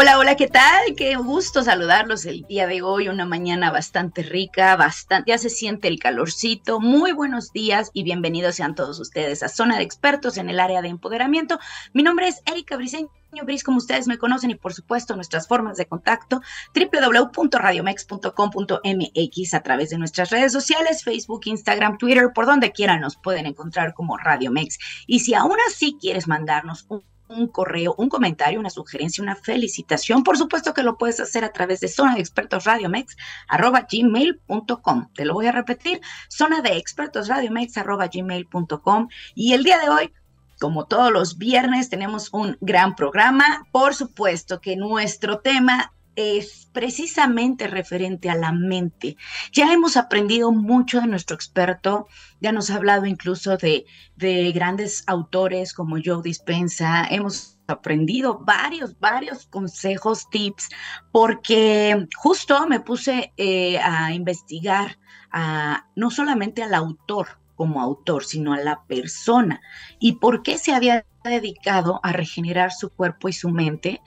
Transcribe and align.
Hola, 0.00 0.16
hola, 0.16 0.36
¿qué 0.36 0.46
tal? 0.46 0.94
Qué 0.96 1.16
gusto 1.16 1.64
saludarlos 1.64 2.24
el 2.24 2.46
día 2.46 2.68
de 2.68 2.82
hoy, 2.82 3.08
una 3.08 3.24
mañana 3.24 3.72
bastante 3.72 4.22
rica, 4.22 4.76
bastante, 4.76 5.32
ya 5.32 5.38
se 5.38 5.50
siente 5.50 5.88
el 5.88 5.98
calorcito. 5.98 6.78
Muy 6.78 7.10
buenos 7.10 7.50
días 7.50 7.90
y 7.92 8.04
bienvenidos 8.04 8.54
sean 8.54 8.76
todos 8.76 9.00
ustedes 9.00 9.42
a 9.42 9.48
Zona 9.48 9.76
de 9.76 9.82
Expertos 9.82 10.38
en 10.38 10.50
el 10.50 10.60
área 10.60 10.82
de 10.82 10.88
empoderamiento. 10.88 11.58
Mi 11.94 12.04
nombre 12.04 12.28
es 12.28 12.42
Erika 12.46 12.76
Briseño. 12.76 13.08
Bris, 13.42 13.64
como 13.64 13.78
ustedes 13.78 14.06
me 14.06 14.18
conocen, 14.18 14.52
y 14.52 14.54
por 14.54 14.72
supuesto 14.72 15.16
nuestras 15.16 15.48
formas 15.48 15.76
de 15.76 15.86
contacto, 15.86 16.42
www.radiomex.com.mx 16.76 19.54
a 19.54 19.62
través 19.64 19.90
de 19.90 19.98
nuestras 19.98 20.30
redes 20.30 20.52
sociales, 20.52 21.02
Facebook, 21.02 21.40
Instagram, 21.46 21.98
Twitter, 21.98 22.28
por 22.32 22.46
donde 22.46 22.70
quiera 22.70 23.00
nos 23.00 23.16
pueden 23.16 23.46
encontrar 23.46 23.94
como 23.94 24.16
Radiomex. 24.16 24.78
Y 25.08 25.18
si 25.18 25.34
aún 25.34 25.56
así 25.68 25.98
quieres 26.00 26.28
mandarnos 26.28 26.86
un 26.88 27.02
un 27.28 27.48
correo, 27.48 27.94
un 27.98 28.08
comentario, 28.08 28.60
una 28.60 28.70
sugerencia, 28.70 29.22
una 29.22 29.36
felicitación, 29.36 30.22
por 30.22 30.36
supuesto 30.36 30.74
que 30.74 30.82
lo 30.82 30.96
puedes 30.98 31.20
hacer 31.20 31.44
a 31.44 31.52
través 31.52 31.80
de 31.80 31.88
zona 31.88 32.14
de 32.14 32.20
expertos 32.20 32.64
radiomex 32.64 33.16
arroba 33.48 33.86
gmail.com. 33.90 35.12
Te 35.14 35.24
lo 35.24 35.34
voy 35.34 35.46
a 35.46 35.52
repetir, 35.52 36.00
zona 36.28 36.60
de 36.60 36.76
expertos 36.76 37.28
radiomex 37.28 37.76
arroba 37.76 38.08
gmail.com. 38.08 39.08
Y 39.34 39.52
el 39.52 39.64
día 39.64 39.78
de 39.78 39.88
hoy, 39.88 40.12
como 40.60 40.86
todos 40.86 41.12
los 41.12 41.38
viernes, 41.38 41.88
tenemos 41.88 42.30
un 42.32 42.56
gran 42.60 42.96
programa. 42.96 43.66
Por 43.70 43.94
supuesto 43.94 44.60
que 44.60 44.76
nuestro 44.76 45.40
tema 45.40 45.92
es 46.18 46.68
precisamente 46.72 47.68
referente 47.68 48.28
a 48.28 48.34
la 48.34 48.50
mente. 48.50 49.16
Ya 49.52 49.72
hemos 49.72 49.96
aprendido 49.96 50.50
mucho 50.50 51.00
de 51.00 51.06
nuestro 51.06 51.36
experto, 51.36 52.08
ya 52.40 52.50
nos 52.50 52.70
ha 52.70 52.74
hablado 52.74 53.06
incluso 53.06 53.56
de, 53.56 53.86
de 54.16 54.50
grandes 54.50 55.04
autores 55.06 55.72
como 55.72 55.98
Joe 56.04 56.20
Dispensa, 56.20 57.06
hemos 57.08 57.60
aprendido 57.68 58.40
varios, 58.40 58.98
varios 58.98 59.46
consejos, 59.46 60.28
tips, 60.28 60.70
porque 61.12 62.08
justo 62.16 62.66
me 62.66 62.80
puse 62.80 63.32
eh, 63.36 63.78
a 63.78 64.12
investigar 64.12 64.98
a, 65.30 65.86
no 65.94 66.10
solamente 66.10 66.64
al 66.64 66.74
autor 66.74 67.28
como 67.54 67.80
autor, 67.80 68.24
sino 68.24 68.54
a 68.54 68.58
la 68.58 68.82
persona 68.86 69.60
y 70.00 70.12
por 70.12 70.42
qué 70.42 70.58
se 70.58 70.72
había 70.72 71.04
dedicado 71.28 72.00
a 72.02 72.12
regenerar 72.12 72.72
su 72.72 72.90
cuerpo 72.90 73.28
y 73.28 73.32
su 73.32 73.50
mente 73.50 74.00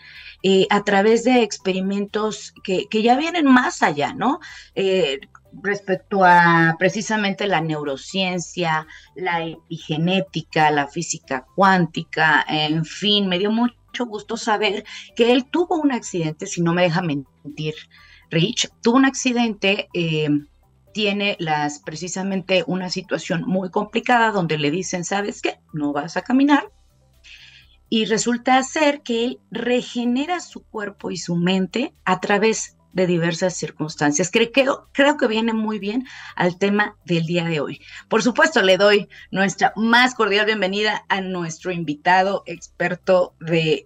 eh, 0.44 0.67
a 0.69 0.83
través 0.83 1.23
de 1.23 1.44
experimentos 1.44 2.53
que, 2.63 2.88
ya 2.91 3.17
vienen 3.17 3.45
más 3.45 3.83
allá, 3.83 4.13
¿no? 4.13 4.39
Eh, 4.75 5.19
respecto 5.61 6.23
a 6.23 6.75
precisamente 6.80 7.47
la 7.47 7.61
neurociencia, 7.61 8.88
la 9.16 9.45
epigenética, 9.45 10.72
la 10.72 10.88
física 10.88 11.45
cuántica, 11.55 12.45
en 12.47 12.86
fin, 12.86 13.28
me 13.28 13.38
dio 13.38 13.52
mucho 13.52 14.06
gusto 14.06 14.38
saber 14.38 14.85
que 15.16 15.31
él 15.31 15.45
tuvo 15.52 15.78
un 15.78 15.91
accidente, 15.91 16.47
si 16.47 16.61
no 16.61 16.73
me 16.73 16.83
deja 16.83 17.02
mentir, 17.02 17.75
Rich, 18.30 18.69
tuvo 18.81 18.95
un 18.95 19.06
accidente, 19.06 19.89
eh, 19.94 20.30
tiene 20.94 21.35
las 21.40 21.79
precisamente 21.79 22.63
una 22.66 22.90
situación 22.90 23.44
muy 23.46 23.69
complicada 23.69 24.31
donde 24.31 24.57
le 24.57 24.72
dicen, 24.72 25.03
¿sabes 25.03 25.41
qué? 25.41 25.59
No 25.73 25.91
vas 25.91 26.17
a 26.17 26.22
caminar, 26.22 26.72
y 27.94 28.06
resulta 28.06 28.63
ser 28.63 29.02
que 29.02 29.25
él 29.25 29.40
regenera 29.52 30.40
su 30.40 30.63
cuerpo 30.63 31.12
y 31.12 31.18
su 31.18 31.35
mente 31.35 31.94
a 32.06 32.22
través 32.22 32.78
de 32.94 33.06
diversas 33.06 33.57
circunstancias. 33.57 34.31
Creo, 34.31 34.88
creo, 34.94 35.18
que 35.18 35.28
viene 35.28 35.52
muy 35.52 35.78
bien 35.78 36.07
al 36.38 36.57
tema 36.57 36.96
del 37.03 37.25
día 37.25 37.44
de 37.44 37.59
hoy. 37.59 37.81
Por 38.07 38.24
supuesto, 38.24 38.62
le 38.62 38.78
doy 38.78 39.09
nuestra 39.29 39.74
más 39.75 40.16
cordial 40.16 40.46
bienvenida 40.46 41.03
a 41.09 41.19
nuestro 41.19 41.74
invitado 41.74 42.44
experto 42.46 43.35
de 43.41 43.84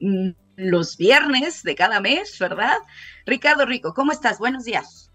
los 0.56 0.98
viernes 0.98 1.64
de 1.64 1.74
cada 1.74 2.00
mes, 2.00 2.38
¿verdad? 2.38 2.78
Ricardo 3.26 3.66
Rico, 3.66 3.96
¿cómo 3.96 4.12
estás? 4.12 4.38
Buenos 4.38 4.66
días. 4.66 5.10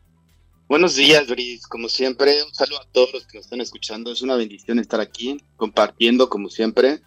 Buenos 0.68 0.96
días, 0.96 1.28
Bris. 1.28 1.64
Como 1.68 1.88
siempre, 1.88 2.42
un 2.42 2.52
saludo 2.52 2.80
a 2.80 2.90
todos 2.90 3.12
los 3.12 3.26
que 3.28 3.38
nos 3.38 3.46
están 3.46 3.60
escuchando. 3.60 4.10
Es 4.10 4.22
una 4.22 4.34
bendición 4.34 4.80
estar 4.80 4.98
aquí 5.00 5.40
compartiendo, 5.56 6.28
como 6.28 6.48
siempre, 6.48 7.02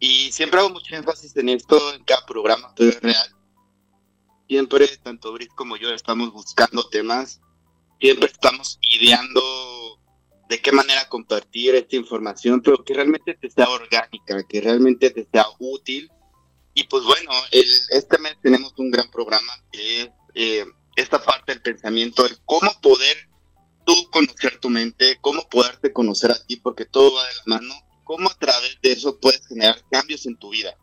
y 0.00 0.32
siempre 0.32 0.58
hago 0.58 0.70
mucho 0.70 0.96
énfasis 0.96 1.36
en 1.36 1.50
esto 1.50 1.94
en 1.94 2.02
cada 2.04 2.24
programa, 2.24 2.74
todo 2.74 2.88
es 2.88 3.00
real. 3.00 3.36
Siempre, 4.48 4.88
tanto 4.96 5.32
Brice 5.32 5.54
como 5.54 5.76
yo, 5.76 5.90
estamos 5.90 6.32
buscando 6.32 6.88
temas, 6.88 7.40
siempre 8.00 8.30
estamos 8.32 8.78
ideando 8.82 9.40
de 10.48 10.60
qué 10.60 10.72
manera 10.72 11.08
compartir 11.08 11.74
esta 11.74 11.96
información, 11.96 12.62
pero 12.62 12.82
que 12.82 12.94
realmente 12.94 13.34
te 13.34 13.50
sea 13.50 13.68
orgánica, 13.68 14.42
que 14.48 14.60
realmente 14.60 15.10
te 15.10 15.28
sea 15.30 15.46
útil. 15.58 16.10
Y 16.74 16.84
pues 16.84 17.04
bueno, 17.04 17.30
el, 17.52 17.66
este 17.90 18.18
mes 18.18 18.36
tenemos 18.42 18.72
un 18.78 18.90
gran 18.90 19.08
programa 19.10 19.52
que 19.70 20.02
es 20.02 20.10
eh, 20.34 20.64
esta 20.96 21.22
parte 21.22 21.52
del 21.52 21.62
pensamiento, 21.62 22.26
el 22.26 22.38
cómo 22.46 22.72
poder 22.80 23.28
tú 23.84 23.94
conocer 24.10 24.58
tu 24.60 24.70
mente, 24.70 25.18
cómo 25.20 25.48
poderte 25.48 25.92
conocer 25.92 26.32
a 26.32 26.46
ti, 26.46 26.56
porque 26.56 26.86
todo 26.86 27.14
va 27.14 27.26
de 27.26 27.34
la 27.34 27.42
mano 27.46 27.89
cómo 28.10 28.28
a 28.28 28.34
través 28.34 28.76
de 28.82 28.90
eso 28.90 29.20
puedes 29.20 29.46
generar 29.46 29.84
cambios 29.88 30.26
en 30.26 30.36
tu 30.36 30.50
vida. 30.50 30.76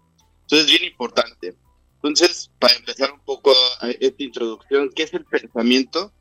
Entonces 0.43 0.65
es 0.65 0.79
bien 0.79 0.89
importante. 0.89 1.57
Entonces, 1.95 2.49
para 2.57 2.73
empezar 2.73 3.11
un 3.11 3.19
poco 3.19 3.53
esta 3.81 4.23
introducción, 4.23 4.89
¿qué 4.95 5.03
es 5.03 5.13
el 5.13 5.25
pensamiento? 5.25 6.13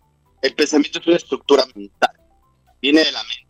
El 0.43 0.57
pensamiento 0.57 0.99
es 0.99 1.07
una 1.07 1.17
estructura 1.17 1.65
mental, 1.77 2.11
viene 2.83 3.05
de 3.05 3.13
la 3.13 3.23
mente. 3.23 3.47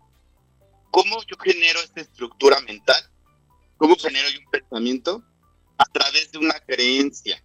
¿Cómo 0.91 1.17
yo 1.22 1.39
genero 1.43 1.81
esta 1.81 2.03
estructura 2.03 2.61
mental? 2.61 3.03
¿Cómo 3.78 3.97
genero 3.97 4.28
yo 4.28 4.38
un 4.41 4.50
pensamiento? 4.50 5.25
A 5.78 5.87
través 5.87 6.31
de 6.33 6.37
una 6.37 6.61
creencia. 6.61 7.43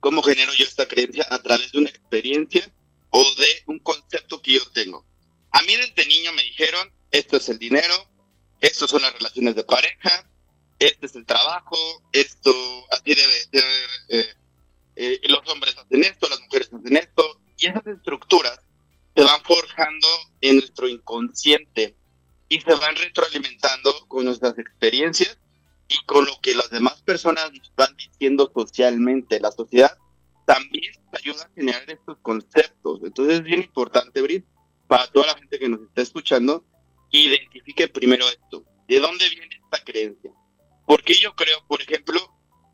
¿Cómo 0.00 0.22
genero 0.22 0.54
yo 0.54 0.64
esta 0.64 0.88
creencia? 0.88 1.26
A 1.28 1.42
través 1.42 1.72
de 1.72 1.78
una 1.80 1.90
experiencia 1.90 2.72
o 3.10 3.22
de 3.22 3.48
un 3.66 3.80
concepto 3.80 4.40
que 4.40 4.52
yo 4.52 4.70
tengo. 4.72 5.04
A 5.50 5.60
mí 5.60 5.76
desde 5.76 6.08
niño 6.08 6.32
me 6.32 6.42
dijeron, 6.42 6.90
esto 7.10 7.36
es 7.36 7.50
el 7.50 7.58
dinero, 7.58 8.15
estas 8.60 8.90
son 8.90 9.02
las 9.02 9.12
relaciones 9.12 9.54
de 9.54 9.64
pareja, 9.64 10.28
este 10.78 11.06
es 11.06 11.14
el 11.16 11.24
trabajo, 11.24 11.76
esto 12.12 12.52
así 12.90 13.14
debe 13.14 13.32
ser, 13.50 13.64
eh, 14.08 14.34
eh, 14.96 15.20
los 15.28 15.46
hombres 15.48 15.76
hacen 15.76 16.04
esto, 16.04 16.28
las 16.28 16.40
mujeres 16.40 16.70
hacen 16.72 16.96
esto, 16.96 17.40
y 17.58 17.66
esas 17.66 17.86
estructuras 17.86 18.60
se 19.14 19.22
van 19.22 19.42
forjando 19.42 20.06
en 20.42 20.56
nuestro 20.56 20.88
inconsciente 20.88 21.96
y 22.48 22.60
se 22.60 22.74
van 22.74 22.94
retroalimentando 22.96 24.06
con 24.08 24.26
nuestras 24.26 24.58
experiencias 24.58 25.38
y 25.88 26.04
con 26.04 26.26
lo 26.26 26.38
que 26.42 26.54
las 26.54 26.70
demás 26.70 27.00
personas 27.02 27.50
nos 27.52 27.72
van 27.74 27.96
diciendo 27.96 28.50
socialmente. 28.52 29.40
La 29.40 29.52
sociedad 29.52 29.96
también 30.44 30.92
ayuda 31.12 31.44
a 31.44 31.50
generar 31.54 31.90
estos 31.90 32.18
conceptos. 32.18 33.00
Entonces 33.02 33.36
es 33.36 33.42
bien 33.42 33.62
importante, 33.62 34.20
Brit, 34.20 34.44
para 34.86 35.06
toda 35.08 35.28
la 35.28 35.34
gente 35.34 35.58
que 35.58 35.68
nos 35.68 35.80
está 35.80 36.02
escuchando, 36.02 36.64
identifique 37.24 37.88
primero 37.88 38.28
esto. 38.28 38.64
¿De 38.88 39.00
dónde 39.00 39.28
viene 39.28 39.60
esta 39.64 39.82
creencia? 39.84 40.30
Porque 40.86 41.14
yo 41.14 41.34
creo, 41.34 41.66
por 41.66 41.82
ejemplo, 41.82 42.20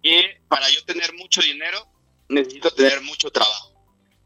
que 0.02 0.40
para 0.48 0.68
yo 0.70 0.84
tener 0.84 1.14
mucho 1.14 1.40
dinero 1.40 1.88
necesito 2.28 2.70
tener 2.72 3.00
mucho 3.02 3.30
trabajo. 3.30 3.72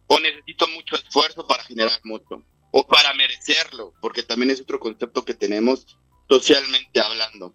O 0.08 0.18
necesito 0.18 0.66
mucho 0.68 0.96
esfuerzo 0.96 1.46
para 1.46 1.64
generar 1.64 2.00
mucho. 2.04 2.44
O 2.72 2.86
para 2.86 3.14
merecerlo, 3.14 3.94
porque 4.00 4.22
también 4.22 4.50
es 4.50 4.60
otro 4.60 4.78
concepto 4.80 5.24
que 5.24 5.34
tenemos 5.34 5.86
socialmente 6.28 7.00
hablando. 7.00 7.54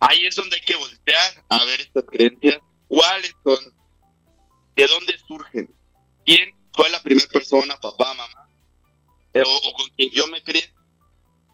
Ahí 0.00 0.26
es 0.26 0.36
donde 0.36 0.56
hay 0.56 0.62
que 0.62 0.76
voltear 0.76 1.44
a 1.48 1.64
ver 1.64 1.80
estas 1.80 2.04
creencias. 2.04 2.58
¿Cuáles 2.88 3.34
son? 3.44 3.58
¿De 4.76 4.86
dónde 4.86 5.18
surgen? 5.26 5.74
¿Quién 6.24 6.54
fue 6.72 6.88
la 6.90 7.02
primera 7.02 7.28
persona, 7.28 7.78
papá, 7.80 8.14
mamá? 8.14 8.48
O, 9.34 9.68
o 9.68 9.72
con 9.74 9.88
quien 9.90 10.10
yo 10.10 10.26
me 10.28 10.42
creé 10.42 10.72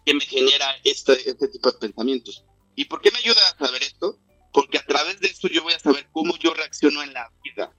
que 0.05 0.15
me 0.15 0.25
genera 0.25 0.77
este, 0.85 1.29
este 1.29 1.49
tipo 1.49 1.71
de 1.71 1.79
pensamientos. 1.79 2.45
¿Y 2.75 2.87
por 2.87 3.01
qué 3.01 3.11
me 3.11 3.19
ayuda 3.19 3.41
a 3.49 3.59
saber 3.59 3.83
esto? 3.83 4.19
Porque 4.53 4.79
a 4.79 4.87
través 4.87 5.21
de 5.21 5.29
esto 5.29 5.49
yo 5.49 5.63
voy 5.63 5.73
a 5.73 5.79
saber 5.79 6.09
cómo 6.13 6.37
yo 6.39 6.55
reacciono 6.55 7.03
en 7.03 7.13
la 7.13 7.31
vida, 7.45 7.75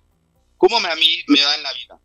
cómo 0.57 0.79
me, 0.79 0.89
a 0.89 0.95
mí 0.95 1.23
me 1.27 1.41
da 1.41 1.55
en 1.55 1.63
la 1.63 1.73
vida. 1.73 1.99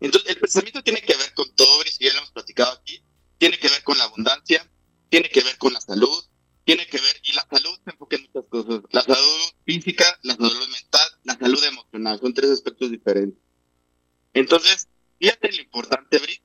Entonces, 0.00 0.30
el 0.30 0.40
pensamiento 0.40 0.82
tiene 0.82 1.00
que 1.00 1.16
ver 1.16 1.32
con 1.34 1.54
todo, 1.54 1.82
y 1.82 2.04
ya 2.04 2.12
lo 2.12 2.18
hemos 2.18 2.30
platicado 2.32 2.72
aquí, 2.72 3.02
tiene 3.38 3.58
que 3.58 3.68
ver 3.68 3.82
con 3.82 3.96
la 3.98 4.04
abundancia, 4.04 4.70
tiene 5.08 5.28
que 5.30 5.42
ver 5.42 5.56
con 5.58 5.72
la 5.72 5.80
salud, 5.80 6.24
tiene 6.64 6.86
que 6.86 6.98
ver, 6.98 7.20
y 7.22 7.32
la 7.32 7.46
salud 7.50 7.78
se 7.84 7.90
enfoca 7.90 8.16
en 8.16 8.22
muchas 8.22 8.44
cosas, 8.48 8.82
la 8.90 9.02
salud 9.02 9.40
física, 9.64 10.18
la 10.22 10.34
salud 10.34 10.68
mental, 10.68 11.08
la 11.24 11.38
salud 11.38 11.64
emocional, 11.64 12.20
son 12.20 12.34
tres 12.34 12.50
aspectos 12.50 12.90
diferentes. 12.90 13.38
Entonces, 14.32 14.88
fíjate 15.18 15.52
lo 15.52 15.62
importante, 15.62 16.18
Bri, 16.18 16.40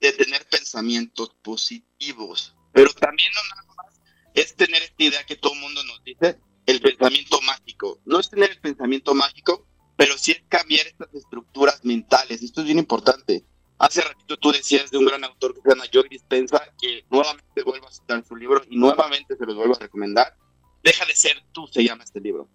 de 0.00 0.12
tener 0.12 0.46
pensamientos 0.48 1.30
positivos. 1.42 2.54
Pero 2.78 2.94
también 2.94 3.28
no 3.34 3.56
nada 3.56 3.74
más 3.76 4.00
es 4.34 4.54
tener 4.54 4.80
esta 4.80 5.02
idea 5.02 5.26
que 5.26 5.34
todo 5.34 5.52
el 5.54 5.58
mundo 5.58 5.82
nos 5.82 6.00
dice, 6.04 6.38
el 6.64 6.80
pensamiento 6.80 7.40
mágico. 7.40 8.00
No 8.04 8.20
es 8.20 8.30
tener 8.30 8.52
el 8.52 8.60
pensamiento 8.60 9.14
mágico, 9.14 9.66
pero 9.96 10.16
sí 10.16 10.30
es 10.30 10.44
cambiar 10.48 10.86
estas 10.86 11.12
estructuras 11.12 11.84
mentales. 11.84 12.40
Esto 12.40 12.60
es 12.60 12.66
bien 12.66 12.78
importante. 12.78 13.44
Hace 13.80 14.02
ratito 14.02 14.36
tú 14.36 14.52
decías 14.52 14.92
de 14.92 14.98
un 14.98 15.06
gran 15.06 15.24
autor 15.24 15.54
que 15.54 15.62
se 15.62 15.70
llama 15.70 15.86
Joe 15.92 16.06
Dispensa, 16.08 16.72
que 16.80 17.04
nuevamente 17.10 17.64
vuelvo 17.64 17.88
a 17.88 17.90
citar 17.90 18.24
su 18.24 18.36
libro 18.36 18.62
y 18.70 18.76
nuevamente 18.76 19.36
se 19.36 19.44
los 19.44 19.56
vuelvo 19.56 19.74
a 19.74 19.80
recomendar. 19.80 20.36
Deja 20.84 21.04
de 21.04 21.16
ser 21.16 21.42
tú, 21.50 21.66
se 21.66 21.82
llama 21.82 22.04
este 22.04 22.20
libro. 22.20 22.48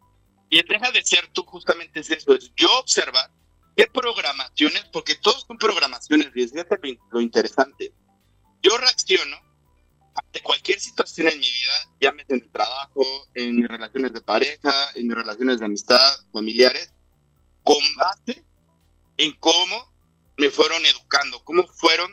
Y 0.50 0.60
el 0.60 0.66
deja 0.66 0.90
de 0.92 1.04
ser 1.04 1.28
tú 1.34 1.44
justamente 1.44 2.00
es 2.00 2.10
eso, 2.10 2.34
es 2.34 2.54
yo 2.56 2.80
observar 2.80 3.30
qué 3.76 3.88
programaciones, 3.88 4.86
porque 4.94 5.16
todos 5.16 5.44
son 5.46 5.58
programaciones, 5.58 6.32
y 6.34 6.44
es 6.44 6.54
lo 7.12 7.20
interesante. 7.20 7.94
Yo 8.62 8.78
reacciono 8.78 9.53
ante 10.16 10.42
cualquier 10.42 10.80
situación 10.80 11.28
en 11.28 11.40
mi 11.40 11.46
vida, 11.46 11.90
llámese 12.00 12.34
en 12.34 12.42
el 12.42 12.52
trabajo, 12.52 13.04
en 13.34 13.56
mis 13.56 13.68
relaciones 13.68 14.14
de 14.14 14.22
pareja, 14.22 14.92
en 14.96 15.08
mis 15.08 15.16
relaciones 15.16 15.60
de 15.60 15.66
amistad, 15.66 16.18
familiares, 16.32 16.94
con 17.64 17.82
base 17.96 18.44
en 19.18 19.32
cómo 19.40 19.94
me 20.38 20.50
fueron 20.50 20.86
educando, 20.86 21.44
cómo 21.44 21.66
fueron 21.68 22.12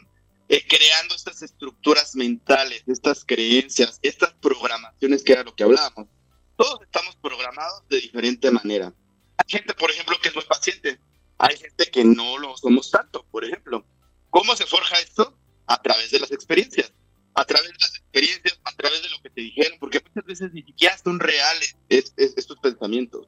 eh, 0.48 0.66
creando 0.66 1.14
estas 1.14 1.42
estructuras 1.42 2.14
mentales, 2.14 2.82
estas 2.86 3.24
creencias, 3.24 3.98
estas 4.02 4.32
programaciones 4.34 5.22
que 5.22 5.32
era 5.32 5.44
lo 5.44 5.54
que 5.54 5.64
hablábamos. 5.64 6.08
Todos 6.56 6.82
estamos 6.82 7.16
programados 7.16 7.86
de 7.88 8.00
diferente 8.00 8.50
manera. 8.50 8.92
Hay 9.36 9.44
gente, 9.48 9.74
por 9.74 9.90
ejemplo, 9.90 10.16
que 10.20 10.28
es 10.28 10.34
muy 10.34 10.44
paciente. 10.44 10.98
Hay 11.38 11.56
gente 11.56 11.90
que 11.90 12.04
no 12.04 12.36
lo 12.38 12.56
somos 12.56 12.90
tanto, 12.90 13.24
por 13.30 13.44
ejemplo. 13.44 13.86
¿Cómo 14.28 14.54
se 14.56 14.66
forja 14.66 14.98
esto? 14.98 15.38
A 15.66 15.80
través 15.80 16.10
de 16.10 16.20
las 16.20 16.30
experiencias. 16.30 16.92
A 17.40 17.44
través 17.46 17.72
de 17.72 17.78
las 17.78 17.96
experiencias, 17.96 18.60
a 18.64 18.72
través 18.72 19.02
de 19.02 19.08
lo 19.08 19.18
que 19.22 19.30
te 19.30 19.40
dijeron, 19.40 19.78
porque 19.80 20.02
muchas 20.06 20.24
veces 20.26 20.52
ni 20.52 20.62
siquiera 20.62 20.98
son 20.98 21.18
reales 21.18 21.74
estos 21.88 22.58
pensamientos. 22.60 23.26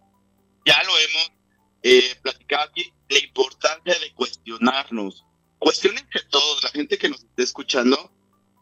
Ya 0.67 0.83
lo 0.83 0.93
hemos 0.99 1.33
eh, 1.83 2.15
platicaba 2.23 2.65
aquí 2.65 2.93
la 3.09 3.19
importancia 3.19 3.99
de 3.99 4.15
cuestionarnos. 4.15 5.25
Cuestionense 5.59 6.21
todos, 6.31 6.63
la 6.63 6.71
gente 6.71 6.99
que 6.99 7.09
nos 7.09 7.25
esté 7.25 7.43
escuchando, 7.43 8.13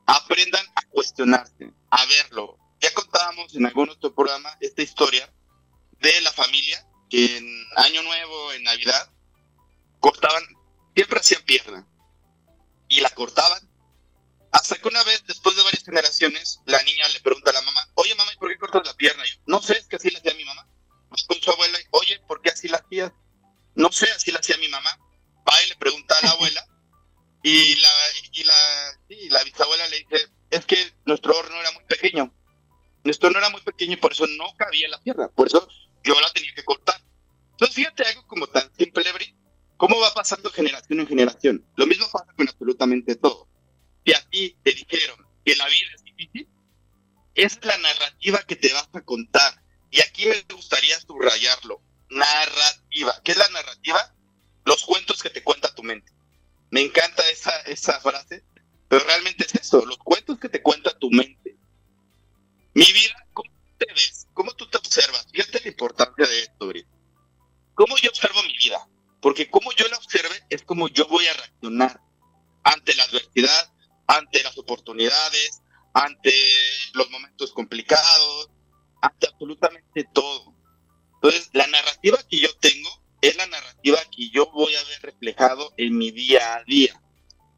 aprendan 0.06 0.64
a 0.74 0.82
cuestionarse, 0.88 1.72
a 1.90 2.06
verlo. 2.06 2.56
Ya 2.80 2.92
contábamos 2.94 3.54
en 3.54 3.66
algún 3.66 3.90
otro 3.90 4.14
programa 4.14 4.56
esta 4.60 4.82
historia 4.82 5.30
de 6.00 6.20
la 6.22 6.32
familia 6.32 6.86
que 7.10 7.36
en 7.36 7.64
Año 7.76 8.02
Nuevo, 8.02 8.52
en 8.52 8.62
Navidad, 8.62 9.10
cortaban, 9.98 10.42
siempre 10.94 11.20
hacían 11.20 11.42
pierna 11.42 11.86
y 12.88 13.00
la 13.00 13.10
cortaban. 13.10 13.49
Generaciones, 16.20 16.60
la 16.66 16.82
niña 16.82 17.08
le 17.08 17.20
pregunta 17.20 17.50
a 17.50 17.54
la 17.54 17.62
mamá, 17.62 17.86
oye 17.94 18.14
mamá, 18.14 18.32
¿y 18.32 18.36
por 18.36 18.50
qué 18.50 18.58
cortas 18.58 18.86
la 18.86 18.94
pierna? 18.94 19.24
yo, 19.24 19.36
no 19.46 19.62
sé, 19.62 19.78
es 19.78 19.86
que 19.86 19.96
así 19.96 20.10
le 20.10 20.18
hacía 20.18 20.34
mi 20.34 20.44
mamá 20.44 20.66
con 21.26 21.40
su 21.40 21.50
abuela, 21.50 21.78
oye, 21.90 22.20
¿por 22.26 22.40
qué 22.40 22.50
así 22.50 22.68
la 22.68 22.78
hacías? 22.78 23.12
No 23.74 23.90
sé, 23.90 24.10
así 24.12 24.30
la 24.30 24.38
hacía 24.38 24.56
mi 24.58 24.68
mamá. 24.68 24.96
Va 25.48 25.62
y 25.64 25.68
le 25.68 25.76
pregunta 25.76 26.14
a 26.18 26.26
la 26.26 26.32
abuela, 26.32 26.64
y 27.42 27.74
la, 27.76 27.90
y 28.32 28.44
la, 28.44 28.98
la 29.30 29.44
bisabuela 29.44 29.88
le 29.88 29.98
dice, 29.98 30.28
es 30.50 30.64
que 30.66 30.92
nuestro 31.06 31.36
horno 31.36 31.60
era 31.60 31.72
muy 31.72 31.84
pequeño. 31.84 32.32
Nuestro 33.02 33.28
horno 33.28 33.38
era 33.38 33.50
muy 33.50 33.62
pequeño 33.62 33.94
y 33.94 33.96
por 33.96 34.12
eso 34.12 34.26
no 34.26 34.54
cabía 34.56 34.88
la 34.88 35.00
tierra. 35.00 35.28
Por 35.28 35.46
eso 35.46 35.66
yo 36.04 36.20
la 36.20 36.30
tenía 36.32 36.54
que 36.54 36.64
cortar. 36.64 37.00
Entonces, 37.52 37.74
fíjate 37.74 38.04
algo 38.04 38.26
como 38.26 38.46
tan 38.46 38.70
simple, 38.76 39.04
cómo 39.76 39.98
va 39.98 40.12
pasando 40.14 40.50
generación 40.50 41.00
en 41.00 41.06
generación. 41.06 41.66
Lo 41.76 41.86
mismo 41.86 42.06
pasa 42.12 42.32
con 42.36 42.48
absolutamente 42.48 43.16
todo. 43.16 43.48
Si 44.04 44.12
a 44.12 44.28
ti 44.28 44.56
te 44.62 44.72
dijeron 44.72 45.29
que 45.50 45.56
la 45.56 45.66
vida 45.66 45.90
es 45.96 46.04
difícil, 46.04 46.48
es 47.34 47.58
la 47.64 47.76
narrativa 47.78 48.38
que 48.46 48.54
te 48.54 48.72
vas 48.72 48.88
a 48.92 49.00
contar 49.00 49.60
y 49.90 50.00
aquí 50.00 50.26
me 50.26 50.54
gustaría 50.54 51.00
subrayarlo. 51.00 51.82
Narrativa. 52.08 53.20
¿Qué 53.24 53.32
es 53.32 53.38
la 53.38 53.48
narrativa? 53.48 54.14
Los 54.64 54.84
cuentos 54.84 55.20
que 55.20 55.30
te 55.30 55.42
cuenta 55.42 55.74
tu 55.74 55.82
mente. 55.82 56.12
Me 56.70 56.82
encanta 56.82 57.28
esa, 57.30 57.62
esa 57.62 57.98
frase, 57.98 58.44
pero 58.88 59.04
realmente 59.04 59.44
es 59.44 59.54
eso, 59.56 59.84
los 59.84 59.98
cuentos 59.98 60.38
que 60.38 60.48
te 60.48 60.62
cuenta 60.62 60.96
tu 60.96 61.10
mente. 61.10 61.56
Mi 62.74 62.84
vida, 62.84 63.26
¿cómo 63.32 63.50
te 63.76 63.92
ves? 63.92 64.28
¿Cómo 64.32 64.54
tú 64.54 64.68
te 64.68 64.78
observas? 64.78 65.26
Fíjate 65.32 65.62
la 65.64 65.68
importancia 65.68 66.26
de 66.26 66.40
esto, 66.42 66.68
Brit. 66.68 66.86
¿Cómo 67.74 67.96
yo 67.96 68.10
observo 68.10 68.40
mi 68.44 68.56
vida? 68.56 68.88
Porque 69.20 69.50
como 69.50 69.72
yo 69.72 69.88
la 69.88 69.96
observe 69.96 70.44
es 70.48 70.62
como 70.62 70.86
yo 70.86 71.08
voy 71.08 71.26
a 71.26 71.34
reaccionar 71.34 72.00
ante 72.62 72.94
la 72.94 73.02
adversidad, 73.04 73.72
ante 74.10 74.42
las 74.42 74.58
oportunidades, 74.58 75.62
ante 75.94 76.34
los 76.94 77.08
momentos 77.10 77.52
complicados, 77.52 78.50
ante 79.00 79.28
absolutamente 79.28 80.04
todo. 80.12 80.52
Entonces, 81.14 81.48
la 81.52 81.68
narrativa 81.68 82.18
que 82.28 82.40
yo 82.40 82.48
tengo 82.58 82.90
es 83.20 83.36
la 83.36 83.46
narrativa 83.46 83.98
que 84.10 84.28
yo 84.30 84.50
voy 84.50 84.74
a 84.74 84.82
ver 84.84 85.02
reflejado 85.02 85.72
en 85.76 85.96
mi 85.96 86.10
día 86.10 86.56
a 86.56 86.64
día. 86.64 87.00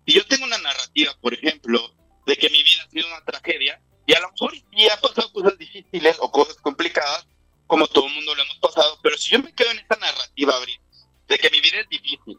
Si 0.07 0.13
yo 0.13 0.27
tengo 0.27 0.45
una 0.45 0.59
narrativa, 0.59 1.17
por 1.23 1.33
ejemplo, 1.33 1.95
de 2.27 2.37
que 2.37 2.51
mi 2.51 2.63
vida 2.63 2.83
ha 2.85 2.91
sido 2.91 3.07
una 3.09 3.25
tragedia, 3.25 3.81
y 4.07 4.13
a 4.13 4.21
lo 4.21 4.31
mejor 4.33 4.53
sí 4.53 4.89
ha 4.91 5.01
pasado 5.01 5.33
cosas 5.33 5.57
difíciles 5.57 6.17
o 6.19 6.31
cosas 6.31 6.57
complicadas, 6.57 7.27
como 7.67 7.87
todo 7.87 8.09
el 8.09 8.15
mundo 8.15 8.35
lo 8.35 8.43
hemos 8.43 8.59
pasado, 8.59 8.99
pero 9.03 9.17
si 9.17 9.31
yo 9.31 9.39
me 9.39 9.55
quedo 9.55 9.71
en 9.71 9.79
esta 9.79 9.97
narrativa, 9.97 10.55
de 11.29 11.39
que 11.39 11.49
mi 11.49 11.61
vida 11.63 11.81
es 11.81 11.89
difícil, 11.89 12.39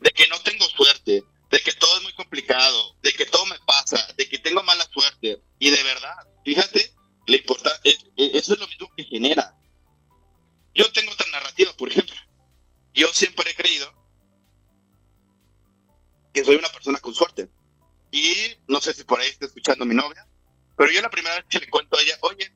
de 0.00 0.10
que 0.10 0.28
no 0.28 0.40
tengo 0.40 0.64
suerte, 0.64 1.24
de 1.54 1.60
que 1.60 1.72
todo 1.72 1.96
es 1.98 2.02
muy 2.02 2.12
complicado, 2.14 2.96
de 3.00 3.12
que 3.12 3.26
todo 3.26 3.46
me 3.46 3.58
pasa, 3.60 4.04
de 4.16 4.28
que 4.28 4.40
tengo 4.40 4.60
mala 4.64 4.84
suerte, 4.92 5.40
y 5.60 5.70
de 5.70 5.82
verdad, 5.84 6.16
fíjate 6.44 6.92
le 7.26 7.38
importa, 7.38 7.70
eso 7.84 8.52
es 8.52 8.58
lo 8.58 8.66
mismo 8.66 8.92
que 8.96 9.04
genera. 9.04 9.56
Yo 10.74 10.90
tengo 10.92 11.12
otra 11.12 11.30
narrativa, 11.30 11.72
por 11.76 11.88
ejemplo. 11.88 12.16
Yo 12.92 13.08
siempre 13.12 13.50
he 13.50 13.54
creído 13.54 13.92
que 16.32 16.44
soy 16.44 16.56
una 16.56 16.68
persona 16.68 16.98
con 16.98 17.14
suerte. 17.14 17.48
Y 18.10 18.34
no 18.68 18.80
sé 18.80 18.92
si 18.92 19.04
por 19.04 19.20
ahí 19.20 19.28
está 19.28 19.46
escuchando 19.46 19.84
mi 19.84 19.94
novia, 19.94 20.28
pero 20.76 20.90
yo 20.92 21.00
la 21.00 21.10
primera 21.10 21.36
vez 21.36 21.44
que 21.48 21.60
le 21.60 21.70
cuento 21.70 21.96
a 21.96 22.02
ella, 22.02 22.18
oye, 22.22 22.52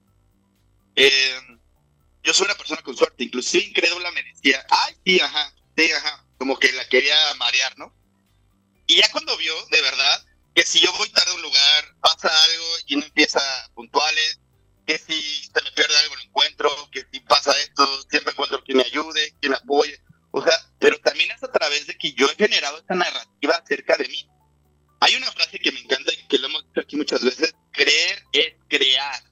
eh, 0.97 1.41
yo 2.23 2.35
soy 2.35 2.47
una 2.47 2.56
persona 2.56 2.83
con 2.83 2.97
suerte. 2.97 3.25
Inclusive 3.25 3.65
incrédula 3.65 4.11
me 4.11 4.23
decía, 4.23 4.67
ay, 4.69 4.97
sí, 5.05 5.20
ajá, 5.20 5.55
sí, 5.77 5.91
ajá. 5.91 6.27
Como 6.37 6.58
que 6.58 6.72
la 6.72 6.87
quería 6.89 7.17
marear, 7.39 7.79
¿no? 7.79 7.97
Y 8.89 8.97
ya 8.97 9.09
cuando 9.13 9.37
vio, 9.37 9.55
de 9.67 9.83
verdad, 9.83 10.25
que 10.55 10.65
si 10.65 10.81
yo 10.81 10.91
voy 10.95 11.09
tarde 11.11 11.31
a 11.31 11.35
un 11.35 11.43
lugar, 11.43 11.95
pasa 12.01 12.29
algo 12.45 12.67
y 12.87 12.97
no 12.97 13.05
empieza 13.05 13.41
puntuales, 13.75 14.41
que 14.87 14.99
si 14.99 15.43
se 15.45 15.63
me 15.63 15.71
pierde 15.73 15.97
algo 15.99 16.17
lo 16.17 16.23
encuentro, 16.23 16.71
que 16.91 17.05
si 17.13 17.21
pasa 17.21 17.53
esto, 17.61 17.87
siempre 18.11 18.33
encuentro 18.33 18.65
quien 18.65 18.79
me 18.79 18.85
ayude, 18.85 19.35
quien 19.41 19.53
me 19.53 19.59
apoye. 19.59 20.01
O 20.31 20.43
sea, 20.43 20.55
pero 20.79 20.99
también 21.01 21.31
es 21.31 21.43
a 21.43 21.53
través 21.53 21.87
de 21.87 21.99
que 21.99 22.13
yo 22.13 22.27
he 22.31 22.35
generado 22.35 22.79
esta 22.79 22.95
narrativa 22.95 23.57
acerca 23.57 23.97
de 23.99 24.09
mí. 24.09 24.27
Hay 25.01 25.15
una 25.17 25.31
frase 25.33 25.59
que 25.59 25.71
me 25.71 25.81
encanta 25.81 26.11
y 26.13 26.27
que 26.27 26.39
lo 26.39 26.47
hemos 26.47 26.65
dicho 26.65 26.81
aquí 26.81 26.97
muchas 26.97 27.23
veces, 27.23 27.55
creer 27.71 28.25
es 28.33 28.55
crear. 28.69 29.23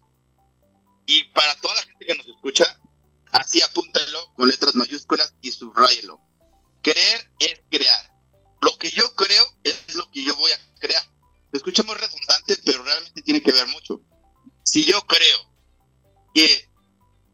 Y 1.06 1.24
para 1.32 1.54
toda 1.56 1.76
la 1.76 1.82
gente 1.82 2.04
que 2.04 2.14
nos 2.14 2.28
escucha, 2.28 2.78
así 3.32 3.62
apúntalo 3.62 4.34
con 4.34 4.48
letras 4.48 4.74
mayúsculas 4.74 5.34
y 5.40 5.50
subrayelo. 5.50 6.20
Creer 6.82 7.30
es 7.38 7.62
crear. 7.70 8.15
Lo 8.60 8.76
que 8.78 8.90
yo 8.90 9.14
creo 9.14 9.44
es 9.64 9.94
lo 9.94 10.10
que 10.10 10.24
yo 10.24 10.34
voy 10.36 10.52
a 10.52 10.78
crear. 10.78 11.04
Lo 11.52 11.56
escucha 11.58 11.82
muy 11.82 11.94
redundante, 11.94 12.56
pero 12.64 12.82
realmente 12.82 13.22
tiene 13.22 13.42
que 13.42 13.52
ver 13.52 13.66
mucho. 13.68 14.00
Si 14.64 14.84
yo 14.84 15.00
creo 15.02 15.38
que 16.34 16.68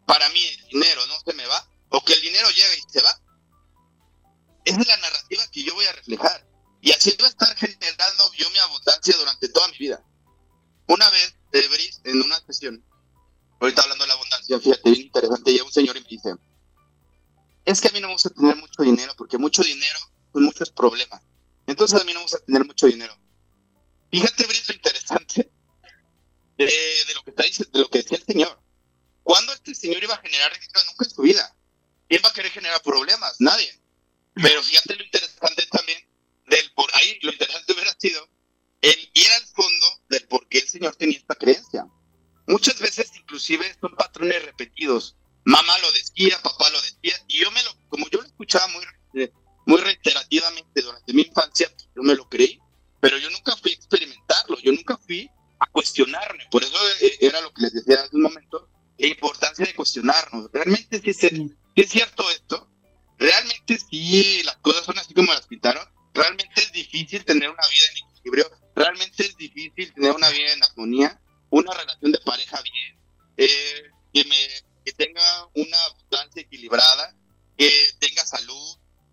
para 0.06 0.28
mí 0.30 0.44
el 0.44 0.68
dinero 0.68 1.06
no 1.06 1.14
se 1.24 1.32
me 1.34 1.46
va, 1.46 1.68
o 1.88 2.04
que 2.04 2.14
el 2.14 2.20
dinero 2.20 2.48
llega 2.50 2.74
y 2.76 2.90
se 2.90 3.02
va, 3.02 3.20
es 4.64 4.86
la 4.86 4.96
narrativa 4.96 5.46
que 5.50 5.62
yo 5.62 5.74
voy 5.74 5.86
a 5.86 5.92
reflejar. 5.92 6.46
Y 6.80 6.90
así 6.92 7.16
va 7.20 7.26
a 7.26 7.30
estar 7.30 7.56
generando 7.56 8.32
yo 8.34 8.50
mi 8.50 8.58
abundancia 8.58 9.16
durante 9.16 9.48
toda 9.48 9.68
mi 9.68 9.78
vida. 9.78 10.04
Una 10.88 11.08
vez, 11.10 11.34
de 11.52 11.68
Bris, 11.68 12.00
en 12.04 12.20
una 12.22 12.40
sesión, 12.46 12.84
ahorita 13.60 13.82
hablando 13.82 14.04
de 14.04 14.08
la 14.08 14.14
abundancia, 14.14 14.58
fíjate, 14.58 14.90
bien 14.90 15.02
interesante, 15.02 15.52
llega 15.52 15.64
un 15.64 15.72
señor 15.72 15.96
y 15.96 16.00
me 16.00 16.08
dice, 16.08 16.34
es 17.64 17.80
que 17.80 17.88
a 17.88 17.92
mí 17.92 18.00
no 18.00 18.08
me 18.08 18.14
gusta 18.14 18.30
tener 18.30 18.56
mucho 18.56 18.82
dinero, 18.82 19.14
porque 19.16 19.38
mucho 19.38 19.62
dinero 19.62 19.98
son 20.32 20.44
muchos 20.44 20.70
problemas. 20.70 21.22
Entonces 21.66 22.00
a 22.00 22.04
no 22.04 22.12
me 22.12 22.22
gusta 22.22 22.38
tener 22.44 22.64
mucho 22.64 22.86
dinero. 22.86 23.16
Fíjate, 24.10 24.46
Bris, 24.46 24.68
lo 24.68 24.74
interesante 24.74 25.50
de, 26.58 27.14
lo 27.14 27.22
que 27.22 27.30
está 27.30 27.42
de 27.42 27.78
lo 27.78 27.88
que 27.88 27.98
decía 27.98 28.18
el 28.18 28.24
Señor. 28.24 28.60
¿Cuándo 29.22 29.52
este 29.52 29.74
Señor 29.74 30.02
iba 30.02 30.14
a 30.14 30.18
generar 30.20 30.52
dinero? 30.52 30.80
Nunca 30.90 31.04
en 31.04 31.10
su 31.10 31.22
vida. 31.22 31.56
¿Quién 32.08 32.22
va 32.24 32.28
a 32.28 32.32
querer 32.32 32.50
generar 32.50 32.82
problemas? 32.82 33.36
Nadie. 33.38 33.80
Pero 34.34 34.62
fíjate 34.62 34.96
lo 34.96 35.04
interesante 35.04 35.66
también 35.66 35.98
del 36.46 36.72
por 36.72 36.90
ahí, 36.94 37.18
lo 37.22 37.32
interesante 37.32 37.72
hubiera 37.72 37.94
sido 37.98 38.28
el 38.80 39.10
ir 39.14 39.30
al 39.30 39.46
fondo 39.46 39.86
del 40.08 40.26
por 40.26 40.48
qué 40.48 40.58
el 40.58 40.68
Señor 40.68 40.96
tenía 40.96 41.18
esta 41.18 41.34
creencia. 41.34 41.86
Muchas 42.46 42.78
veces 42.80 43.10
inclusive 43.16 43.76
son 43.80 43.94
patrones 43.94 44.44
repetidos. 44.44 45.16
Mamá 45.44 45.78
lo 45.78 45.92
decía, 45.92 46.40
papá 46.42 46.68
lo 46.70 46.80
decía, 46.82 47.14
y 47.28 47.40
yo 47.40 47.50
me 47.52 47.62
lo, 47.62 47.70
como 47.88 48.08
yo 48.08 48.20
lo 48.20 48.26
escuchaba 48.26 48.66
muy, 48.68 48.84
muy 49.66 49.80
reiterativamente 49.80 50.82
durante 50.82 51.12
mi 51.12 51.22
infancia, 51.22 51.70
yo 51.94 52.02
me 52.02 52.14
lo 52.14 52.28
creí, 52.28 52.60
pero 53.00 53.18
yo 53.18 53.30
nunca 53.30 53.56
fui 53.56 53.72
a 53.72 53.74
experimentarlo, 53.74 54.58
yo 54.60 54.72
nunca 54.72 54.96
fui 54.96 55.30
a 55.58 55.66
cuestionarme, 55.66 56.46
por 56.50 56.62
eso 56.62 56.76
eh, 57.00 57.06
eh, 57.06 57.18
era 57.20 57.40
lo 57.40 57.52
que 57.52 57.62
les 57.62 57.74
decía 57.74 58.00
hace 58.00 58.16
un 58.16 58.22
momento, 58.22 58.68
la 58.98 59.06
importancia 59.06 59.66
de 59.66 59.74
cuestionarnos, 59.74 60.50
realmente 60.52 61.00
si 61.00 61.10
es, 61.10 61.22
es 61.22 61.90
cierto 61.90 62.28
esto, 62.30 62.68
realmente 63.18 63.78
si 63.78 64.42
las 64.42 64.56
cosas 64.58 64.84
son 64.84 64.98
así 64.98 65.14
como 65.14 65.32
las 65.32 65.46
pintaron, 65.46 65.86
realmente 66.12 66.60
es 66.60 66.72
difícil 66.72 67.24
tener 67.24 67.48
una 67.48 67.66
vida 67.68 67.84
en 67.90 68.08
equilibrio, 68.08 68.50
realmente 68.74 69.24
es 69.24 69.36
difícil 69.36 69.92
tener 69.94 70.12
una 70.12 70.28
vida 70.30 70.52
en 70.52 70.62
armonía, 70.62 71.20
una 71.50 71.74
relación 71.74 72.12
de 72.12 72.18
pareja 72.24 72.60
bien, 72.62 73.00
eh, 73.36 73.82
que, 74.12 74.24
me, 74.24 74.36
que 74.84 74.92
tenga 74.92 75.22
una 75.54 75.84
abundancia 75.86 76.42
equilibrada, 76.42 77.14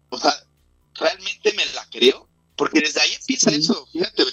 o 0.09 0.17
sea, 0.19 0.33
realmente 0.95 1.53
me 1.53 1.65
la 1.67 1.87
creo, 1.89 2.27
porque 2.55 2.81
desde 2.81 3.01
ahí 3.01 3.13
empieza 3.13 3.51
eso, 3.51 3.87
fíjate, 3.91 4.23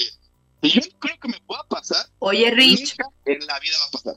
Y 0.63 0.71
yo 0.71 0.81
creo 0.99 1.19
que 1.21 1.29
me 1.29 1.41
pueda 1.47 1.63
pasar. 1.65 2.07
Oye, 2.19 2.51
Rich. 2.51 2.97
En 3.25 3.47
la 3.47 3.61
vida 3.61 3.77
va 3.81 3.85
a 3.87 3.91
pasar. 3.91 4.15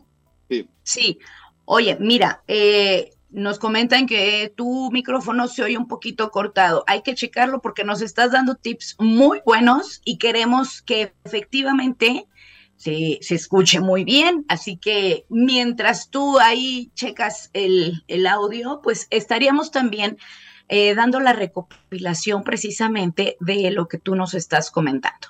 Sí. 0.49 0.67
Sí. 0.83 1.19
Oye, 1.65 1.97
mira, 1.99 2.43
eh, 2.47 3.11
nos 3.29 3.59
comentan 3.59 4.07
que 4.07 4.51
tu 4.55 4.89
micrófono 4.91 5.47
se 5.47 5.63
oye 5.63 5.77
un 5.77 5.87
poquito 5.87 6.31
cortado. 6.31 6.83
Hay 6.87 7.03
que 7.03 7.13
checarlo 7.13 7.61
porque 7.61 7.83
nos 7.83 8.01
estás 8.01 8.31
dando 8.31 8.55
tips 8.55 8.95
muy 8.97 9.41
buenos 9.45 10.01
y 10.03 10.17
queremos 10.17 10.81
que 10.81 11.13
efectivamente 11.23 12.27
se, 12.75 13.19
se 13.21 13.35
escuche 13.35 13.79
muy 13.81 14.03
bien. 14.03 14.45
Así 14.47 14.77
que 14.77 15.25
mientras 15.29 16.09
tú 16.09 16.39
ahí 16.39 16.91
checas 16.95 17.51
el, 17.53 18.03
el 18.07 18.25
audio, 18.25 18.79
pues 18.81 19.07
estaríamos 19.11 19.69
también 19.69 20.17
eh, 20.69 20.95
dando 20.95 21.19
la 21.19 21.33
recopilación 21.33 22.43
precisamente 22.43 23.35
de 23.39 23.71
lo 23.71 23.87
que 23.87 23.97
tú 23.97 24.15
nos 24.15 24.33
estás 24.33 24.71
comentando. 24.71 25.27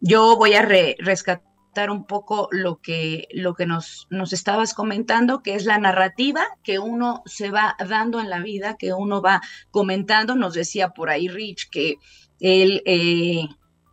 Yo 0.00 0.36
voy 0.36 0.54
a 0.54 0.62
rescatar 0.62 1.90
un 1.90 2.04
poco 2.06 2.48
lo 2.50 2.80
que, 2.80 3.28
lo 3.32 3.54
que 3.54 3.66
nos, 3.66 4.06
nos 4.10 4.32
estabas 4.32 4.74
comentando, 4.74 5.42
que 5.42 5.54
es 5.54 5.64
la 5.64 5.78
narrativa 5.78 6.46
que 6.62 6.78
uno 6.78 7.22
se 7.26 7.50
va 7.50 7.76
dando 7.88 8.20
en 8.20 8.30
la 8.30 8.40
vida, 8.40 8.76
que 8.76 8.92
uno 8.92 9.20
va 9.20 9.42
comentando. 9.70 10.34
Nos 10.34 10.54
decía 10.54 10.90
por 10.90 11.10
ahí 11.10 11.28
Rich 11.28 11.70
que 11.70 11.96
él 12.40 12.82
eh, 12.86 13.48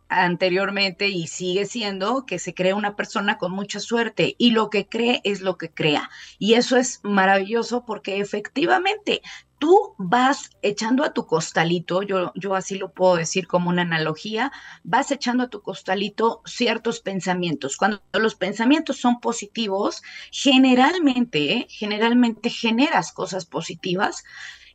anteriormente 0.08 1.08
y 1.08 1.26
sigue 1.26 1.66
siendo 1.66 2.26
que 2.26 2.38
se 2.38 2.54
cree 2.54 2.74
una 2.74 2.96
persona 2.96 3.38
con 3.38 3.52
mucha 3.52 3.80
suerte 3.80 4.34
y 4.38 4.50
lo 4.50 4.70
que 4.70 4.86
cree 4.88 5.20
es 5.24 5.40
lo 5.40 5.58
que 5.58 5.70
crea. 5.70 6.10
Y 6.38 6.54
eso 6.54 6.76
es 6.76 7.00
maravilloso 7.02 7.84
porque 7.84 8.20
efectivamente 8.20 9.22
tú 9.58 9.94
vas 9.98 10.50
echando 10.62 11.04
a 11.04 11.12
tu 11.12 11.26
costalito, 11.26 12.02
yo, 12.02 12.32
yo 12.34 12.54
así 12.54 12.76
lo 12.76 12.92
puedo 12.92 13.16
decir 13.16 13.46
como 13.46 13.70
una 13.70 13.82
analogía, 13.82 14.52
vas 14.84 15.10
echando 15.10 15.44
a 15.44 15.48
tu 15.48 15.62
costalito 15.62 16.42
ciertos 16.44 17.00
pensamientos. 17.00 17.76
Cuando 17.76 18.02
los 18.12 18.34
pensamientos 18.34 18.98
son 18.98 19.20
positivos, 19.20 20.02
generalmente, 20.30 21.66
generalmente 21.70 22.50
generas 22.50 23.12
cosas 23.12 23.46
positivas. 23.46 24.24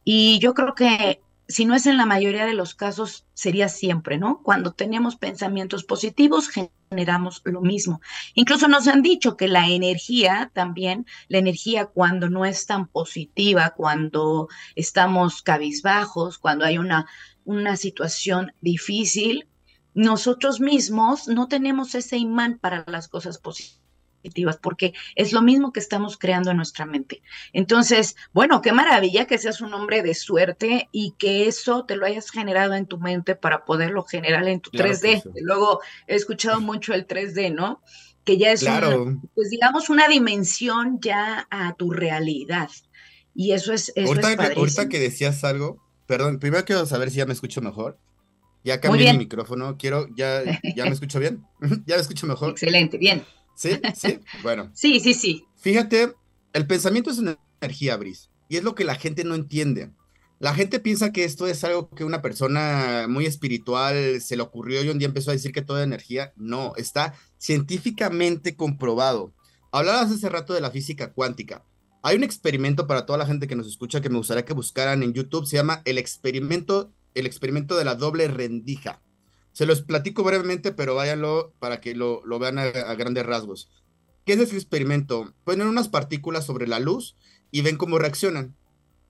Y 0.03 0.39
yo 0.39 0.53
creo 0.53 0.73
que 0.73 1.21
si 1.51 1.65
no 1.65 1.75
es 1.75 1.85
en 1.85 1.97
la 1.97 2.05
mayoría 2.05 2.45
de 2.45 2.53
los 2.53 2.73
casos, 2.75 3.27
sería 3.33 3.69
siempre, 3.69 4.17
¿no? 4.17 4.41
Cuando 4.41 4.71
tenemos 4.73 5.17
pensamientos 5.17 5.83
positivos, 5.83 6.49
generamos 6.49 7.41
lo 7.43 7.61
mismo. 7.61 8.01
Incluso 8.33 8.67
nos 8.67 8.87
han 8.87 9.01
dicho 9.01 9.37
que 9.37 9.47
la 9.47 9.67
energía 9.67 10.51
también, 10.53 11.05
la 11.27 11.37
energía 11.37 11.85
cuando 11.85 12.29
no 12.29 12.45
es 12.45 12.65
tan 12.65 12.87
positiva, 12.87 13.73
cuando 13.75 14.47
estamos 14.75 15.41
cabizbajos, 15.41 16.37
cuando 16.37 16.65
hay 16.65 16.77
una, 16.77 17.07
una 17.43 17.75
situación 17.75 18.53
difícil, 18.61 19.47
nosotros 19.93 20.61
mismos 20.61 21.27
no 21.27 21.47
tenemos 21.47 21.95
ese 21.95 22.17
imán 22.17 22.59
para 22.59 22.85
las 22.87 23.09
cosas 23.09 23.37
positivas 23.37 23.80
porque 24.61 24.93
es 25.15 25.31
lo 25.33 25.41
mismo 25.41 25.71
que 25.71 25.79
estamos 25.79 26.17
creando 26.17 26.51
en 26.51 26.57
nuestra 26.57 26.85
mente. 26.85 27.21
Entonces, 27.53 28.15
bueno, 28.33 28.61
qué 28.61 28.71
maravilla 28.71 29.25
que 29.25 29.37
seas 29.37 29.61
un 29.61 29.73
hombre 29.73 30.03
de 30.03 30.13
suerte 30.13 30.89
y 30.91 31.15
que 31.17 31.47
eso 31.47 31.85
te 31.85 31.95
lo 31.95 32.05
hayas 32.05 32.29
generado 32.29 32.73
en 32.73 32.85
tu 32.85 32.97
mente 32.97 33.35
para 33.35 33.65
poderlo 33.65 34.03
generar 34.03 34.47
en 34.47 34.61
tu 34.61 34.71
3D. 34.71 35.23
Luego 35.41 35.81
he 36.07 36.15
escuchado 36.15 36.61
mucho 36.61 36.93
el 36.93 37.07
3D, 37.07 37.53
¿no? 37.53 37.81
Que 38.23 38.37
ya 38.37 38.51
es, 38.51 38.63
pues 39.33 39.49
digamos, 39.49 39.89
una 39.89 40.07
dimensión 40.07 40.99
ya 41.01 41.47
a 41.49 41.73
tu 41.73 41.91
realidad. 41.91 42.69
Y 43.33 43.53
eso 43.53 43.73
es... 43.73 43.91
ahorita, 43.97 44.89
que 44.89 44.99
decías 44.99 45.43
algo, 45.43 45.81
perdón, 46.05 46.39
primero 46.39 46.63
quiero 46.65 46.85
saber 46.85 47.09
si 47.09 47.17
ya 47.17 47.25
me 47.25 47.33
escucho 47.33 47.61
mejor. 47.61 47.97
Ya 48.63 48.79
cambié 48.79 49.11
mi 49.13 49.19
micrófono, 49.19 49.75
quiero, 49.77 50.07
ya, 50.15 50.43
ya 50.75 50.85
me 50.85 50.91
escucho 50.93 51.19
bien, 51.19 51.43
ya 51.87 51.95
me 51.95 52.01
escucho 52.01 52.27
mejor. 52.27 52.51
Excelente, 52.51 52.97
bien. 52.97 53.23
Sí, 53.61 53.79
sí, 53.95 54.19
bueno. 54.41 54.71
Sí, 54.75 54.99
sí, 54.99 55.13
sí. 55.13 55.45
Fíjate, 55.57 56.13
el 56.53 56.65
pensamiento 56.65 57.11
es 57.11 57.19
una 57.19 57.37
energía, 57.61 57.95
Bris, 57.95 58.31
y 58.49 58.57
es 58.57 58.63
lo 58.63 58.73
que 58.73 58.83
la 58.83 58.95
gente 58.95 59.23
no 59.23 59.35
entiende. 59.35 59.91
La 60.39 60.55
gente 60.55 60.79
piensa 60.79 61.11
que 61.11 61.23
esto 61.23 61.45
es 61.45 61.63
algo 61.63 61.91
que 61.91 62.03
una 62.03 62.23
persona 62.23 63.05
muy 63.07 63.27
espiritual 63.27 64.19
se 64.19 64.35
le 64.35 64.41
ocurrió 64.41 64.81
y 64.81 64.89
un 64.89 64.97
día 64.97 65.07
empezó 65.07 65.29
a 65.29 65.33
decir 65.33 65.51
que 65.51 65.61
toda 65.61 65.83
energía. 65.83 66.33
No, 66.35 66.73
está 66.77 67.13
científicamente 67.37 68.55
comprobado. 68.55 69.35
Hablabas 69.71 70.11
hace 70.11 70.29
rato 70.29 70.55
de 70.55 70.61
la 70.61 70.71
física 70.71 71.13
cuántica. 71.13 71.63
Hay 72.01 72.17
un 72.17 72.23
experimento 72.23 72.87
para 72.87 73.05
toda 73.05 73.19
la 73.19 73.27
gente 73.27 73.47
que 73.47 73.55
nos 73.55 73.67
escucha 73.67 74.01
que 74.01 74.09
me 74.09 74.17
gustaría 74.17 74.43
que 74.43 74.55
buscaran 74.55 75.03
en 75.03 75.13
YouTube. 75.13 75.45
Se 75.45 75.57
llama 75.57 75.83
el 75.85 75.99
experimento, 75.99 76.91
el 77.13 77.27
experimento 77.27 77.77
de 77.77 77.85
la 77.85 77.93
doble 77.93 78.27
rendija. 78.27 79.03
Se 79.53 79.65
los 79.65 79.81
platico 79.81 80.23
brevemente, 80.23 80.71
pero 80.71 80.95
váyanlo 80.95 81.53
para 81.59 81.81
que 81.81 81.93
lo, 81.93 82.23
vean 82.39 82.57
a, 82.59 82.69
grandes 82.95 83.25
rasgos. 83.25 83.69
¿Qué 84.25 84.33
es 84.33 84.39
ese 84.39 84.55
experimento? 84.55 85.33
Ponen 85.43 85.67
unas 85.67 85.89
partículas 85.89 86.45
sobre 86.45 86.67
la 86.67 86.79
luz 86.79 87.15
y 87.51 87.61
ven 87.61 87.77
cómo 87.77 87.99
reaccionan. 87.99 88.55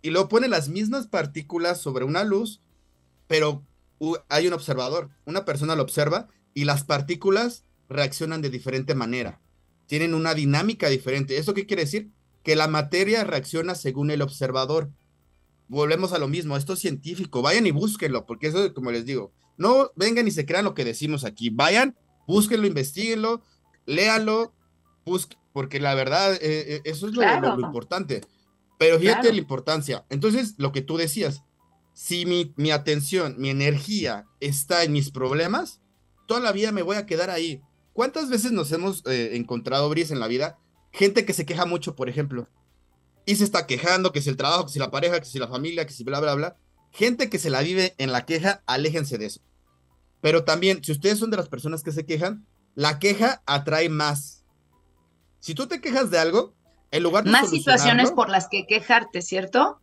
Y 0.01 0.09
luego 0.09 0.29
ponen 0.29 0.49
las 0.49 0.69
mismas 0.69 1.07
partículas 1.07 1.79
sobre 1.79 2.05
una 2.05 2.23
luz, 2.23 2.61
pero 3.27 3.63
hay 4.29 4.47
un 4.47 4.53
observador. 4.53 5.09
Una 5.25 5.45
persona 5.45 5.75
lo 5.75 5.83
observa 5.83 6.27
y 6.53 6.65
las 6.65 6.83
partículas 6.83 7.65
reaccionan 7.87 8.41
de 8.41 8.49
diferente 8.49 8.95
manera. 8.95 9.41
Tienen 9.85 10.15
una 10.15 10.33
dinámica 10.33 10.89
diferente. 10.89 11.37
¿Eso 11.37 11.53
qué 11.53 11.67
quiere 11.67 11.83
decir? 11.83 12.09
Que 12.43 12.55
la 12.55 12.67
materia 12.67 13.23
reacciona 13.23 13.75
según 13.75 14.09
el 14.09 14.23
observador. 14.23 14.89
Volvemos 15.67 16.13
a 16.13 16.19
lo 16.19 16.27
mismo, 16.27 16.57
esto 16.57 16.73
es 16.73 16.79
científico. 16.79 17.41
Vayan 17.41 17.67
y 17.67 17.71
búsquenlo, 17.71 18.25
porque 18.25 18.47
eso, 18.47 18.73
como 18.73 18.91
les 18.91 19.05
digo, 19.05 19.31
no 19.61 19.91
vengan 19.95 20.27
y 20.27 20.31
se 20.31 20.45
crean 20.45 20.65
lo 20.65 20.73
que 20.73 20.83
decimos 20.83 21.23
aquí. 21.23 21.49
Vayan, 21.49 21.95
búsquenlo, 22.27 22.67
investiguenlo, 22.67 23.41
léanlo, 23.85 24.53
porque 25.53 25.79
la 25.79 25.93
verdad, 25.93 26.33
eh, 26.33 26.39
eh, 26.41 26.81
eso 26.85 27.07
es 27.07 27.13
lo, 27.13 27.23
importante. 27.59 28.21
Pero 28.79 28.99
fíjate 28.99 29.31
la 29.31 29.37
importancia. 29.37 30.05
Entonces, 30.09 30.55
lo 30.57 30.71
que 30.71 30.81
tú 30.81 30.97
decías, 30.97 31.43
si 31.93 32.25
mi, 32.25 32.53
mi, 32.57 32.71
atención, 32.71 33.35
mi 33.37 33.49
energía 33.49 34.25
está 34.39 34.83
en 34.83 34.93
mis 34.93 35.11
problemas, 35.11 35.81
toda 36.27 36.39
la 36.39 36.51
vida 36.51 36.71
me 36.71 36.81
voy 36.81 36.97
a 36.97 37.05
quedar 37.05 37.29
ahí. 37.29 37.61
¿Cuántas 37.93 38.29
veces 38.29 38.51
nos 38.51 38.71
hemos 38.71 39.05
eh, 39.05 39.35
encontrado, 39.35 39.89
Bris, 39.89 40.09
en 40.09 40.19
la 40.19 40.27
vida? 40.27 40.57
Gente 40.91 41.25
que 41.25 41.33
se 41.33 41.45
queja 41.45 41.65
mucho, 41.65 41.95
por 41.95 42.09
ejemplo, 42.09 42.49
y 43.25 43.35
se 43.35 43.43
está 43.43 43.67
quejando, 43.67 44.11
que 44.11 44.21
si 44.21 44.29
el 44.29 44.37
trabajo, 44.37 44.65
que 44.65 44.71
si 44.71 44.79
la 44.79 44.89
pareja, 44.89 45.19
que 45.19 45.25
si 45.25 45.37
la 45.37 45.47
familia, 45.47 45.85
que 45.85 45.93
si 45.93 46.03
bla, 46.03 46.19
bla, 46.19 46.33
bla 46.33 46.57
gente 46.91 47.29
que 47.29 47.39
se 47.39 47.49
la 47.49 47.61
vive 47.61 47.95
en 47.97 48.11
la 48.11 48.25
queja, 48.25 48.63
aléjense 48.65 49.17
de 49.17 49.25
eso. 49.25 49.41
Pero 50.21 50.43
también, 50.43 50.83
si 50.83 50.91
ustedes 50.91 51.19
son 51.19 51.31
de 51.31 51.37
las 51.37 51.49
personas 51.49 51.83
que 51.83 51.91
se 51.91 52.05
quejan, 52.05 52.45
la 52.75 52.99
queja 52.99 53.41
atrae 53.45 53.89
más. 53.89 54.45
Si 55.39 55.55
tú 55.55 55.67
te 55.67 55.81
quejas 55.81 56.11
de 56.11 56.19
algo, 56.19 56.55
en 56.91 57.03
lugar 57.03 57.23
de... 57.23 57.31
Más 57.31 57.49
situaciones 57.49 58.11
por 58.11 58.29
las 58.29 58.47
que 58.47 58.65
quejarte, 58.67 59.21
¿cierto? 59.21 59.81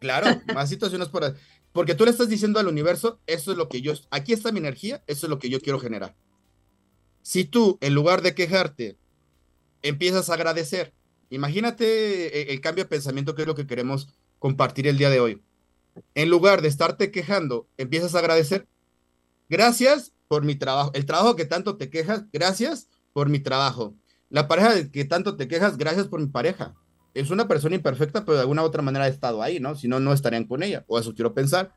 Claro, 0.00 0.40
más 0.54 0.68
situaciones 0.68 1.08
por... 1.08 1.34
Porque 1.72 1.94
tú 1.94 2.04
le 2.04 2.10
estás 2.10 2.28
diciendo 2.28 2.58
al 2.58 2.68
universo, 2.68 3.20
eso 3.26 3.52
es 3.52 3.58
lo 3.58 3.68
que 3.68 3.80
yo... 3.80 3.94
Aquí 4.10 4.32
está 4.32 4.52
mi 4.52 4.58
energía, 4.58 5.02
eso 5.06 5.26
es 5.26 5.30
lo 5.30 5.38
que 5.38 5.48
yo 5.48 5.60
quiero 5.60 5.78
generar. 5.78 6.14
Si 7.22 7.44
tú, 7.44 7.78
en 7.80 7.94
lugar 7.94 8.22
de 8.22 8.34
quejarte, 8.34 8.98
empiezas 9.82 10.30
a 10.30 10.34
agradecer, 10.34 10.94
imagínate 11.30 12.42
el, 12.42 12.50
el 12.50 12.60
cambio 12.60 12.84
de 12.84 12.90
pensamiento 12.90 13.34
que 13.34 13.42
es 13.42 13.48
lo 13.48 13.54
que 13.54 13.66
queremos 13.66 14.08
compartir 14.38 14.86
el 14.86 14.98
día 14.98 15.10
de 15.10 15.20
hoy 15.20 15.42
en 16.14 16.30
lugar 16.30 16.62
de 16.62 16.68
estarte 16.68 17.10
quejando, 17.10 17.68
empiezas 17.76 18.14
a 18.14 18.18
agradecer. 18.18 18.66
Gracias 19.48 20.12
por 20.28 20.44
mi 20.44 20.54
trabajo. 20.54 20.90
El 20.94 21.06
trabajo 21.06 21.36
que 21.36 21.44
tanto 21.44 21.76
te 21.76 21.90
quejas, 21.90 22.24
gracias 22.32 22.88
por 23.12 23.28
mi 23.28 23.40
trabajo. 23.40 23.94
La 24.30 24.46
pareja 24.46 24.74
de 24.74 24.90
que 24.90 25.04
tanto 25.04 25.36
te 25.36 25.48
quejas, 25.48 25.78
gracias 25.78 26.06
por 26.06 26.20
mi 26.20 26.26
pareja. 26.26 26.74
Es 27.14 27.30
una 27.30 27.48
persona 27.48 27.74
imperfecta, 27.74 28.24
pero 28.24 28.34
de 28.34 28.42
alguna 28.42 28.62
otra 28.62 28.82
manera 28.82 29.06
ha 29.06 29.08
estado 29.08 29.42
ahí, 29.42 29.58
¿no? 29.58 29.74
Si 29.74 29.88
no, 29.88 30.00
no 30.00 30.12
estarían 30.12 30.44
con 30.44 30.62
ella. 30.62 30.84
O 30.86 30.98
eso 30.98 31.14
quiero 31.14 31.34
pensar. 31.34 31.74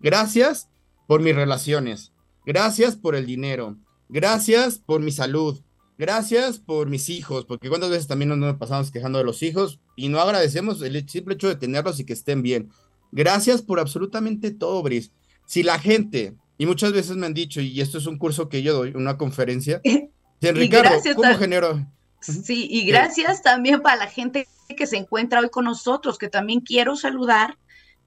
Gracias 0.00 0.70
por 1.06 1.20
mis 1.20 1.34
relaciones. 1.34 2.12
Gracias 2.46 2.96
por 2.96 3.14
el 3.14 3.26
dinero. 3.26 3.76
Gracias 4.08 4.78
por 4.78 5.00
mi 5.00 5.12
salud. 5.12 5.60
Gracias 5.98 6.58
por 6.58 6.88
mis 6.88 7.10
hijos, 7.10 7.44
porque 7.44 7.68
cuántas 7.68 7.90
veces 7.90 8.06
también 8.06 8.30
nos 8.40 8.56
pasamos 8.56 8.90
quejando 8.90 9.18
de 9.18 9.24
los 9.24 9.42
hijos 9.42 9.80
y 9.96 10.08
no 10.08 10.18
agradecemos 10.18 10.80
el 10.80 11.06
simple 11.06 11.34
hecho 11.34 11.48
de 11.48 11.56
tenerlos 11.56 12.00
y 12.00 12.06
que 12.06 12.14
estén 12.14 12.40
bien. 12.40 12.70
Gracias 13.12 13.60
por 13.60 13.78
absolutamente 13.78 14.50
todo, 14.50 14.82
Bris. 14.82 15.12
Si 15.44 15.62
la 15.62 15.78
gente, 15.78 16.38
y 16.60 16.66
muchas 16.66 16.92
veces 16.92 17.16
me 17.16 17.24
han 17.24 17.32
dicho, 17.32 17.62
y 17.62 17.80
esto 17.80 17.96
es 17.96 18.04
un 18.04 18.18
curso 18.18 18.50
que 18.50 18.60
yo 18.60 18.74
doy, 18.74 18.92
una 18.94 19.16
conferencia, 19.16 19.80
Ricardo, 20.42 21.00
¿cómo 21.16 21.38
genero, 21.38 21.86
Sí, 22.20 22.68
y 22.70 22.84
gracias 22.84 23.42
también 23.42 23.80
para 23.80 23.96
la 23.96 24.06
gente 24.06 24.46
que 24.76 24.86
se 24.86 24.98
encuentra 24.98 25.40
hoy 25.40 25.48
con 25.48 25.64
nosotros, 25.64 26.18
que 26.18 26.28
también 26.28 26.60
quiero 26.60 26.96
saludar 26.96 27.56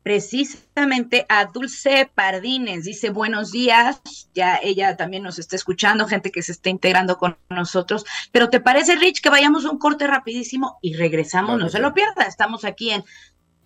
precisamente 0.04 1.26
a 1.30 1.46
Dulce 1.46 2.12
Pardines. 2.14 2.84
Dice 2.84 3.10
buenos 3.10 3.52
días, 3.52 4.00
ya 4.36 4.60
ella 4.62 4.98
también 4.98 5.24
nos 5.24 5.40
está 5.40 5.56
escuchando, 5.56 6.06
gente 6.06 6.32
que 6.32 6.44
se 6.44 6.52
está 6.52 6.70
integrando 6.70 7.18
con 7.18 7.36
nosotros. 7.50 8.06
Pero 8.32 8.52
¿te 8.52 8.60
parece, 8.60 8.96
Rich, 8.98 9.22
que 9.22 9.32
vayamos 9.32 9.66
a 9.66 9.72
un 9.72 9.80
corte 9.80 10.06
rapidísimo 10.06 10.78
y 10.84 10.94
regresamos? 10.94 11.58
no 11.58 11.70
se 11.70 11.80
lo 11.80 11.96
pierda, 11.96 12.26
estamos 12.28 12.66
aquí 12.66 12.92
en 12.92 13.04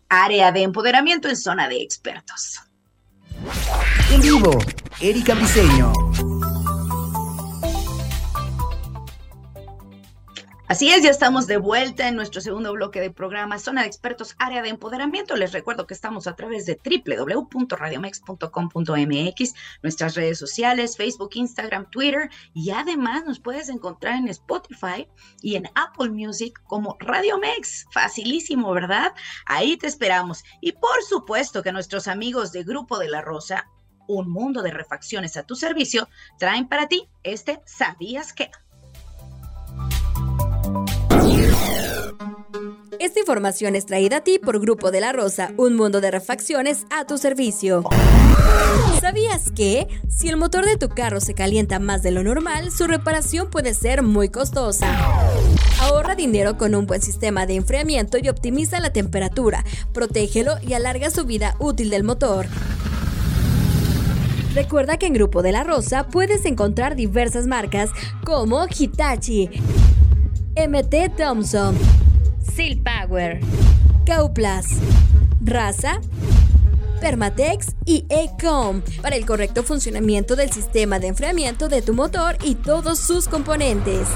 área 0.07 0.53
de 0.53 0.61
empoderamiento 0.61 1.27
en 1.27 1.35
zona 1.35 1.67
de 1.67 1.81
expertos. 1.81 2.61
En 4.11 4.21
vivo, 4.21 4.57
Erika 5.01 5.35
Briseño. 5.35 5.91
Así 10.69 10.89
es, 10.89 11.01
ya 11.01 11.11
estamos 11.11 11.47
de 11.47 11.55
vuelta 11.55 12.09
en 12.09 12.17
nuestro 12.17 12.41
segundo 12.41 12.73
bloque 12.73 12.99
de 12.99 13.09
programa 13.09 13.57
Zona 13.57 13.83
de 13.83 13.87
Expertos, 13.87 14.35
Área 14.37 14.61
de 14.61 14.67
Empoderamiento. 14.67 15.37
Les 15.37 15.53
recuerdo 15.53 15.87
que 15.87 15.93
estamos 15.93 16.27
a 16.27 16.35
través 16.35 16.65
de 16.65 16.77
www.radiomex.com.mx, 16.83 19.53
nuestras 19.81 20.15
redes 20.15 20.37
sociales, 20.37 20.97
Facebook, 20.97 21.29
Instagram, 21.35 21.89
Twitter 21.89 22.29
y 22.53 22.71
además 22.71 23.23
nos 23.23 23.39
puedes 23.39 23.69
encontrar 23.69 24.15
en 24.15 24.27
Spotify 24.27 25.07
y 25.41 25.55
en 25.55 25.69
Apple 25.73 26.09
Music 26.09 26.61
como 26.65 26.97
Radiomex. 26.99 27.85
Facilísimo, 27.93 28.73
¿verdad? 28.73 29.13
Ahí 29.45 29.77
te 29.77 29.87
esperamos. 29.87 30.43
Y 30.59 30.73
por 30.73 31.01
supuesto 31.07 31.63
que 31.63 31.71
nuestros 31.71 32.09
amigos 32.09 32.51
de 32.51 32.65
Grupo 32.65 32.99
de 32.99 33.07
la 33.07 33.21
Rosa, 33.21 33.69
un 34.05 34.29
mundo 34.29 34.61
de 34.63 34.71
refacciones 34.71 35.37
a 35.37 35.43
tu 35.43 35.55
servicio, 35.55 36.09
traen 36.37 36.67
para 36.67 36.89
ti 36.89 37.07
este 37.23 37.61
¿Sabías 37.65 38.33
qué? 38.33 38.51
Esta 42.99 43.19
información 43.19 43.75
es 43.75 43.85
traída 43.85 44.17
a 44.17 44.21
ti 44.21 44.39
por 44.39 44.59
Grupo 44.59 44.91
de 44.91 45.01
la 45.01 45.13
Rosa, 45.13 45.51
un 45.57 45.75
mundo 45.75 46.01
de 46.01 46.11
refacciones 46.11 46.85
a 46.89 47.05
tu 47.05 47.17
servicio. 47.17 47.83
¿Sabías 48.99 49.51
que 49.51 49.87
si 50.09 50.29
el 50.29 50.37
motor 50.37 50.65
de 50.65 50.77
tu 50.77 50.89
carro 50.89 51.21
se 51.21 51.33
calienta 51.33 51.79
más 51.79 52.03
de 52.03 52.11
lo 52.11 52.23
normal, 52.23 52.71
su 52.71 52.87
reparación 52.87 53.49
puede 53.49 53.73
ser 53.73 54.03
muy 54.03 54.29
costosa? 54.29 54.87
Ahorra 55.79 56.15
dinero 56.15 56.57
con 56.57 56.75
un 56.75 56.87
buen 56.87 57.01
sistema 57.01 57.45
de 57.45 57.55
enfriamiento 57.55 58.17
y 58.17 58.29
optimiza 58.29 58.79
la 58.79 58.91
temperatura, 58.91 59.63
protégelo 59.93 60.55
y 60.61 60.73
alarga 60.73 61.11
su 61.11 61.25
vida 61.25 61.55
útil 61.59 61.89
del 61.89 62.03
motor. 62.03 62.47
Recuerda 64.55 64.97
que 64.97 65.05
en 65.05 65.13
Grupo 65.13 65.43
de 65.43 65.51
la 65.51 65.63
Rosa 65.63 66.07
puedes 66.07 66.43
encontrar 66.45 66.95
diversas 66.95 67.45
marcas 67.45 67.91
como 68.25 68.65
Hitachi, 68.67 69.51
MT 70.55 71.15
Thompson, 71.15 71.77
Seal 72.53 72.83
Power, 72.83 73.39
Cauplas, 74.05 74.67
Raza, 75.43 75.99
Permatex 76.99 77.75
y 77.85 78.05
Ecom 78.09 78.81
para 79.01 79.15
el 79.15 79.25
correcto 79.25 79.63
funcionamiento 79.63 80.35
del 80.35 80.51
sistema 80.51 80.99
de 80.99 81.07
enfriamiento 81.07 81.69
de 81.69 81.81
tu 81.81 81.93
motor 81.93 82.37
y 82.43 82.55
todos 82.55 82.99
sus 82.99 83.27
componentes. 83.27 84.07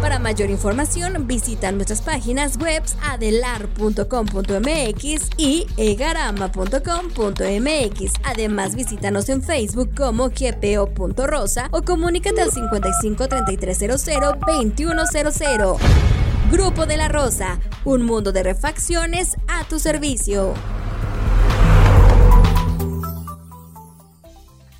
Para 0.00 0.18
mayor 0.18 0.50
información, 0.50 1.26
visita 1.26 1.70
nuestras 1.72 2.00
páginas 2.00 2.56
web 2.56 2.82
adelar.com.mx 3.02 5.28
y 5.36 5.66
egarama.com.mx. 5.76 8.12
Además, 8.24 8.74
visítanos 8.74 9.28
en 9.28 9.42
Facebook 9.42 9.94
como 9.94 10.30
gpo.rosa 10.30 11.68
o 11.70 11.82
comunícate 11.82 12.40
al 12.40 12.50
55 12.50 13.28
3300 13.28 14.02
2100. 14.46 16.29
Grupo 16.50 16.84
de 16.84 16.96
la 16.96 17.06
Rosa, 17.06 17.60
un 17.84 18.02
mundo 18.02 18.32
de 18.32 18.42
refacciones 18.42 19.36
a 19.46 19.62
tu 19.68 19.78
servicio. 19.78 20.52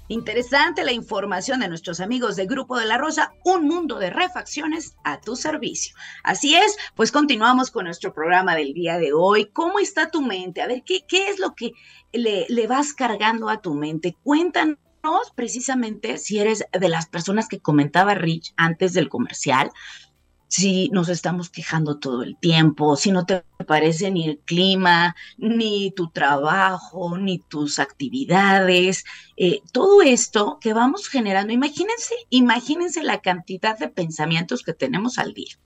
Interesante 0.08 0.82
la 0.82 0.90
información 0.90 1.60
de 1.60 1.68
nuestros 1.68 2.00
amigos 2.00 2.34
de 2.34 2.46
Grupo 2.46 2.76
de 2.76 2.86
la 2.86 2.98
Rosa, 2.98 3.32
un 3.44 3.68
mundo 3.68 4.00
de 4.00 4.10
refacciones 4.10 4.96
a 5.04 5.20
tu 5.20 5.36
servicio. 5.36 5.94
Así 6.24 6.56
es, 6.56 6.76
pues 6.96 7.12
continuamos 7.12 7.70
con 7.70 7.84
nuestro 7.84 8.12
programa 8.12 8.56
del 8.56 8.74
día 8.74 8.98
de 8.98 9.12
hoy. 9.12 9.46
¿Cómo 9.52 9.78
está 9.78 10.10
tu 10.10 10.22
mente? 10.22 10.62
A 10.62 10.66
ver, 10.66 10.82
¿qué, 10.84 11.04
qué 11.06 11.28
es 11.28 11.38
lo 11.38 11.54
que 11.54 11.70
le, 12.12 12.46
le 12.48 12.66
vas 12.66 12.94
cargando 12.94 13.48
a 13.48 13.60
tu 13.60 13.74
mente? 13.74 14.16
Cuéntanos 14.24 14.76
precisamente 15.36 16.18
si 16.18 16.40
eres 16.40 16.64
de 16.72 16.88
las 16.88 17.06
personas 17.06 17.46
que 17.46 17.60
comentaba 17.60 18.14
Rich 18.14 18.54
antes 18.56 18.92
del 18.92 19.08
comercial, 19.08 19.70
si 20.50 20.88
nos 20.88 21.08
estamos 21.08 21.48
quejando 21.48 22.00
todo 22.00 22.24
el 22.24 22.36
tiempo, 22.36 22.96
si 22.96 23.12
no 23.12 23.24
te 23.24 23.44
parece 23.68 24.10
ni 24.10 24.28
el 24.28 24.38
clima, 24.40 25.14
ni 25.38 25.92
tu 25.92 26.10
trabajo, 26.10 27.16
ni 27.16 27.38
tus 27.38 27.78
actividades, 27.78 29.04
eh, 29.36 29.60
todo 29.72 30.02
esto 30.02 30.58
que 30.60 30.72
vamos 30.72 31.08
generando, 31.08 31.52
imagínense, 31.52 32.14
imagínense 32.30 33.04
la 33.04 33.20
cantidad 33.20 33.78
de 33.78 33.88
pensamientos 33.88 34.64
que 34.64 34.74
tenemos 34.74 35.18
al 35.18 35.34
día. 35.34 35.56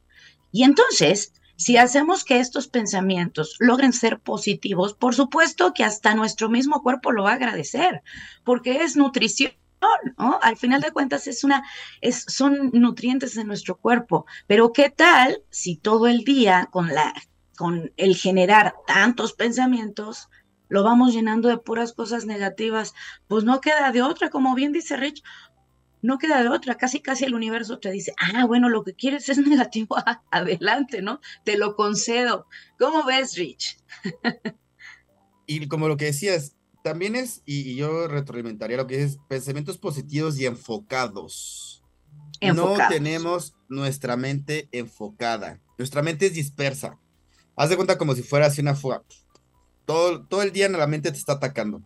Y 0.53 0.65
entonces, 0.65 1.33
si 1.57 1.79
hacemos 1.79 2.23
que 2.23 2.41
estos 2.41 2.69
pensamientos 2.69 3.57
logren 3.61 3.95
ser 3.95 4.21
positivos, 4.21 4.93
por 4.93 5.15
supuesto 5.15 5.73
que 5.73 5.85
hasta 5.85 6.15
nuestro 6.15 6.51
mismo 6.51 6.83
cuerpo 6.83 7.11
lo 7.11 7.23
va 7.23 7.31
a 7.31 7.37
agradecer, 7.37 8.03
porque 8.45 8.83
es 8.83 8.97
nutrición 8.97 9.53
al 10.43 10.57
final 10.57 10.81
de 10.81 10.93
cuentas 10.93 11.27
es 11.27 11.45
una, 11.45 11.65
es, 12.01 12.25
son 12.29 12.71
nutrientes 12.73 13.35
de 13.35 13.45
nuestro 13.45 13.77
cuerpo, 13.79 14.27
pero 14.47 14.73
¿qué 14.73 14.91
tal 14.91 15.43
si 15.51 15.77
todo 15.77 16.07
el 16.07 16.25
día 16.25 16.69
con 16.71 16.89
la, 16.89 17.15
con 17.57 17.93
el 17.97 18.17
generar 18.17 18.75
tantos 18.87 19.33
pensamientos, 19.33 20.29
lo 20.69 20.83
vamos 20.83 21.13
llenando 21.13 21.49
de 21.49 21.59
puras 21.59 21.93
cosas 21.93 22.27
negativas? 22.27 22.95
Pues 23.29 23.45
no 23.45 23.61
queda 23.61 23.93
de 23.93 24.03
otra, 24.03 24.31
como 24.31 24.55
bien 24.55 24.73
dice 24.73 24.97
Rich, 24.97 25.23
no 26.05 26.19
queda 26.19 26.43
de 26.43 26.51
otra, 26.51 26.75
casi 26.75 27.01
casi 27.01 27.25
el 27.25 27.35
universo 27.35 27.79
te 27.79 27.91
dice, 27.91 28.13
ah, 28.19 28.45
bueno, 28.45 28.69
lo 28.69 28.85
que 28.85 28.95
quieres 28.95 29.29
es 29.31 29.39
negativo, 29.47 29.97
adelante, 30.31 31.01
¿no? 31.01 31.21
Te 31.45 31.57
lo 31.57 31.75
concedo. 31.77 32.47
¿Cómo 32.79 33.05
ves, 33.05 33.37
Rich? 33.37 33.79
y 35.47 35.67
como 35.67 35.89
lo 35.89 35.97
que 35.97 36.07
decías, 36.07 36.57
también 36.85 37.17
es, 37.17 37.41
y, 37.47 37.77
yo 37.77 38.09
retroalimentaría 38.09 38.77
lo 38.77 38.87
que 38.87 39.03
es 39.03 39.17
pensamientos 39.27 39.79
positivos 39.79 40.39
y 40.39 40.45
enfocados. 40.45 41.83
No 42.43 42.77
tenemos 42.91 43.55
nuestra 43.71 44.19
mente 44.19 44.69
enfocada. 44.71 45.63
Nuestra 45.79 46.03
mente 46.03 46.27
es 46.27 46.35
dispersa. 46.35 47.01
Haz 47.57 47.71
de 47.71 47.77
cuenta 47.77 47.97
como 47.97 48.15
si 48.15 48.23
fuera 48.23 48.47
así 48.47 48.61
una 48.61 48.75
fuga. 48.75 49.03
Todo, 49.87 50.27
todo 50.27 50.43
el 50.43 50.53
día 50.53 50.69
la 50.69 50.87
mente 50.87 51.11
te 51.11 51.17
está 51.17 51.33
atacando 51.33 51.83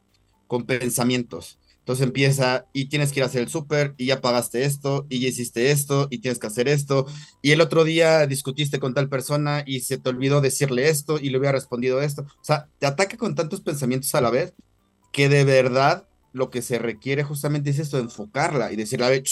con 0.49 0.67
pensamientos. 0.67 1.61
Entonces 1.79 2.05
empieza 2.05 2.67
y 2.73 2.87
tienes 2.87 3.13
que 3.13 3.21
ir 3.21 3.25
a 3.25 3.27
hacer 3.27 3.43
el 3.43 3.49
súper 3.49 3.95
y 3.99 4.07
ya 4.07 4.21
pagaste 4.21 4.65
esto 4.65 5.07
y 5.09 5.21
ya 5.21 5.29
hiciste 5.29 5.71
esto 5.71 6.09
y 6.11 6.19
tienes 6.19 6.41
que 6.41 6.49
hacer 6.49 6.67
esto. 6.67 7.07
Y 7.41 7.53
el 7.53 7.61
otro 7.61 7.85
día 7.85 8.27
discutiste 8.27 8.81
con 8.81 8.95
tal 8.95 9.09
persona 9.09 9.63
y 9.65 9.81
se 9.81 9.97
te 9.97 10.11
olvidó 10.11 10.41
decirle 10.41 10.89
esto 10.89 11.21
y 11.21 11.31
le 11.31 11.39
hubiera 11.39 11.53
respondido 11.53 12.03
esto. 12.03 12.23
O 12.23 12.45
sea, 12.45 12.69
te 12.81 12.87
ataca 12.87 13.17
con 13.17 13.37
tantos 13.37 13.61
pensamientos 13.61 14.13
a 14.17 14.21
la 14.21 14.31
vez 14.31 14.55
que 15.12 15.29
de 15.29 15.44
verdad 15.44 16.09
lo 16.33 16.51
que 16.51 16.62
se 16.62 16.79
requiere 16.79 17.25
justamente 17.25 17.71
es 17.71 17.79
esto, 17.79 17.99
enfocarla 17.99 18.73
y 18.73 18.77
decirle, 18.77 19.07
a 19.07 19.11
ver, 19.11 19.25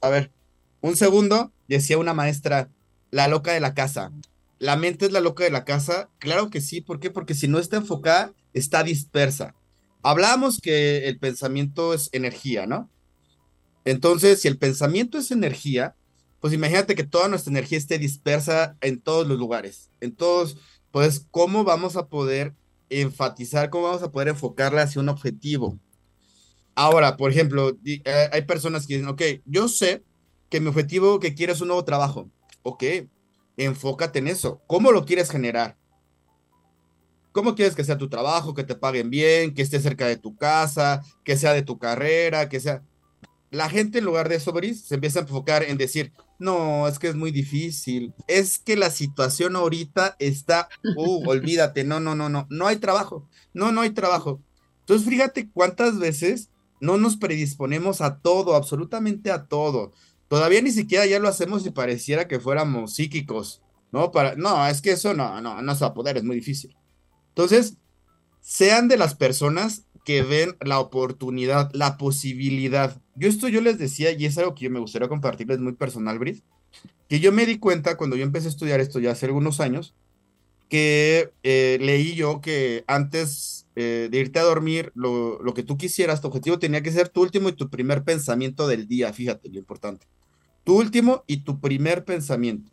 a 0.00 0.08
ver, 0.08 0.32
un 0.80 0.96
segundo, 0.96 1.52
decía 1.68 1.98
una 1.98 2.14
maestra, 2.14 2.68
la 3.10 3.28
loca 3.28 3.52
de 3.52 3.60
la 3.60 3.74
casa. 3.74 4.12
¿La 4.58 4.76
mente 4.76 5.06
es 5.06 5.12
la 5.12 5.20
loca 5.20 5.44
de 5.44 5.50
la 5.50 5.64
casa? 5.64 6.10
Claro 6.18 6.50
que 6.50 6.60
sí, 6.60 6.80
¿por 6.80 7.00
qué? 7.00 7.10
Porque 7.10 7.34
si 7.34 7.48
no 7.48 7.58
está 7.58 7.76
enfocada, 7.76 8.32
está 8.52 8.82
dispersa. 8.82 9.54
Hablábamos 10.02 10.60
que 10.60 11.08
el 11.08 11.18
pensamiento 11.18 11.94
es 11.94 12.10
energía, 12.12 12.66
¿no? 12.66 12.90
Entonces, 13.84 14.40
si 14.40 14.48
el 14.48 14.58
pensamiento 14.58 15.18
es 15.18 15.30
energía, 15.30 15.94
pues 16.40 16.52
imagínate 16.52 16.94
que 16.94 17.04
toda 17.04 17.28
nuestra 17.28 17.50
energía 17.50 17.78
esté 17.78 17.98
dispersa 17.98 18.76
en 18.80 19.00
todos 19.00 19.26
los 19.26 19.38
lugares, 19.38 19.90
en 20.00 20.14
todos, 20.14 20.58
pues, 20.90 21.26
¿cómo 21.30 21.64
vamos 21.64 21.96
a 21.96 22.08
poder 22.08 22.54
enfatizar, 23.00 23.70
cómo 23.70 23.84
vamos 23.84 24.02
a 24.02 24.12
poder 24.12 24.28
enfocarla 24.28 24.82
hacia 24.82 25.00
un 25.00 25.08
objetivo. 25.08 25.78
Ahora, 26.74 27.16
por 27.16 27.30
ejemplo, 27.30 27.76
eh, 27.84 28.02
hay 28.32 28.42
personas 28.42 28.86
que 28.86 28.94
dicen, 28.94 29.08
ok, 29.08 29.22
yo 29.44 29.68
sé 29.68 30.02
que 30.48 30.60
mi 30.60 30.68
objetivo 30.68 31.20
que 31.20 31.34
quiero 31.34 31.52
es 31.52 31.60
un 31.60 31.68
nuevo 31.68 31.84
trabajo. 31.84 32.28
Ok, 32.62 32.84
enfócate 33.56 34.18
en 34.18 34.28
eso. 34.28 34.60
¿Cómo 34.66 34.90
lo 34.90 35.04
quieres 35.04 35.30
generar? 35.30 35.76
¿Cómo 37.32 37.54
quieres 37.54 37.74
que 37.74 37.84
sea 37.84 37.98
tu 37.98 38.08
trabajo, 38.08 38.54
que 38.54 38.64
te 38.64 38.74
paguen 38.74 39.10
bien, 39.10 39.54
que 39.54 39.62
esté 39.62 39.80
cerca 39.80 40.06
de 40.06 40.16
tu 40.16 40.36
casa, 40.36 41.02
que 41.24 41.36
sea 41.36 41.52
de 41.52 41.62
tu 41.62 41.78
carrera, 41.78 42.48
que 42.48 42.60
sea... 42.60 42.82
La 43.50 43.68
gente 43.68 43.98
en 43.98 44.04
lugar 44.04 44.28
de 44.28 44.36
eso, 44.36 44.52
se 44.74 44.94
empieza 44.94 45.20
a 45.20 45.22
enfocar 45.22 45.62
en 45.62 45.76
decir, 45.76 46.12
no, 46.38 46.88
es 46.88 46.98
que 46.98 47.08
es 47.08 47.14
muy 47.14 47.30
difícil. 47.30 48.14
Es 48.26 48.58
que 48.58 48.76
la 48.76 48.90
situación 48.90 49.56
ahorita 49.56 50.16
está, 50.18 50.68
uh, 50.96 51.22
olvídate, 51.28 51.84
no, 51.84 52.00
no, 52.00 52.14
no, 52.14 52.28
no, 52.28 52.46
no 52.50 52.66
hay 52.66 52.76
trabajo. 52.76 53.28
No, 53.52 53.72
no 53.72 53.82
hay 53.82 53.90
trabajo. 53.90 54.40
Entonces, 54.80 55.08
fíjate 55.08 55.48
cuántas 55.50 55.98
veces 55.98 56.50
no 56.80 56.98
nos 56.98 57.16
predisponemos 57.16 58.00
a 58.00 58.18
todo, 58.18 58.54
absolutamente 58.54 59.30
a 59.30 59.46
todo. 59.46 59.92
Todavía 60.28 60.60
ni 60.60 60.70
siquiera 60.70 61.06
ya 61.06 61.18
lo 61.18 61.28
hacemos 61.28 61.62
si 61.62 61.70
pareciera 61.70 62.28
que 62.28 62.40
fuéramos 62.40 62.94
psíquicos, 62.94 63.62
¿no? 63.92 64.10
Para, 64.10 64.34
no, 64.34 64.66
es 64.66 64.82
que 64.82 64.92
eso 64.92 65.14
no, 65.14 65.40
no, 65.40 65.62
no 65.62 65.74
se 65.74 65.80
va 65.80 65.88
a 65.88 65.94
poder, 65.94 66.16
es 66.16 66.24
muy 66.24 66.36
difícil. 66.36 66.76
Entonces, 67.28 67.76
sean 68.40 68.88
de 68.88 68.98
las 68.98 69.14
personas 69.14 69.86
que 70.04 70.22
ven 70.22 70.56
la 70.60 70.78
oportunidad, 70.78 71.70
la 71.72 71.96
posibilidad. 71.96 73.00
Yo 73.16 73.28
esto 73.28 73.48
yo 73.48 73.60
les 73.60 73.78
decía, 73.78 74.12
y 74.12 74.26
es 74.26 74.36
algo 74.38 74.54
que 74.54 74.64
yo 74.64 74.70
me 74.70 74.78
gustaría 74.80 75.08
compartirles 75.08 75.58
muy 75.58 75.72
personal, 75.72 76.18
Brice, 76.18 76.42
que 77.08 77.20
yo 77.20 77.32
me 77.32 77.46
di 77.46 77.58
cuenta 77.58 77.96
cuando 77.96 78.16
yo 78.16 78.22
empecé 78.22 78.46
a 78.46 78.50
estudiar 78.50 78.80
esto 78.80 79.00
ya 79.00 79.12
hace 79.12 79.26
algunos 79.26 79.60
años, 79.60 79.94
que 80.68 81.32
eh, 81.42 81.78
leí 81.80 82.14
yo 82.14 82.40
que 82.40 82.84
antes 82.86 83.66
eh, 83.76 84.08
de 84.10 84.18
irte 84.18 84.38
a 84.38 84.44
dormir, 84.44 84.92
lo, 84.94 85.42
lo, 85.42 85.54
que 85.54 85.62
tú 85.62 85.76
quisieras, 85.76 86.20
tu 86.20 86.28
objetivo 86.28 86.58
tenía 86.58 86.82
que 86.82 86.92
ser 86.92 87.08
tu 87.08 87.22
último 87.22 87.48
y 87.48 87.52
tu 87.52 87.70
primer 87.70 88.04
pensamiento 88.04 88.66
del 88.66 88.86
día, 88.86 89.12
fíjate 89.12 89.48
lo 89.48 89.58
importante. 89.58 90.06
Tu 90.64 90.76
último 90.76 91.24
y 91.26 91.38
tu 91.38 91.60
primer 91.60 92.04
pensamiento. 92.04 92.72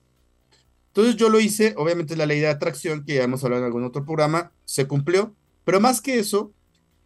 Entonces 0.88 1.16
yo 1.16 1.30
lo 1.30 1.40
hice, 1.40 1.74
obviamente 1.78 2.18
la 2.18 2.26
ley 2.26 2.40
de 2.40 2.48
atracción 2.48 3.06
que 3.06 3.16
ya 3.16 3.24
hemos 3.24 3.44
hablado 3.44 3.62
en 3.62 3.66
algún 3.68 3.84
otro 3.84 4.04
programa, 4.06 4.52
se 4.66 4.88
cumplió, 4.88 5.34
pero 5.64 5.80
más 5.80 6.02
que 6.02 6.20
eso, 6.20 6.54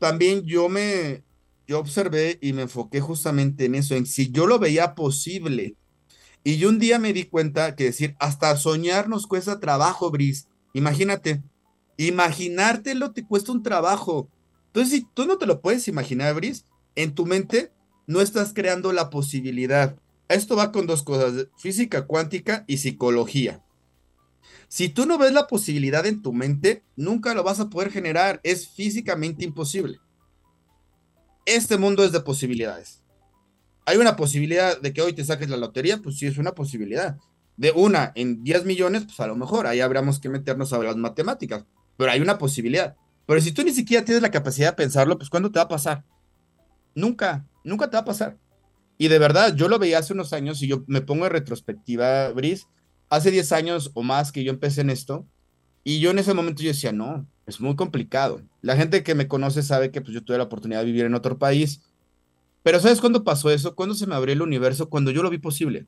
también 0.06 0.44
yo 0.44 0.70
me, 0.70 1.24
yo 1.68 1.80
observé 1.80 2.38
y 2.40 2.54
me 2.54 2.62
enfoqué 2.62 3.02
justamente 3.02 3.66
en 3.66 3.74
eso, 3.74 3.96
en 3.96 4.06
si 4.06 4.30
yo 4.30 4.46
lo 4.46 4.60
veía 4.60 4.94
posible. 4.94 5.76
Y 6.44 6.58
yo 6.58 6.70
un 6.70 6.78
día 6.78 7.00
me 7.00 7.12
di 7.12 7.24
cuenta 7.24 7.76
que 7.76 7.86
decir, 7.86 8.16
hasta 8.20 8.56
soñar 8.56 9.10
nos 9.10 9.26
cuesta 9.26 9.60
trabajo, 9.60 10.12
Bris. 10.12 10.48
Imagínate, 10.74 11.42
imaginártelo 11.98 13.14
te 13.14 13.26
cuesta 13.26 13.52
un 13.52 13.64
trabajo. 13.64 14.30
Entonces, 14.68 14.94
si 14.94 15.08
tú 15.16 15.26
no 15.26 15.40
te 15.40 15.48
lo 15.48 15.60
puedes 15.60 15.88
imaginar, 15.88 16.36
Bris, 16.36 16.66
en 16.94 17.16
tu 17.16 17.26
mente 17.26 17.72
no 18.06 18.22
estás 18.22 18.54
creando 18.54 18.94
la 18.94 19.10
posibilidad. 19.10 19.96
Esto 20.28 20.56
va 20.56 20.72
con 20.72 20.86
dos 20.86 21.02
cosas, 21.02 21.48
física 21.58 22.06
cuántica 22.06 22.64
y 22.68 22.78
psicología. 22.78 23.65
Si 24.68 24.90
tú 24.90 25.06
no 25.06 25.18
ves 25.18 25.32
la 25.32 25.48
posibilidad 25.48 26.06
en 26.06 26.22
tu 26.22 26.34
mente, 26.34 26.84
nunca 26.96 27.34
lo 27.34 27.44
vas 27.44 27.60
a 27.60 27.70
poder 27.70 27.92
generar. 27.92 28.40
Es 28.44 28.68
físicamente 28.68 29.46
imposible. 29.46 30.00
Este 31.46 31.78
mundo 31.78 32.04
es 32.04 32.12
de 32.12 32.22
posibilidades. 32.22 33.04
Hay 33.86 33.98
una 33.98 34.16
posibilidad 34.16 34.82
de 34.82 34.94
que 34.94 35.02
hoy 35.02 35.14
te 35.14 35.24
saques 35.24 35.50
la 35.50 35.58
lotería, 35.58 36.02
pues 36.02 36.18
sí 36.18 36.26
es 36.26 36.38
una 36.38 36.54
posibilidad. 36.54 37.18
De 37.56 37.72
una 37.72 38.12
en 38.16 38.44
10 38.44 38.66
millones, 38.66 39.06
pues 39.06 39.20
a 39.20 39.28
lo 39.28 39.36
mejor 39.36 39.68
ahí 39.68 39.80
habríamos 39.80 40.20
que 40.20 40.30
meternos 40.30 40.74
a 40.74 40.80
las 40.80 40.96
matemáticas, 40.96 41.66
pero 41.98 42.12
hay 42.12 42.20
una 42.20 42.38
posibilidad. 42.38 42.96
Pero 43.28 43.42
si 43.42 43.52
tú 43.52 43.64
ni 43.64 43.72
siquiera 43.72 44.04
tienes 44.04 44.24
la 44.24 44.32
capacidad 44.32 44.72
de 44.72 44.76
pensarlo, 44.76 45.18
pues 45.18 45.30
¿cuándo 45.30 45.52
te 45.52 45.60
va 45.60 45.64
a 45.64 45.70
pasar? 45.70 46.04
Nunca, 46.96 47.48
nunca 47.64 47.90
te 47.90 47.98
va 47.98 48.02
a 48.02 48.06
pasar. 48.06 48.38
Y 48.98 49.08
de 49.08 49.20
verdad, 49.20 49.56
yo 49.56 49.68
lo 49.68 49.78
veía 49.78 50.00
hace 50.00 50.14
unos 50.14 50.34
años 50.34 50.62
y 50.62 50.68
yo 50.68 50.84
me 50.88 51.02
pongo 51.02 51.26
en 51.26 51.32
retrospectiva, 51.32 52.30
Brice, 52.30 52.66
hace 53.10 53.32
10 53.32 53.52
años 53.52 53.92
o 53.94 54.04
más 54.04 54.32
que 54.32 54.44
yo 54.44 54.52
empecé 54.52 54.82
en 54.82 54.90
esto, 54.90 55.26
y 55.84 56.00
yo 56.00 56.12
en 56.12 56.20
ese 56.20 56.34
momento 56.34 56.64
yo 56.64 56.70
decía, 56.70 56.92
no, 56.92 57.28
es 57.46 57.62
muy 57.62 57.76
complicado. 57.76 58.42
La 58.62 58.76
gente 58.76 59.04
que 59.04 59.16
me 59.16 59.28
conoce 59.28 59.62
sabe 59.62 59.92
que 59.92 60.02
pues, 60.02 60.14
yo 60.14 60.24
tuve 60.24 60.38
la 60.38 60.46
oportunidad 60.46 60.80
de 60.80 60.86
vivir 60.86 61.06
en 61.06 61.14
otro 61.14 61.38
país, 61.38 61.82
pero 62.64 62.80
¿sabes 62.80 63.00
cuándo 63.00 63.24
pasó 63.24 63.52
eso? 63.52 63.76
¿Cuándo 63.76 63.94
se 63.94 64.08
me 64.08 64.16
abrió 64.16 64.34
el 64.34 64.42
universo? 64.42 64.90
Cuando 64.90 65.12
yo 65.12 65.22
lo 65.22 65.30
vi 65.30 65.38
posible. 65.38 65.86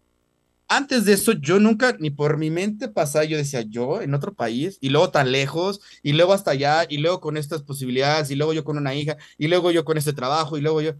Antes 0.69 1.05
de 1.05 1.13
eso, 1.13 1.31
yo 1.31 1.59
nunca, 1.59 1.95
ni 1.97 2.09
por 2.09 2.37
mi 2.37 2.51
mente 2.51 2.89
pasaba, 2.89 3.23
yo 3.25 3.37
decía, 3.37 3.61
yo 3.61 4.01
en 4.01 4.13
otro 4.13 4.33
país, 4.33 4.77
y 4.81 4.89
luego 4.89 5.09
tan 5.09 5.31
lejos, 5.31 5.79
y 6.03 6.11
luego 6.11 6.33
hasta 6.33 6.51
allá, 6.51 6.85
y 6.87 6.97
luego 6.97 7.21
con 7.21 7.37
estas 7.37 7.63
posibilidades, 7.63 8.29
y 8.29 8.35
luego 8.35 8.53
yo 8.53 8.65
con 8.65 8.77
una 8.77 8.93
hija, 8.93 9.17
y 9.37 9.47
luego 9.47 9.71
yo 9.71 9.85
con 9.85 9.97
este 9.97 10.13
trabajo, 10.13 10.57
y 10.57 10.61
luego 10.61 10.81
yo. 10.81 10.91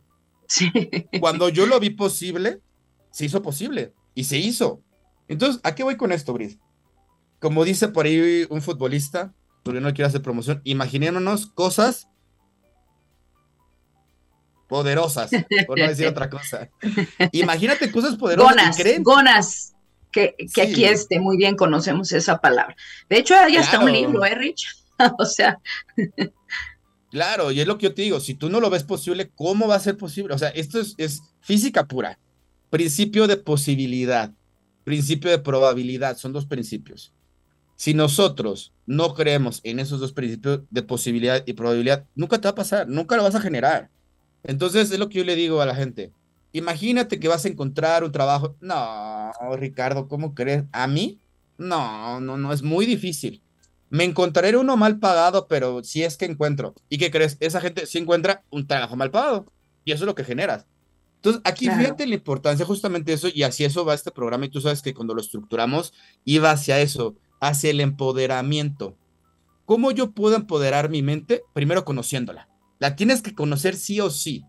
Sí. 0.47 0.71
Cuando 1.19 1.49
yo 1.49 1.65
lo 1.65 1.79
vi 1.79 1.89
posible, 1.89 2.61
se 3.11 3.25
hizo 3.25 3.41
posible, 3.41 3.93
y 4.15 4.23
se 4.23 4.37
hizo. 4.37 4.81
Entonces, 5.27 5.61
¿a 5.63 5.75
qué 5.75 5.83
voy 5.83 5.97
con 5.97 6.11
esto, 6.11 6.33
Brice? 6.33 6.59
Como 7.39 7.65
dice 7.65 7.89
por 7.89 8.05
ahí 8.05 8.45
un 8.49 8.61
futbolista, 8.61 9.33
porque 9.63 9.81
no 9.81 9.93
quiero 9.93 10.07
hacer 10.07 10.21
promoción, 10.21 10.61
imaginémonos 10.63 11.47
cosas 11.47 12.07
poderosas, 14.67 15.31
por 15.65 15.79
no 15.79 15.87
decir 15.87 16.07
otra 16.07 16.29
cosa. 16.29 16.69
Imagínate 17.31 17.91
cosas 17.91 18.15
poderosas. 18.15 18.55
Gonas, 18.55 18.77
que 18.77 18.99
gonas, 18.99 19.75
que, 20.11 20.35
aquí 20.61 20.85
este, 20.85 21.19
muy 21.19 21.37
bien 21.37 21.55
conocemos 21.55 22.11
esa 22.11 22.39
palabra. 22.39 22.75
De 23.09 23.17
hecho, 23.17 23.35
hay 23.35 23.57
hasta 23.57 23.79
un 23.79 23.91
libro, 23.91 24.25
¿eh, 24.25 24.35
Rich? 24.35 24.67
o 25.19 25.25
sea. 25.25 25.59
claro, 27.11 27.51
y 27.51 27.61
es 27.61 27.67
lo 27.67 27.77
que 27.77 27.85
yo 27.85 27.93
te 27.93 28.01
digo, 28.01 28.19
si 28.19 28.33
tú 28.33 28.49
no 28.49 28.59
lo 28.59 28.69
ves 28.69 28.83
posible, 28.83 29.31
¿cómo 29.35 29.67
va 29.67 29.75
a 29.75 29.79
ser 29.79 29.97
posible? 29.97 30.33
O 30.33 30.37
sea, 30.37 30.49
esto 30.49 30.79
es, 30.79 30.95
es 30.97 31.21
física 31.41 31.85
pura, 31.85 32.19
principio 32.69 33.27
de 33.27 33.37
posibilidad 33.37 34.31
principio 34.87 35.29
de 35.29 35.39
probabilidad, 35.39 36.15
son 36.15 36.31
dos 36.31 36.45
principios. 36.45 37.11
Si 37.75 37.93
nosotros 37.93 38.71
no 38.85 39.13
creemos 39.15 39.59
en 39.65 39.79
esos 39.79 39.99
dos 39.99 40.13
principios 40.13 40.61
de 40.69 40.81
posibilidad 40.81 41.43
y 41.45 41.51
probabilidad, 41.51 42.05
nunca 42.15 42.39
te 42.39 42.47
va 42.47 42.51
a 42.51 42.55
pasar, 42.55 42.87
nunca 42.87 43.17
lo 43.17 43.23
vas 43.23 43.35
a 43.35 43.41
generar. 43.41 43.89
Entonces 44.43 44.89
es 44.89 44.97
lo 44.97 45.09
que 45.09 45.17
yo 45.17 45.25
le 45.25 45.35
digo 45.35 45.59
a 45.59 45.65
la 45.65 45.75
gente. 45.75 46.13
Imagínate 46.53 47.19
que 47.19 47.27
vas 47.27 47.43
a 47.43 47.49
encontrar 47.49 48.05
un 48.05 48.13
trabajo. 48.13 48.55
No, 48.61 49.29
Ricardo, 49.57 50.07
¿cómo 50.07 50.33
crees? 50.33 50.63
¿A 50.71 50.87
mí? 50.87 51.19
No, 51.57 52.21
no, 52.21 52.37
no, 52.37 52.53
es 52.53 52.63
muy 52.63 52.85
difícil. 52.85 53.41
Me 53.89 54.05
encontraré 54.05 54.55
uno 54.55 54.77
mal 54.77 54.99
pagado, 54.99 55.49
pero 55.49 55.83
si 55.83 56.01
es 56.01 56.15
que 56.15 56.23
encuentro. 56.23 56.75
¿Y 56.87 56.97
qué 56.97 57.11
crees? 57.11 57.35
Esa 57.41 57.59
gente 57.59 57.87
sí 57.87 57.97
encuentra 57.97 58.45
un 58.51 58.65
trabajo 58.65 58.95
mal 58.95 59.11
pagado. 59.11 59.51
Y 59.83 59.91
eso 59.91 60.05
es 60.05 60.07
lo 60.07 60.15
que 60.15 60.23
generas. 60.23 60.65
Entonces, 61.17 61.41
aquí 61.43 61.69
fíjate 61.69 62.07
la 62.07 62.15
importancia 62.15 62.65
justamente 62.65 63.11
de 63.11 63.15
eso, 63.15 63.27
y 63.33 63.43
así 63.43 63.63
eso 63.65 63.83
va 63.83 63.93
este 63.93 64.11
programa, 64.11 64.45
y 64.45 64.49
tú 64.49 64.61
sabes 64.61 64.81
que 64.81 64.93
cuando 64.93 65.13
lo 65.13 65.21
estructuramos, 65.21 65.93
iba 66.23 66.51
hacia 66.51 66.79
eso, 66.79 67.15
hacia 67.41 67.71
el 67.71 67.81
empoderamiento. 67.81 68.97
¿Cómo 69.65 69.91
yo 69.91 70.11
puedo 70.11 70.35
empoderar 70.35 70.89
mi 70.89 71.01
mente? 71.01 71.43
Primero 71.53 71.83
conociéndola. 71.83 72.47
La 72.79 72.95
tienes 72.95 73.21
que 73.21 73.35
conocer 73.35 73.75
sí 73.75 73.99
o 73.99 74.09
sí. 74.09 74.45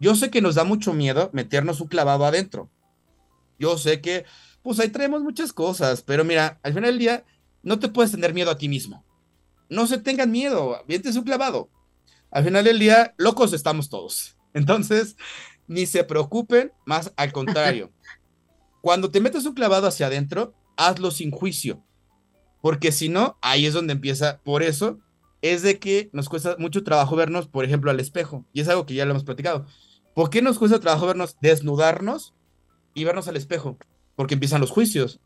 Yo 0.00 0.14
sé 0.14 0.30
que 0.30 0.40
nos 0.40 0.54
da 0.54 0.64
mucho 0.64 0.92
miedo 0.92 1.30
meternos 1.32 1.80
un 1.80 1.88
clavado 1.88 2.24
adentro. 2.24 2.70
Yo 3.58 3.78
sé 3.78 4.00
que, 4.00 4.24
pues 4.62 4.80
ahí 4.80 4.88
traemos 4.88 5.22
muchas 5.22 5.52
cosas, 5.52 6.02
pero 6.02 6.24
mira, 6.24 6.58
al 6.62 6.72
final 6.72 6.90
del 6.90 6.98
día, 6.98 7.24
no 7.62 7.78
te 7.78 7.88
puedes 7.88 8.12
tener 8.12 8.32
miedo 8.34 8.50
a 8.50 8.58
ti 8.58 8.68
mismo. 8.68 9.04
No 9.68 9.86
se 9.86 9.98
tengan 9.98 10.30
miedo, 10.30 10.82
vientes 10.86 11.16
un 11.16 11.24
clavado. 11.24 11.70
Al 12.30 12.44
final 12.44 12.64
del 12.64 12.78
día, 12.78 13.14
locos 13.16 13.52
estamos 13.52 13.88
todos. 13.88 14.36
Entonces, 14.54 15.16
ni 15.68 15.86
se 15.86 16.02
preocupen, 16.02 16.72
más 16.86 17.12
al 17.16 17.32
contrario. 17.32 17.92
Cuando 18.80 19.10
te 19.10 19.20
metes 19.20 19.44
un 19.44 19.54
clavado 19.54 19.86
hacia 19.86 20.06
adentro, 20.06 20.54
hazlo 20.76 21.10
sin 21.10 21.30
juicio. 21.30 21.84
Porque 22.60 22.90
si 22.90 23.08
no, 23.08 23.36
ahí 23.42 23.66
es 23.66 23.74
donde 23.74 23.92
empieza. 23.92 24.40
Por 24.42 24.62
eso 24.62 24.98
es 25.42 25.62
de 25.62 25.78
que 25.78 26.10
nos 26.12 26.28
cuesta 26.28 26.56
mucho 26.58 26.82
trabajo 26.82 27.14
vernos, 27.16 27.46
por 27.46 27.64
ejemplo, 27.64 27.90
al 27.90 28.00
espejo. 28.00 28.44
Y 28.52 28.60
es 28.60 28.68
algo 28.68 28.86
que 28.86 28.94
ya 28.94 29.04
lo 29.04 29.12
hemos 29.12 29.24
platicado. 29.24 29.66
¿Por 30.14 30.30
qué 30.30 30.42
nos 30.42 30.58
cuesta 30.58 30.80
trabajo 30.80 31.06
vernos, 31.06 31.36
desnudarnos 31.40 32.34
y 32.94 33.04
vernos 33.04 33.28
al 33.28 33.36
espejo? 33.36 33.78
Porque 34.16 34.34
empiezan 34.34 34.60
los 34.60 34.70
juicios. 34.70 35.20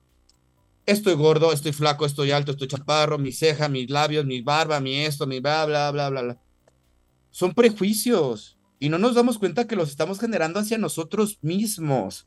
Estoy 0.84 1.14
gordo, 1.14 1.52
estoy 1.52 1.72
flaco, 1.72 2.04
estoy 2.04 2.32
alto, 2.32 2.50
estoy 2.50 2.68
chaparro, 2.68 3.16
mi 3.16 3.32
ceja, 3.32 3.68
mis 3.68 3.88
labios, 3.88 4.26
mi 4.26 4.42
barba, 4.42 4.80
mi 4.80 4.96
esto, 4.96 5.26
mi 5.26 5.40
bla, 5.40 5.64
bla, 5.64 5.90
bla, 5.92 6.10
bla, 6.10 6.22
bla. 6.22 6.42
Son 7.30 7.54
prejuicios 7.54 8.58
y 8.82 8.88
no 8.88 8.98
nos 8.98 9.14
damos 9.14 9.38
cuenta 9.38 9.68
que 9.68 9.76
los 9.76 9.90
estamos 9.90 10.18
generando 10.18 10.58
hacia 10.58 10.76
nosotros 10.76 11.38
mismos. 11.40 12.26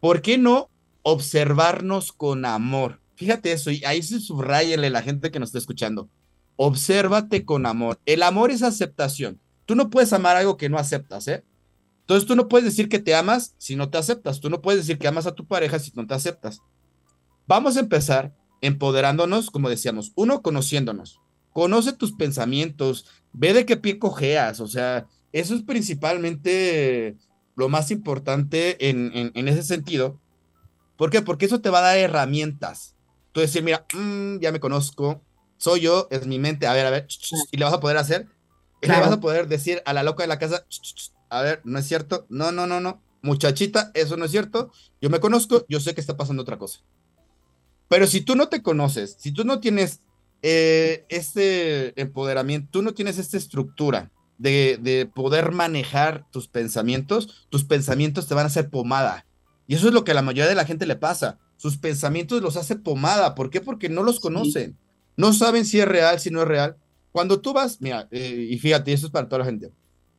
¿Por 0.00 0.22
qué 0.22 0.38
no 0.38 0.70
observarnos 1.02 2.10
con 2.10 2.46
amor? 2.46 3.02
Fíjate 3.16 3.52
eso, 3.52 3.70
y 3.70 3.84
ahí 3.84 4.02
se 4.02 4.18
subrayele 4.18 4.88
la 4.88 5.02
gente 5.02 5.30
que 5.30 5.38
nos 5.38 5.50
está 5.50 5.58
escuchando. 5.58 6.08
Obsérvate 6.56 7.44
con 7.44 7.66
amor. 7.66 8.00
El 8.06 8.22
amor 8.22 8.50
es 8.50 8.62
aceptación. 8.62 9.42
Tú 9.66 9.74
no 9.74 9.90
puedes 9.90 10.14
amar 10.14 10.38
algo 10.38 10.56
que 10.56 10.70
no 10.70 10.78
aceptas, 10.78 11.28
¿eh? 11.28 11.44
Entonces 12.00 12.26
tú 12.26 12.34
no 12.34 12.48
puedes 12.48 12.64
decir 12.64 12.88
que 12.88 12.98
te 12.98 13.14
amas 13.14 13.54
si 13.58 13.76
no 13.76 13.90
te 13.90 13.98
aceptas. 13.98 14.40
Tú 14.40 14.48
no 14.48 14.62
puedes 14.62 14.80
decir 14.80 14.98
que 14.98 15.08
amas 15.08 15.26
a 15.26 15.34
tu 15.34 15.46
pareja 15.46 15.78
si 15.78 15.92
no 15.94 16.06
te 16.06 16.14
aceptas. 16.14 16.62
Vamos 17.46 17.76
a 17.76 17.80
empezar 17.80 18.34
empoderándonos, 18.62 19.50
como 19.50 19.68
decíamos, 19.68 20.12
uno, 20.14 20.40
conociéndonos. 20.40 21.20
Conoce 21.52 21.92
tus 21.92 22.12
pensamientos, 22.12 23.04
ve 23.34 23.52
de 23.52 23.66
qué 23.66 23.76
pie 23.76 23.98
cojeas, 23.98 24.60
o 24.60 24.66
sea, 24.66 25.06
eso 25.32 25.54
es 25.54 25.62
principalmente 25.62 27.16
lo 27.56 27.68
más 27.68 27.90
importante 27.90 28.88
en, 28.88 29.32
ese 29.34 29.62
sentido. 29.62 30.20
¿Por 30.96 31.10
qué? 31.10 31.22
Porque 31.22 31.46
eso 31.46 31.60
te 31.60 31.70
va 31.70 31.78
a 31.80 31.82
dar 31.82 31.98
herramientas. 31.98 32.94
Tú 33.32 33.40
decir, 33.40 33.62
mira, 33.62 33.86
mm, 33.92 34.38
ya 34.38 34.52
me 34.52 34.60
conozco, 34.60 35.22
soy 35.56 35.80
yo, 35.80 36.08
es 36.10 36.26
mi 36.26 36.38
mente, 36.38 36.66
a 36.66 36.72
ver, 36.72 36.86
a 36.86 36.90
ver, 36.90 37.06
y 37.50 37.56
le 37.56 37.64
vas 37.64 37.74
a 37.74 37.80
poder 37.80 37.96
hacer, 37.96 38.28
y 38.80 38.86
le 38.86 38.98
vas 38.98 39.12
a 39.12 39.20
poder 39.20 39.48
decir 39.48 39.82
a 39.84 39.92
la 39.92 40.02
loca 40.02 40.22
de 40.22 40.28
la 40.28 40.38
casa, 40.38 40.64
a 41.28 41.42
ver, 41.42 41.60
no 41.64 41.78
es 41.78 41.86
cierto, 41.86 42.26
no, 42.28 42.52
no, 42.52 42.66
no, 42.66 42.80
no, 42.80 43.02
muchachita, 43.22 43.90
eso 43.94 44.16
no 44.16 44.24
es 44.24 44.30
cierto, 44.30 44.72
yo 45.00 45.10
me 45.10 45.20
conozco, 45.20 45.66
yo 45.68 45.80
sé 45.80 45.94
que 45.94 46.00
está 46.00 46.16
pasando 46.16 46.42
otra 46.42 46.58
cosa. 46.58 46.80
Pero 47.88 48.06
si 48.06 48.20
tú 48.20 48.36
no 48.36 48.48
te 48.48 48.62
conoces, 48.62 49.16
si 49.18 49.32
tú 49.32 49.44
no 49.44 49.60
tienes 49.60 50.00
eh, 50.42 51.04
este 51.08 52.00
empoderamiento, 52.00 52.68
tú 52.70 52.82
no 52.82 52.94
tienes 52.94 53.18
esta 53.18 53.36
estructura, 53.36 54.10
de, 54.38 55.10
poder 55.14 55.52
manejar 55.52 56.26
tus 56.30 56.48
pensamientos, 56.48 57.46
tus 57.50 57.64
pensamientos 57.64 58.26
te 58.26 58.34
van 58.34 58.44
a 58.44 58.48
hacer 58.48 58.70
pomada. 58.70 59.26
Y 59.66 59.74
eso 59.74 59.88
es 59.88 59.94
lo 59.94 60.04
que 60.04 60.12
a 60.12 60.14
la 60.14 60.22
mayoría 60.22 60.48
de 60.48 60.54
la 60.54 60.64
gente 60.64 60.86
le 60.86 60.96
pasa. 60.96 61.38
Sus 61.56 61.76
pensamientos 61.76 62.40
los 62.40 62.56
hace 62.56 62.76
pomada. 62.76 63.34
¿Por 63.34 63.50
qué? 63.50 63.60
Porque 63.60 63.88
no 63.88 64.02
los 64.02 64.20
conocen. 64.20 64.78
No 65.16 65.32
saben 65.32 65.66
si 65.66 65.80
es 65.80 65.86
real, 65.88 66.20
si 66.20 66.30
no 66.30 66.42
es 66.42 66.48
real. 66.48 66.76
Cuando 67.12 67.40
tú 67.40 67.52
vas, 67.52 67.80
mira, 67.80 68.08
eh, 68.10 68.46
y 68.50 68.58
fíjate, 68.58 68.92
eso 68.92 69.06
es 69.06 69.12
para 69.12 69.28
toda 69.28 69.40
la 69.40 69.44
gente 69.44 69.72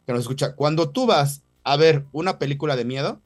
que 0.06 0.14
nos 0.14 0.22
escucha. 0.22 0.54
Cuando 0.54 0.90
tú 0.90 1.06
vas 1.06 1.42
a 1.64 1.78
ver 1.78 2.06
una 2.12 2.38
película 2.38 2.76
de 2.76 2.86
miedo, 2.86 3.22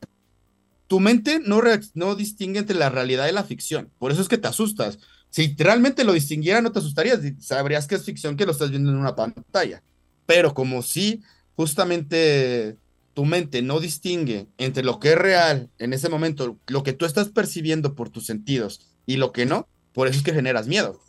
tu 0.88 1.00
mente 1.00 1.40
no, 1.44 1.62
no 1.96 2.16
distingue 2.16 2.60
entre 2.60 2.76
la 2.76 2.90
realidad 2.90 3.28
y 3.28 3.32
la 3.32 3.44
ficción. 3.44 3.90
Por 4.00 4.12
eso 4.12 4.22
es 4.22 4.28
que 4.28 4.38
te 4.38 4.48
asustas. 4.48 5.00
Si 5.30 5.56
realmente 5.58 6.04
lo 6.04 6.14
distinguiera, 6.14 6.62
no 6.62 6.72
te 6.72 6.80
asustarías. 6.80 7.20
Sabrías 7.40 7.88
que 7.88 7.96
es 7.96 8.06
ficción 8.06 8.38
que 8.38 8.46
lo 8.46 8.52
estás 8.52 8.70
viendo 8.70 8.92
en 8.92 8.98
una 8.98 9.16
pantalla. 9.16 9.82
Pero 10.26 10.54
como 10.54 10.82
si 10.82 11.22
justamente 11.56 12.78
tu 13.14 13.26
mente 13.26 13.62
no 13.62 13.80
distingue 13.80 14.48
entre 14.58 14.84
lo 14.84 15.00
que 15.00 15.10
es 15.10 15.18
real 15.18 15.70
en 15.78 15.94
ese 15.94 16.10
momento, 16.10 16.58
lo 16.68 16.84
que 16.84 16.94
tú 16.94 17.06
estás 17.06 17.30
percibiendo 17.30 17.96
por 17.96 18.10
tus 18.10 18.26
sentidos 18.26 18.82
y 19.06 19.18
lo 19.18 19.32
que 19.32 19.46
no, 19.46 19.68
por 19.94 20.08
eso 20.08 20.18
es 20.18 20.24
que 20.24 20.34
generas 20.34 20.68
miedo. 20.68 21.00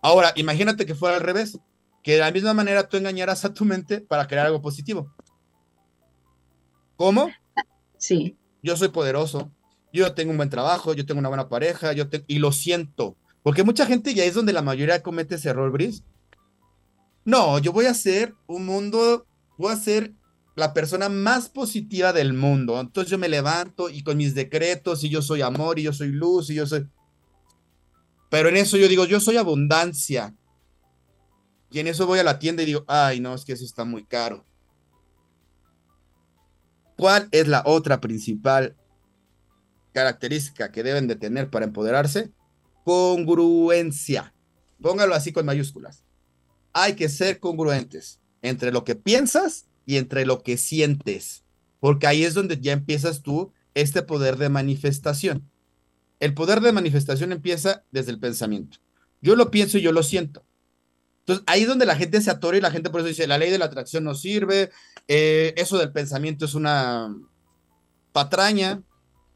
Ahora, 0.00 0.32
imagínate 0.36 0.86
que 0.86 0.94
fuera 0.94 1.16
al 1.16 1.22
revés, 1.22 1.58
que 2.02 2.14
de 2.14 2.20
la 2.20 2.30
misma 2.30 2.54
manera 2.54 2.88
tú 2.88 2.96
engañaras 2.96 3.44
a 3.44 3.54
tu 3.54 3.64
mente 3.64 4.00
para 4.00 4.26
crear 4.26 4.46
algo 4.46 4.62
positivo. 4.62 5.12
¿Cómo? 6.96 7.30
Sí. 7.98 8.36
Yo 8.62 8.76
soy 8.76 8.88
poderoso, 8.88 9.52
yo 9.92 10.14
tengo 10.14 10.30
un 10.30 10.36
buen 10.36 10.50
trabajo, 10.50 10.94
yo 10.94 11.06
tengo 11.06 11.20
una 11.20 11.28
buena 11.28 11.48
pareja, 11.48 11.92
yo 11.92 12.04
y 12.26 12.38
lo 12.38 12.52
siento. 12.52 13.16
Porque 13.42 13.62
mucha 13.62 13.86
gente 13.86 14.12
ya 14.14 14.24
es 14.24 14.34
donde 14.34 14.52
la 14.52 14.62
mayoría 14.62 15.02
comete 15.02 15.36
ese 15.36 15.50
error, 15.50 15.70
Brice. 15.70 16.02
No, 17.26 17.58
yo 17.58 17.72
voy 17.72 17.86
a 17.86 17.94
ser 17.94 18.36
un 18.46 18.64
mundo, 18.64 19.26
voy 19.58 19.72
a 19.72 19.76
ser 19.76 20.14
la 20.54 20.72
persona 20.72 21.08
más 21.08 21.48
positiva 21.48 22.12
del 22.12 22.32
mundo. 22.32 22.80
Entonces 22.80 23.10
yo 23.10 23.18
me 23.18 23.28
levanto 23.28 23.90
y 23.90 24.04
con 24.04 24.16
mis 24.16 24.32
decretos 24.34 25.02
y 25.02 25.10
yo 25.10 25.20
soy 25.20 25.42
amor 25.42 25.80
y 25.80 25.82
yo 25.82 25.92
soy 25.92 26.12
luz 26.12 26.50
y 26.50 26.54
yo 26.54 26.66
soy... 26.66 26.88
Pero 28.30 28.48
en 28.48 28.56
eso 28.56 28.76
yo 28.76 28.86
digo, 28.86 29.06
yo 29.06 29.18
soy 29.18 29.38
abundancia. 29.38 30.36
Y 31.68 31.80
en 31.80 31.88
eso 31.88 32.06
voy 32.06 32.20
a 32.20 32.24
la 32.24 32.38
tienda 32.38 32.62
y 32.62 32.66
digo, 32.66 32.84
ay, 32.86 33.18
no, 33.18 33.34
es 33.34 33.44
que 33.44 33.54
eso 33.54 33.64
está 33.64 33.84
muy 33.84 34.04
caro. 34.04 34.46
¿Cuál 36.96 37.28
es 37.32 37.48
la 37.48 37.64
otra 37.66 38.00
principal 38.00 38.76
característica 39.92 40.70
que 40.70 40.84
deben 40.84 41.08
de 41.08 41.16
tener 41.16 41.50
para 41.50 41.64
empoderarse? 41.64 42.32
Congruencia. 42.84 44.32
Póngalo 44.80 45.14
así 45.14 45.32
con 45.32 45.44
mayúsculas. 45.44 46.05
Hay 46.78 46.94
que 46.94 47.08
ser 47.08 47.40
congruentes 47.40 48.20
entre 48.42 48.70
lo 48.70 48.84
que 48.84 48.96
piensas 48.96 49.64
y 49.86 49.96
entre 49.96 50.26
lo 50.26 50.42
que 50.42 50.58
sientes, 50.58 51.42
porque 51.80 52.06
ahí 52.06 52.22
es 52.22 52.34
donde 52.34 52.60
ya 52.60 52.72
empiezas 52.72 53.22
tú 53.22 53.50
este 53.72 54.02
poder 54.02 54.36
de 54.36 54.50
manifestación. 54.50 55.50
El 56.20 56.34
poder 56.34 56.60
de 56.60 56.72
manifestación 56.72 57.32
empieza 57.32 57.82
desde 57.92 58.10
el 58.10 58.18
pensamiento. 58.18 58.76
Yo 59.22 59.36
lo 59.36 59.50
pienso 59.50 59.78
y 59.78 59.80
yo 59.80 59.90
lo 59.90 60.02
siento. 60.02 60.44
Entonces, 61.20 61.44
ahí 61.46 61.62
es 61.62 61.68
donde 61.68 61.86
la 61.86 61.96
gente 61.96 62.20
se 62.20 62.30
atora 62.30 62.58
y 62.58 62.60
la 62.60 62.70
gente 62.70 62.90
por 62.90 63.00
eso 63.00 63.08
dice, 63.08 63.26
la 63.26 63.38
ley 63.38 63.50
de 63.50 63.58
la 63.58 63.64
atracción 63.64 64.04
no 64.04 64.14
sirve, 64.14 64.70
eh, 65.08 65.54
eso 65.56 65.78
del 65.78 65.92
pensamiento 65.92 66.44
es 66.44 66.54
una 66.54 67.16
patraña. 68.12 68.82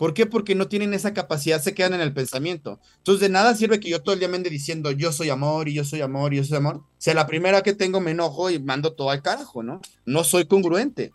¿Por 0.00 0.14
qué? 0.14 0.24
Porque 0.24 0.54
no 0.54 0.66
tienen 0.66 0.94
esa 0.94 1.12
capacidad, 1.12 1.60
se 1.60 1.74
quedan 1.74 1.92
en 1.92 2.00
el 2.00 2.14
pensamiento. 2.14 2.80
Entonces, 2.96 3.20
de 3.20 3.28
nada 3.28 3.54
sirve 3.54 3.80
que 3.80 3.90
yo 3.90 4.00
todo 4.00 4.14
el 4.14 4.18
día 4.18 4.30
me 4.30 4.38
ande 4.38 4.48
diciendo, 4.48 4.90
yo 4.92 5.12
soy 5.12 5.28
amor 5.28 5.68
y 5.68 5.74
yo 5.74 5.84
soy 5.84 6.00
amor 6.00 6.32
y 6.32 6.38
yo 6.38 6.44
soy 6.44 6.56
amor. 6.56 6.76
O 6.76 6.84
sea, 6.96 7.12
la 7.12 7.26
primera 7.26 7.60
que 7.60 7.74
tengo 7.74 8.00
me 8.00 8.12
enojo 8.12 8.48
y 8.48 8.58
mando 8.58 8.94
todo 8.94 9.10
al 9.10 9.20
carajo, 9.20 9.62
¿no? 9.62 9.82
No 10.06 10.24
soy 10.24 10.46
congruente. 10.46 11.12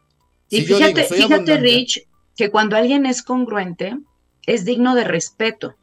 y 0.52 0.62
fíjate, 0.62 1.04
fíjate 1.06 1.58
Rich, 1.58 2.08
que 2.38 2.52
cuando 2.52 2.76
alguien 2.76 3.08
es 3.08 3.24
congruente, 3.24 3.98
es 4.46 4.66
digno 4.66 4.94
de 4.94 5.06
respeto. 5.06 5.74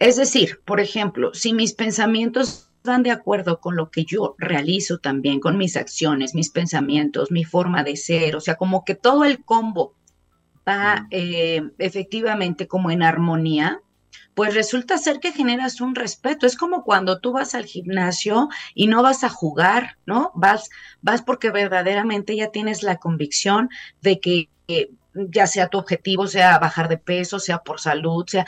Es 0.00 0.16
decir, 0.16 0.58
por 0.64 0.80
ejemplo, 0.80 1.34
si 1.34 1.52
mis 1.52 1.72
pensamientos 1.72 2.68
van 2.82 3.04
de 3.04 3.12
acuerdo 3.12 3.60
con 3.60 3.76
lo 3.76 3.92
que 3.92 4.04
yo 4.04 4.34
realizo 4.38 4.98
también, 4.98 5.38
con 5.38 5.56
mis 5.56 5.76
acciones, 5.76 6.34
mis 6.34 6.50
pensamientos, 6.50 7.30
mi 7.30 7.44
forma 7.44 7.84
de 7.84 7.94
ser, 7.94 8.34
o 8.34 8.40
sea, 8.40 8.56
como 8.56 8.84
que 8.84 8.96
todo 8.96 9.22
el 9.22 9.44
combo 9.44 9.94
va 10.68 11.06
eh, 11.10 11.62
efectivamente 11.78 12.66
como 12.66 12.90
en 12.90 13.02
armonía, 13.02 13.80
pues 14.34 14.54
resulta 14.54 14.98
ser 14.98 15.18
que 15.20 15.32
generas 15.32 15.80
un 15.80 15.94
respeto. 15.94 16.46
Es 16.46 16.56
como 16.56 16.84
cuando 16.84 17.20
tú 17.20 17.32
vas 17.32 17.54
al 17.54 17.64
gimnasio 17.64 18.48
y 18.74 18.86
no 18.86 19.02
vas 19.02 19.24
a 19.24 19.30
jugar, 19.30 19.96
¿no? 20.04 20.30
Vas, 20.34 20.68
vas 21.00 21.22
porque 21.22 21.50
verdaderamente 21.50 22.36
ya 22.36 22.50
tienes 22.50 22.82
la 22.82 22.96
convicción 22.96 23.70
de 24.02 24.20
que 24.20 24.50
ya 25.14 25.46
sea 25.46 25.68
tu 25.68 25.78
objetivo, 25.78 26.26
sea 26.26 26.58
bajar 26.58 26.88
de 26.88 26.98
peso, 26.98 27.38
sea 27.38 27.58
por 27.58 27.80
salud, 27.80 28.26
sea 28.26 28.46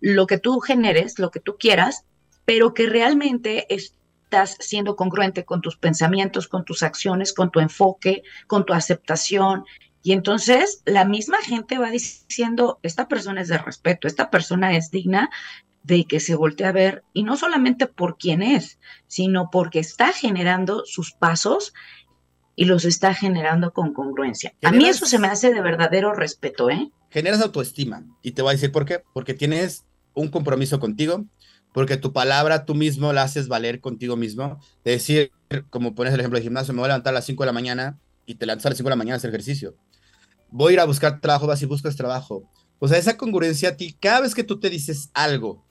lo 0.00 0.26
que 0.26 0.38
tú 0.38 0.60
generes, 0.60 1.18
lo 1.18 1.30
que 1.30 1.40
tú 1.40 1.56
quieras, 1.58 2.04
pero 2.44 2.74
que 2.74 2.86
realmente 2.86 3.66
estás 3.74 4.56
siendo 4.60 4.96
congruente 4.96 5.44
con 5.44 5.60
tus 5.60 5.76
pensamientos, 5.76 6.48
con 6.48 6.64
tus 6.64 6.82
acciones, 6.82 7.32
con 7.32 7.50
tu 7.50 7.60
enfoque, 7.60 8.22
con 8.46 8.64
tu 8.64 8.72
aceptación. 8.72 9.64
Y 10.02 10.12
entonces 10.12 10.82
la 10.86 11.04
misma 11.04 11.38
gente 11.38 11.78
va 11.78 11.90
diciendo, 11.90 12.78
esta 12.82 13.08
persona 13.08 13.42
es 13.42 13.48
de 13.48 13.58
respeto, 13.58 14.08
esta 14.08 14.30
persona 14.30 14.76
es 14.76 14.90
digna 14.90 15.30
de 15.82 16.04
que 16.04 16.20
se 16.20 16.34
voltee 16.34 16.66
a 16.66 16.72
ver, 16.72 17.04
y 17.12 17.22
no 17.22 17.36
solamente 17.36 17.86
por 17.86 18.16
quién 18.18 18.42
es, 18.42 18.78
sino 19.06 19.50
porque 19.50 19.78
está 19.78 20.12
generando 20.12 20.84
sus 20.84 21.12
pasos 21.12 21.72
y 22.54 22.66
los 22.66 22.84
está 22.84 23.14
generando 23.14 23.72
con 23.72 23.94
congruencia. 23.94 24.52
A 24.62 24.72
mí 24.72 24.84
eso 24.84 25.06
se 25.06 25.18
me 25.18 25.28
hace 25.28 25.52
de 25.52 25.62
verdadero 25.62 26.12
respeto, 26.12 26.68
¿eh? 26.68 26.90
Generas 27.10 27.40
autoestima 27.40 28.04
y 28.22 28.32
te 28.32 28.42
voy 28.42 28.50
a 28.50 28.52
decir 28.52 28.72
por 28.72 28.84
qué, 28.84 29.02
porque 29.14 29.34
tienes 29.34 29.84
un 30.14 30.28
compromiso 30.28 30.78
contigo, 30.78 31.24
porque 31.72 31.96
tu 31.96 32.12
palabra 32.12 32.64
tú 32.66 32.74
mismo 32.74 33.12
la 33.12 33.22
haces 33.22 33.48
valer 33.48 33.80
contigo 33.80 34.16
mismo, 34.16 34.60
de 34.84 34.92
decir, 34.92 35.32
como 35.70 35.94
pones 35.94 36.12
el 36.12 36.20
ejemplo 36.20 36.38
de 36.38 36.42
gimnasio, 36.42 36.74
me 36.74 36.80
voy 36.80 36.86
a 36.86 36.88
levantar 36.88 37.12
a 37.12 37.14
las 37.14 37.26
5 37.26 37.42
de 37.42 37.46
la 37.46 37.52
mañana 37.52 37.98
y 38.26 38.34
te 38.34 38.46
levantas 38.46 38.66
a 38.66 38.68
las 38.70 38.78
5 38.78 38.88
de 38.88 38.90
la 38.90 38.96
mañana 38.96 39.14
a 39.14 39.16
hacer 39.16 39.30
ejercicio. 39.30 39.74
Voy 40.50 40.72
a 40.72 40.74
ir 40.74 40.80
a 40.80 40.84
buscar 40.84 41.20
trabajo, 41.20 41.46
vas 41.46 41.62
y 41.62 41.66
buscas 41.66 41.96
trabajo. 41.96 42.44
O 42.78 42.88
sea, 42.88 42.98
esa 42.98 43.16
congruencia 43.16 43.70
a 43.70 43.76
ti, 43.76 43.96
cada 44.00 44.20
vez 44.20 44.34
que 44.34 44.44
tú 44.44 44.58
te 44.58 44.70
dices 44.70 45.10
algo 45.12 45.64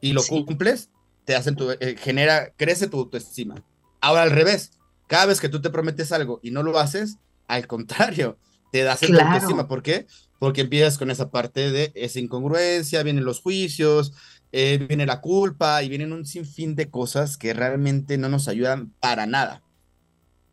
y 0.00 0.12
lo 0.12 0.22
cumples, 0.22 0.90
te 1.24 1.34
hacen 1.34 1.56
tu, 1.56 1.70
eh, 1.70 1.96
genera, 1.98 2.52
crece 2.56 2.86
tu 2.86 2.98
autoestima. 2.98 3.64
Ahora 4.00 4.22
al 4.22 4.30
revés, 4.30 4.72
cada 5.06 5.26
vez 5.26 5.40
que 5.40 5.48
tú 5.48 5.60
te 5.60 5.70
prometes 5.70 6.12
algo 6.12 6.40
y 6.42 6.50
no 6.50 6.62
lo 6.62 6.78
haces, 6.78 7.18
al 7.48 7.66
contrario, 7.66 8.38
te 8.70 8.82
das 8.82 9.00
claro. 9.00 9.68
¿Por 9.68 9.82
qué? 9.82 10.06
Porque 10.38 10.62
empiezas 10.62 10.98
con 10.98 11.10
esa 11.10 11.30
parte 11.30 11.70
de 11.70 11.92
esa 11.94 12.18
incongruencia, 12.18 13.02
vienen 13.02 13.24
los 13.24 13.40
juicios, 13.40 14.12
eh, 14.52 14.84
viene 14.88 15.06
la 15.06 15.20
culpa 15.20 15.82
y 15.82 15.88
vienen 15.88 16.12
un 16.12 16.26
sinfín 16.26 16.74
de 16.74 16.90
cosas 16.90 17.36
que 17.36 17.54
realmente 17.54 18.18
no 18.18 18.28
nos 18.28 18.48
ayudan 18.48 18.92
para 19.00 19.26
nada. 19.26 19.62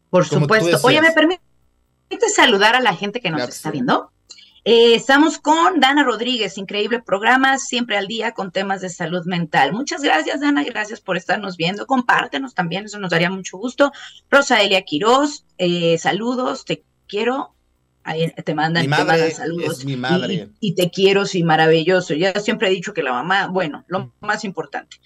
Por 0.10 0.26
supuesto. 0.26 0.80
Oye, 0.84 1.02
¿me 1.02 1.12
permite 1.12 1.49
saludar 2.34 2.76
a 2.76 2.82
la 2.82 2.96
gente 2.96 3.22
que 3.22 3.30
nos 3.30 3.48
está 3.48 3.72
viendo? 3.72 4.12
Eh, 4.66 4.94
estamos 4.94 5.40
con 5.40 5.80
Dana 5.80 6.04
Rodríguez, 6.04 6.58
increíble 6.58 7.02
programa, 7.02 7.58
siempre 7.58 7.98
al 7.98 8.08
día 8.08 8.34
con 8.34 8.52
temas 8.52 8.82
de 8.82 8.90
salud 8.90 9.26
mental. 9.26 9.74
Muchas 9.74 10.02
gracias, 10.02 10.42
Dana, 10.42 10.64
gracias 10.64 11.00
por 11.00 11.18
estarnos 11.18 11.58
viendo. 11.58 11.88
Compártenos 11.88 12.54
también, 12.54 12.86
eso 12.86 13.00
nos 13.00 13.10
daría 13.10 13.30
mucho 13.30 13.58
gusto. 13.58 13.92
Rosa 14.30 14.62
Elia 14.62 14.82
Quiroz, 14.84 15.46
eh, 15.58 15.98
saludos, 15.98 16.66
te 16.66 16.84
quiero. 17.08 17.56
Ahí 18.04 18.32
te 18.32 18.56
mandan, 18.56 18.84
mi 18.84 18.88
madre 18.88 19.32
saludos. 19.32 19.80
Es 19.80 19.86
mi 19.86 19.96
madre. 19.96 20.50
Y, 20.60 20.74
te 20.74 20.90
quiero, 20.90 21.26
sí, 21.26 21.44
maravilloso. 21.44 22.14
Ya 22.14 22.34
siempre 22.40 22.68
he 22.68 22.72
dicho 22.72 22.94
que 22.94 23.04
la 23.04 23.12
mamá, 23.12 23.48
bueno, 23.48 23.86
lo 23.88 24.14
más 24.20 24.44
importante. 24.44 24.98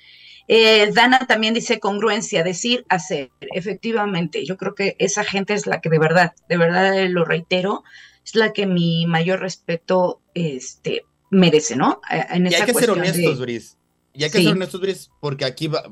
Eh, 0.48 0.92
Dana 0.94 1.20
también 1.28 1.54
dice 1.54 1.80
congruencia, 1.80 2.44
decir, 2.44 2.86
hacer. 2.90 3.32
Efectivamente, 3.54 4.46
yo 4.46 4.58
creo 4.58 4.76
que 4.76 4.96
esa 5.00 5.24
gente 5.24 5.54
es 5.54 5.68
la 5.68 5.80
que 5.80 5.90
de 5.90 6.00
verdad, 6.00 6.34
de 6.50 6.58
verdad 6.58 7.08
lo 7.10 7.24
reitero, 7.24 7.84
es 8.26 8.36
la 8.36 8.54
que 8.54 8.66
mi 8.66 9.06
mayor 9.06 9.40
respeto 9.40 10.22
este, 10.34 11.06
merece, 11.30 11.76
¿no? 11.76 12.02
En 12.10 12.48
y 12.48 12.54
hay 12.54 12.66
que 12.66 12.74
ser 12.74 12.92
honestos, 12.92 13.40
Bris. 13.40 13.78
Y 14.14 14.24
hay 14.24 14.30
que 14.30 14.44
ser 14.44 14.52
honestos, 14.52 14.82
Bris, 14.82 15.10
porque 15.20 15.46
aquí 15.46 15.68
va, 15.68 15.84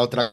otra 0.00 0.32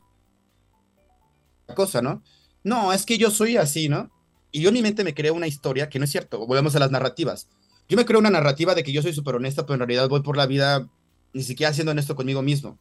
cosa, 1.76 2.02
¿no? 2.02 2.24
No, 2.64 2.94
es 2.94 3.06
que 3.06 3.18
yo 3.18 3.32
soy 3.32 3.58
así, 3.58 3.90
¿no? 3.90 4.12
Y 4.52 4.62
yo 4.62 4.70
en 4.70 4.76
mi 4.76 4.82
mente 4.82 5.04
me 5.04 5.14
creo 5.14 5.34
una 5.34 5.48
historia 5.48 5.90
que 5.90 5.98
no 5.98 6.06
es 6.06 6.12
cierto. 6.12 6.46
Volvemos 6.46 6.76
a 6.76 6.80
las 6.80 6.92
narrativas. 6.92 7.48
Yo 7.88 7.98
me 7.98 8.06
creo 8.06 8.20
una 8.20 8.30
narrativa 8.30 8.76
de 8.76 8.84
que 8.84 8.92
yo 8.92 9.02
soy 9.02 9.14
súper 9.14 9.36
honesta, 9.36 9.66
pero 9.66 9.76
en 9.76 9.80
realidad 9.80 10.10
voy 10.10 10.22
por 10.22 10.38
la 10.38 10.46
vida 10.46 10.90
ni 11.34 11.44
siquiera 11.44 11.74
siendo 11.74 11.92
honesto 11.92 12.16
conmigo 12.16 12.42
mismo. 12.42 12.78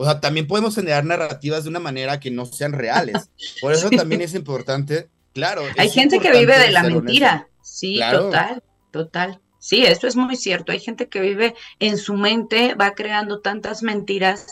O 0.00 0.04
sea, 0.06 0.18
también 0.18 0.46
podemos 0.46 0.74
generar 0.74 1.04
narrativas 1.04 1.64
de 1.64 1.68
una 1.68 1.78
manera 1.78 2.20
que 2.20 2.30
no 2.30 2.46
sean 2.46 2.72
reales. 2.72 3.28
Por 3.60 3.74
eso 3.74 3.90
también 3.90 4.22
es 4.22 4.34
importante, 4.34 5.10
claro. 5.34 5.60
Hay 5.76 5.90
gente 5.90 6.18
que 6.20 6.30
vive 6.32 6.58
de 6.58 6.70
la 6.70 6.84
mentira. 6.84 7.48
Sí, 7.60 8.00
total, 8.10 8.62
total. 8.90 9.42
Sí, 9.58 9.84
esto 9.84 10.06
es 10.06 10.16
muy 10.16 10.36
cierto. 10.36 10.72
Hay 10.72 10.80
gente 10.80 11.10
que 11.10 11.20
vive 11.20 11.54
en 11.80 11.98
su 11.98 12.14
mente, 12.14 12.74
va 12.76 12.94
creando 12.94 13.40
tantas 13.40 13.82
mentiras 13.82 14.46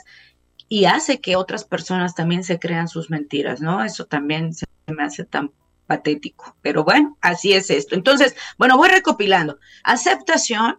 y 0.68 0.84
hace 0.84 1.22
que 1.22 1.36
otras 1.36 1.64
personas 1.64 2.14
también 2.14 2.44
se 2.44 2.58
crean 2.58 2.86
sus 2.86 3.08
mentiras, 3.08 3.62
¿no? 3.62 3.82
Eso 3.82 4.04
también 4.04 4.52
se 4.52 4.66
me 4.86 5.02
hace 5.02 5.24
tan 5.24 5.52
patético. 5.86 6.58
Pero 6.60 6.84
bueno, 6.84 7.16
así 7.22 7.54
es 7.54 7.70
esto. 7.70 7.94
Entonces, 7.94 8.36
bueno, 8.58 8.76
voy 8.76 8.90
recopilando. 8.90 9.58
Aceptación, 9.82 10.78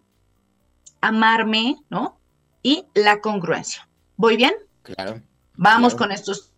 amarme, 1.01 1.77
¿no? 1.89 2.19
Y 2.61 2.85
la 2.93 3.19
congruencia. 3.19 3.88
¿Voy 4.19 4.35
bien? 4.35 4.51
Claro. 4.81 5.21
Vamos 5.55 5.95
con 5.95 6.11
estos 6.11 6.51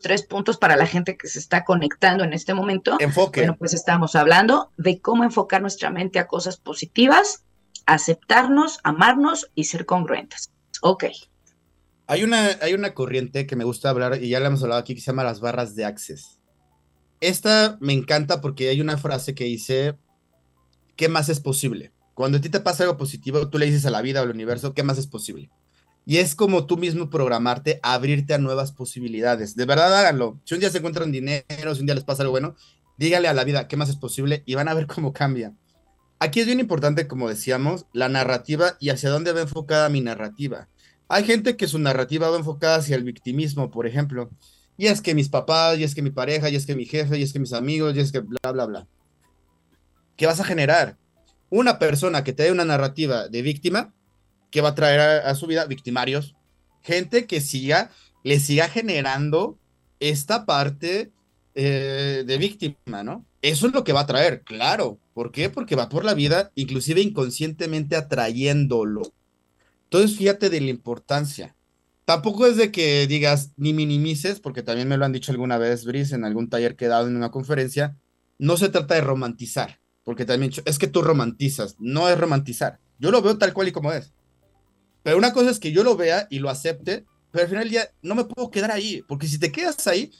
tres 0.00 0.22
puntos 0.22 0.58
para 0.58 0.76
la 0.76 0.86
gente 0.86 1.16
que 1.16 1.26
se 1.26 1.40
está 1.40 1.64
conectando 1.64 2.22
en 2.22 2.32
este 2.32 2.54
momento. 2.54 2.96
Enfoque. 3.00 3.40
Bueno, 3.40 3.56
pues 3.58 3.74
estamos 3.74 4.14
hablando 4.14 4.70
de 4.76 5.00
cómo 5.00 5.24
enfocar 5.24 5.60
nuestra 5.60 5.90
mente 5.90 6.20
a 6.20 6.28
cosas 6.28 6.56
positivas, 6.56 7.42
aceptarnos, 7.84 8.78
amarnos 8.84 9.50
y 9.56 9.64
ser 9.64 9.86
congruentes. 9.86 10.52
Ok. 10.82 11.06
Hay 12.06 12.22
una, 12.22 12.50
hay 12.62 12.74
una 12.74 12.94
corriente 12.94 13.44
que 13.48 13.56
me 13.56 13.64
gusta 13.64 13.90
hablar, 13.90 14.22
y 14.22 14.28
ya 14.28 14.38
le 14.38 14.46
hemos 14.46 14.62
hablado 14.62 14.80
aquí, 14.80 14.94
que 14.94 15.00
se 15.00 15.06
llama 15.06 15.24
las 15.24 15.40
barras 15.40 15.74
de 15.74 15.86
Access. 15.86 16.38
Esta 17.20 17.76
me 17.80 17.92
encanta 17.92 18.40
porque 18.40 18.68
hay 18.68 18.80
una 18.80 18.98
frase 18.98 19.34
que 19.34 19.44
dice, 19.44 19.98
¿qué 20.94 21.08
más 21.08 21.28
es 21.28 21.40
posible? 21.40 21.92
Cuando 22.14 22.38
a 22.38 22.40
ti 22.40 22.50
te 22.50 22.60
pasa 22.60 22.84
algo 22.84 22.96
positivo, 22.96 23.48
tú 23.48 23.58
le 23.58 23.66
dices 23.66 23.84
a 23.84 23.90
la 23.90 24.00
vida 24.00 24.20
o 24.20 24.22
al 24.22 24.30
universo, 24.30 24.74
¿qué 24.74 24.84
más 24.84 24.98
es 24.98 25.08
posible? 25.08 25.50
Y 26.06 26.18
es 26.18 26.34
como 26.34 26.66
tú 26.66 26.76
mismo 26.76 27.08
programarte, 27.08 27.80
abrirte 27.82 28.34
a 28.34 28.38
nuevas 28.38 28.72
posibilidades. 28.72 29.56
De 29.56 29.64
verdad, 29.64 29.94
háganlo. 29.94 30.40
Si 30.44 30.54
un 30.54 30.60
día 30.60 30.70
se 30.70 30.78
encuentran 30.78 31.12
dinero, 31.12 31.74
si 31.74 31.80
un 31.80 31.86
día 31.86 31.94
les 31.94 32.04
pasa 32.04 32.22
algo 32.22 32.32
bueno, 32.32 32.56
dígale 32.98 33.28
a 33.28 33.34
la 33.34 33.44
vida 33.44 33.68
qué 33.68 33.76
más 33.76 33.88
es 33.88 33.96
posible 33.96 34.42
y 34.44 34.54
van 34.54 34.68
a 34.68 34.74
ver 34.74 34.86
cómo 34.86 35.12
cambia. 35.12 35.54
Aquí 36.18 36.40
es 36.40 36.46
bien 36.46 36.60
importante, 36.60 37.08
como 37.08 37.28
decíamos, 37.28 37.86
la 37.92 38.08
narrativa 38.08 38.76
y 38.80 38.90
hacia 38.90 39.10
dónde 39.10 39.32
va 39.32 39.40
enfocada 39.40 39.88
mi 39.88 40.00
narrativa. 40.00 40.68
Hay 41.08 41.24
gente 41.24 41.56
que 41.56 41.68
su 41.68 41.78
narrativa 41.78 42.30
va 42.30 42.36
enfocada 42.36 42.76
hacia 42.76 42.96
el 42.96 43.04
victimismo, 43.04 43.70
por 43.70 43.86
ejemplo. 43.86 44.30
Y 44.76 44.86
es 44.86 45.00
que 45.00 45.14
mis 45.14 45.28
papás, 45.28 45.78
y 45.78 45.84
es 45.84 45.94
que 45.94 46.02
mi 46.02 46.10
pareja, 46.10 46.48
y 46.48 46.56
es 46.56 46.66
que 46.66 46.74
mi 46.74 46.84
jefe, 46.84 47.18
y 47.18 47.22
es 47.22 47.32
que 47.32 47.38
mis 47.38 47.52
amigos, 47.52 47.94
y 47.96 48.00
es 48.00 48.10
que 48.10 48.20
bla, 48.20 48.52
bla, 48.52 48.66
bla. 48.66 48.86
¿Qué 50.16 50.26
vas 50.26 50.40
a 50.40 50.44
generar? 50.44 50.96
Una 51.50 51.78
persona 51.78 52.24
que 52.24 52.32
te 52.32 52.44
dé 52.44 52.52
una 52.52 52.64
narrativa 52.64 53.28
de 53.28 53.42
víctima, 53.42 53.93
que 54.54 54.60
va 54.60 54.68
a 54.68 54.74
traer 54.76 55.00
a, 55.00 55.34
su 55.34 55.48
vida 55.48 55.64
victimarios, 55.64 56.36
gente 56.80 57.26
que 57.26 57.40
siga, 57.40 57.90
le 58.22 58.38
siga 58.38 58.68
generando 58.68 59.58
esta 59.98 60.46
parte 60.46 61.10
eh, 61.56 62.22
de 62.24 62.38
víctima, 62.38 63.02
¿no? 63.02 63.26
Eso 63.42 63.66
es 63.66 63.74
lo 63.74 63.82
que 63.82 63.92
va 63.92 64.02
a 64.02 64.06
traer, 64.06 64.42
claro. 64.42 65.00
¿Por 65.12 65.32
qué? 65.32 65.50
Porque 65.50 65.74
va 65.74 65.88
por 65.88 66.04
la 66.04 66.14
vida, 66.14 66.52
inclusive 66.54 67.00
inconscientemente 67.00 67.96
atrayéndolo. 67.96 69.02
Entonces, 69.82 70.16
fíjate 70.16 70.48
de 70.50 70.60
la 70.60 70.70
importancia. 70.70 71.56
Tampoco 72.04 72.46
es 72.46 72.56
de 72.56 72.70
que 72.70 73.08
digas 73.08 73.50
ni 73.56 73.72
minimices, 73.72 74.38
porque 74.38 74.62
también 74.62 74.86
me 74.86 74.96
lo 74.96 75.04
han 75.04 75.12
dicho 75.12 75.32
alguna 75.32 75.58
vez, 75.58 75.84
Brice, 75.84 76.14
en 76.14 76.24
algún 76.24 76.48
taller 76.48 76.76
que 76.76 76.84
he 76.84 76.88
dado 76.88 77.08
en 77.08 77.16
una 77.16 77.32
conferencia. 77.32 77.96
No 78.38 78.56
se 78.56 78.68
trata 78.68 78.94
de 78.94 79.00
romantizar, 79.00 79.80
porque 80.04 80.24
también 80.24 80.52
es 80.64 80.78
que 80.78 80.86
tú 80.86 81.02
romantizas, 81.02 81.74
no 81.80 82.08
es 82.08 82.16
romantizar. 82.16 82.78
Yo 83.00 83.10
lo 83.10 83.20
veo 83.20 83.36
tal 83.36 83.52
cual 83.52 83.66
y 83.66 83.72
como 83.72 83.92
es. 83.92 84.12
Pero 85.04 85.16
una 85.16 85.32
cosa 85.32 85.50
es 85.50 85.60
que 85.60 85.70
yo 85.70 85.84
lo 85.84 85.96
vea 85.96 86.26
y 86.30 86.40
lo 86.40 86.50
acepte, 86.50 87.04
pero 87.30 87.44
al 87.44 87.50
final 87.50 87.70
día 87.70 87.88
no 88.02 88.16
me 88.16 88.24
puedo 88.24 88.50
quedar 88.50 88.72
ahí, 88.72 89.04
porque 89.06 89.28
si 89.28 89.38
te 89.38 89.52
quedas 89.52 89.86
ahí, 89.86 90.10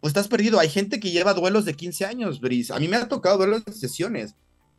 pues 0.00 0.12
estás 0.12 0.28
perdido. 0.28 0.58
Hay 0.58 0.70
gente 0.70 0.98
que 0.98 1.10
lleva 1.10 1.34
duelos 1.34 1.66
de 1.66 1.74
15 1.74 2.06
años, 2.06 2.40
Brice. 2.40 2.72
A 2.72 2.78
mí 2.78 2.88
me 2.88 2.96
ha 2.96 3.08
tocado 3.08 3.36
duelos 3.36 3.66
de 3.66 3.72
sesiones 3.72 4.34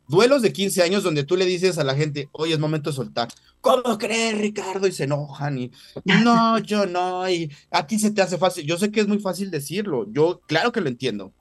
duelos 0.08 0.42
de 0.42 0.52
15 0.52 0.82
años 0.82 1.02
donde 1.02 1.24
tú 1.24 1.36
le 1.36 1.46
dices 1.46 1.78
a 1.78 1.84
la 1.84 1.94
gente, 1.94 2.28
oye, 2.32 2.52
es 2.52 2.58
momento 2.58 2.90
de 2.90 2.96
soltar. 2.96 3.28
¿Cómo 3.60 3.98
crees, 3.98 4.38
Ricardo? 4.38 4.86
Y 4.86 4.92
se 4.92 5.04
enojan 5.04 5.58
y 5.58 5.70
no, 6.04 6.58
yo 6.58 6.86
no, 6.86 7.28
y 7.28 7.50
a 7.70 7.86
ti 7.86 7.98
se 7.98 8.10
te 8.10 8.22
hace 8.22 8.38
fácil. 8.38 8.66
Yo 8.66 8.78
sé 8.78 8.90
que 8.90 9.00
es 9.00 9.08
muy 9.08 9.18
fácil 9.18 9.50
decirlo, 9.50 10.06
yo 10.12 10.40
claro 10.46 10.72
que 10.72 10.80
lo 10.80 10.88
entiendo. 10.88 11.32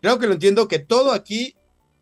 Claro 0.00 0.18
que 0.18 0.26
lo 0.26 0.32
entiendo 0.32 0.68
que 0.68 0.80
todo 0.80 1.12
aquí 1.12 1.54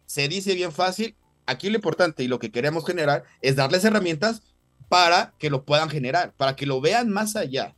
se 0.06 0.28
dice 0.28 0.54
bien 0.54 0.72
fácil. 0.72 1.16
Aquí 1.46 1.68
lo 1.68 1.76
importante 1.76 2.22
y 2.22 2.28
lo 2.28 2.38
que 2.38 2.50
queremos 2.50 2.86
generar 2.86 3.24
es 3.42 3.56
darles 3.56 3.84
herramientas 3.84 4.42
para 4.90 5.34
que 5.38 5.50
lo 5.50 5.64
puedan 5.64 5.88
generar, 5.88 6.34
para 6.36 6.56
que 6.56 6.66
lo 6.66 6.80
vean 6.80 7.10
más 7.10 7.36
allá. 7.36 7.76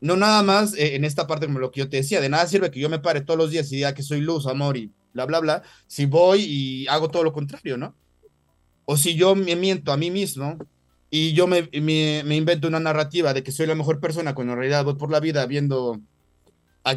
No 0.00 0.16
nada 0.16 0.42
más 0.42 0.74
eh, 0.74 0.96
en 0.96 1.04
esta 1.04 1.28
parte 1.28 1.46
como 1.46 1.60
lo 1.60 1.70
que 1.70 1.78
yo 1.78 1.88
te 1.88 1.98
decía, 1.98 2.20
de 2.20 2.28
nada 2.28 2.44
sirve 2.48 2.72
que 2.72 2.80
yo 2.80 2.90
me 2.90 2.98
pare 2.98 3.20
todos 3.20 3.38
los 3.38 3.52
días 3.52 3.70
y 3.70 3.76
diga 3.76 3.94
que 3.94 4.02
soy 4.02 4.20
luz, 4.20 4.48
amor 4.48 4.76
y 4.76 4.90
bla, 5.14 5.26
bla, 5.26 5.38
bla, 5.38 5.62
si 5.86 6.06
voy 6.06 6.42
y 6.42 6.88
hago 6.88 7.08
todo 7.08 7.22
lo 7.22 7.32
contrario, 7.32 7.76
¿no? 7.76 7.94
O 8.84 8.96
si 8.96 9.14
yo 9.14 9.36
me 9.36 9.54
miento 9.54 9.92
a 9.92 9.96
mí 9.96 10.10
mismo 10.10 10.58
y 11.08 11.34
yo 11.34 11.46
me, 11.46 11.68
me, 11.72 12.34
invento 12.34 12.66
una 12.66 12.80
narrativa 12.80 13.32
de 13.32 13.44
que 13.44 13.52
soy 13.52 13.68
la 13.68 13.76
mejor 13.76 14.00
persona 14.00 14.34
cuando 14.34 14.54
en 14.54 14.58
realidad 14.58 14.84
voy 14.84 14.94
por 14.94 15.12
la 15.12 15.20
vida 15.20 15.46
viendo 15.46 16.00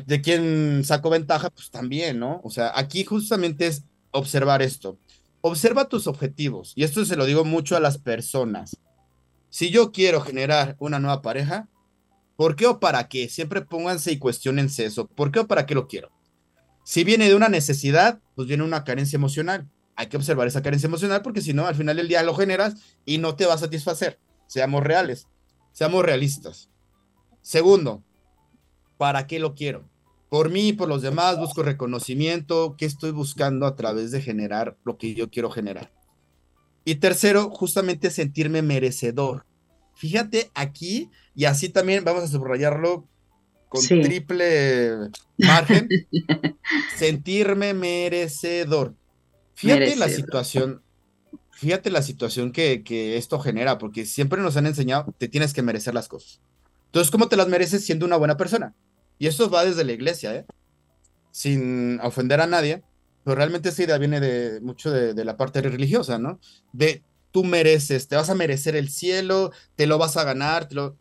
de 0.08 0.22
quién 0.22 0.84
saco 0.84 1.12
ventaja, 1.12 1.52
pues 1.52 1.70
también, 1.70 2.18
¿no? 2.18 2.42
O 2.44 2.50
sea, 2.50 2.72
aquí 2.74 3.04
justamente 3.04 3.68
es 3.68 3.84
observar 4.10 4.64
esto. 4.64 4.98
Observa 5.42 5.88
tus 5.88 6.08
objetivos. 6.08 6.74
Y 6.76 6.84
esto 6.84 7.06
se 7.06 7.18
lo 7.18 7.26
digo 7.26 7.46
mucho 7.46 7.76
a 7.76 7.80
las 7.80 8.00
personas. 8.00 8.78
Si 9.54 9.70
yo 9.70 9.92
quiero 9.92 10.20
generar 10.20 10.76
una 10.80 10.98
nueva 10.98 11.22
pareja, 11.22 11.70
¿por 12.36 12.56
qué 12.56 12.66
o 12.66 12.80
para 12.80 13.08
qué? 13.08 13.30
Siempre 13.30 13.62
pónganse 13.62 14.12
y 14.12 14.18
cuestionense 14.18 14.84
eso. 14.84 15.06
¿Por 15.06 15.32
qué 15.32 15.42
o 15.42 15.48
para 15.48 15.68
qué 15.68 15.76
lo 15.76 15.88
quiero? 15.88 16.10
Si 16.84 17.04
viene 17.04 17.30
de 17.30 17.36
una 17.36 17.50
necesidad, 17.50 18.20
pues 18.34 18.48
viene 18.48 18.64
una 18.64 18.84
carencia 18.84 19.16
emocional. 19.16 19.70
Hay 19.96 20.08
que 20.08 20.18
observar 20.18 20.48
esa 20.48 20.64
carencia 20.64 20.88
emocional 20.88 21.22
porque 21.22 21.42
si 21.42 21.54
no, 21.54 21.68
al 21.68 21.76
final 21.76 21.98
del 21.98 22.08
día 22.08 22.24
lo 22.24 22.34
generas 22.34 22.98
y 23.06 23.20
no 23.20 23.36
te 23.36 23.46
va 23.46 23.54
a 23.54 23.60
satisfacer. 23.60 24.20
Seamos 24.48 24.84
reales, 24.84 25.28
seamos 25.72 26.04
realistas. 26.04 26.72
Segundo, 27.44 28.04
¿para 28.98 29.28
qué 29.28 29.38
lo 29.38 29.54
quiero? 29.54 29.88
Por 30.30 30.50
mí, 30.50 30.74
por 30.74 30.90
los 30.90 31.04
demás, 31.04 31.38
busco 31.38 31.62
reconocimiento. 31.62 32.74
¿Qué 32.76 32.88
estoy 32.88 33.12
buscando 33.12 33.68
a 33.68 33.76
través 33.76 34.10
de 34.10 34.20
generar 34.20 34.78
lo 34.84 34.98
que 34.98 35.14
yo 35.14 35.30
quiero 35.30 35.52
generar? 35.52 35.92
Y 36.86 36.96
tercero, 36.96 37.50
justamente 37.50 38.10
sentirme 38.10 38.62
merecedor. 38.62 39.46
Fíjate 39.96 40.52
aquí, 40.54 41.10
y 41.36 41.46
así 41.46 41.70
también 41.70 42.04
vamos 42.04 42.24
a 42.24 42.28
subrayarlo 42.28 43.08
con 43.70 43.82
triple 43.88 45.10
margen, 45.38 45.88
sentirme 46.98 47.74
merecedor. 47.74 48.96
Fíjate 49.56 49.96
la 49.96 50.10
situación, 50.10 50.82
fíjate 51.52 51.90
la 51.90 52.02
situación 52.02 52.52
que, 52.52 52.84
que, 52.84 53.18
esto 53.18 53.40
genera, 53.40 53.78
porque 53.78 54.06
siempre 54.06 54.42
nos 54.42 54.58
han 54.58 54.66
enseñado, 54.66 55.14
te 55.18 55.28
tienes 55.28 55.54
que 55.54 55.62
merecer 55.62 55.94
las 55.94 56.08
cosas. 56.08 56.42
Entonces, 56.88 57.10
¿cómo 57.10 57.30
te 57.30 57.38
las 57.38 57.48
mereces 57.48 57.86
siendo 57.86 58.06
una 58.06 58.18
buena 58.18 58.38
persona? 58.38 58.76
Y 59.18 59.28
eso 59.28 59.50
va 59.50 59.66
desde 59.66 59.84
la 59.84 59.94
iglesia, 59.94 60.36
¿eh? 60.36 60.46
Sin 61.32 62.00
ofender 62.02 62.42
a 62.42 62.48
nadie, 62.48 62.84
pero 63.24 63.36
realmente 63.36 63.70
esa 63.70 63.84
idea 63.84 63.98
viene 63.98 64.20
de 64.20 64.60
mucho 64.62 64.92
de, 64.92 65.26
la 65.26 65.38
parte 65.38 65.62
religiosa, 65.62 66.18
¿no? 66.18 66.40
De 66.74 67.04
tú 67.32 67.44
mereces, 67.44 68.08
te 68.08 68.16
vas 68.16 68.30
a 68.30 68.36
merecer 68.36 68.76
el 68.76 68.90
cielo, 68.90 69.52
te 69.76 69.88
lo 69.88 69.98
vas 69.98 70.18
a 70.18 70.24
ganar, 70.24 70.68
te 70.68 70.76
lo... 70.76 70.98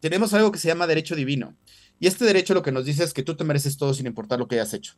Tenemos 0.00 0.32
algo 0.34 0.50
que 0.52 0.58
se 0.58 0.68
llama 0.68 0.86
derecho 0.86 1.14
divino. 1.14 1.56
Y 2.00 2.06
este 2.06 2.24
derecho 2.24 2.54
lo 2.54 2.62
que 2.62 2.72
nos 2.72 2.84
dice 2.84 3.04
es 3.04 3.12
que 3.12 3.22
tú 3.22 3.36
te 3.36 3.44
mereces 3.44 3.76
todo 3.76 3.94
sin 3.94 4.06
importar 4.06 4.38
lo 4.38 4.48
que 4.48 4.56
hayas 4.56 4.74
hecho. 4.74 4.94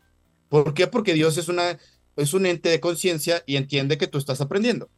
¿Por 0.48 0.72
qué? 0.74 0.86
Porque 0.86 1.14
Dios 1.14 1.36
es, 1.36 1.48
una, 1.48 1.78
es 2.16 2.34
un 2.34 2.46
ente 2.46 2.68
de 2.68 2.80
conciencia 2.80 3.42
y 3.46 3.56
entiende 3.56 3.98
que 3.98 4.06
tú 4.06 4.18
estás 4.18 4.40
aprendiendo. 4.40 4.88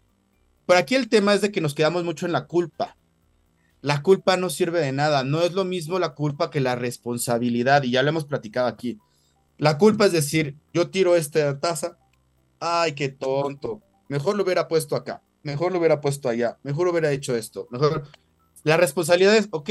Pero 0.66 0.78
aquí 0.78 0.94
el 0.94 1.09
tema 1.09 1.35
es 1.35 1.40
de 1.40 1.50
que 1.50 1.61
nos 1.61 1.74
quedamos 1.74 2.04
mucho 2.04 2.26
en 2.26 2.32
la 2.32 2.46
culpa. 2.46 2.96
La 3.80 4.02
culpa 4.02 4.37
no 4.37 4.50
sirve 4.50 4.80
de 4.80 4.92
nada. 4.92 5.24
No 5.24 5.42
es 5.42 5.52
lo 5.52 5.64
mismo 5.64 5.98
la 5.98 6.14
culpa 6.14 6.50
que 6.50 6.61
la 6.61 6.74
responsabilidad. 6.74 7.85
Y 7.85 7.92
ya 7.92 8.02
lo 8.02 8.09
hemos 8.09 8.24
platicado 8.24 8.66
aquí. 8.66 8.98
La 9.59 9.79
culpa 9.79 10.07
es 10.07 10.12
decir, 10.12 10.57
yo 10.73 10.90
tiro 10.90 11.16
esta 11.16 11.59
taza. 11.61 11.99
Ay, 12.61 12.92
qué 12.92 13.09
tonto. 13.09 13.83
Mejor 14.09 14.37
lo 14.37 14.45
hubiera 14.45 14.69
puesto 14.69 14.97
acá. 14.97 15.23
Mejor 15.42 15.73
lo 15.73 15.79
hubiera 15.79 16.01
puesto 16.01 16.29
allá. 16.29 16.59
Mejor 16.62 16.88
hubiera 16.88 17.11
hecho 17.11 17.35
esto. 17.37 17.68
Mejor. 17.70 18.05
La 18.64 18.76
responsabilidad 18.76 19.37
es, 19.37 19.49
ok, 19.51 19.70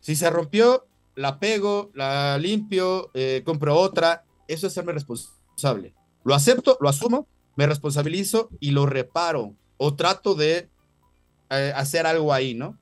si 0.00 0.14
se 0.14 0.30
rompió, 0.30 0.86
la 1.14 1.38
pego, 1.38 1.90
la 1.94 2.38
limpio, 2.38 3.10
eh, 3.14 3.42
compro 3.44 3.76
otra. 3.76 4.24
Eso 4.46 4.66
es 4.66 4.72
serme 4.72 4.92
responsable. 4.92 5.94
Lo 6.22 6.34
acepto, 6.34 6.76
lo 6.80 6.88
asumo, 6.88 7.26
me 7.56 7.66
responsabilizo 7.66 8.50
y 8.60 8.70
lo 8.70 8.86
reparo 8.86 9.54
o 9.78 9.94
trato 9.94 10.34
de 10.34 10.70
eh, 11.50 11.72
hacer 11.74 12.06
algo 12.06 12.32
ahí, 12.32 12.54
¿no? 12.54 12.78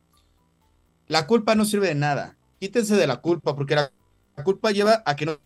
La 1.07 1.27
culpa 1.27 1.55
no 1.55 1.65
sirve 1.65 1.89
de 1.89 1.95
nada. 1.95 2.37
Quítense 2.61 2.97
de 2.97 3.07
la 3.07 3.21
culpa 3.21 3.55
porque 3.55 3.77
la, 3.77 3.93
culpa 4.43 4.73
lleva 4.73 5.03
a 5.07 5.17
que 5.17 5.27
no, 5.27 5.39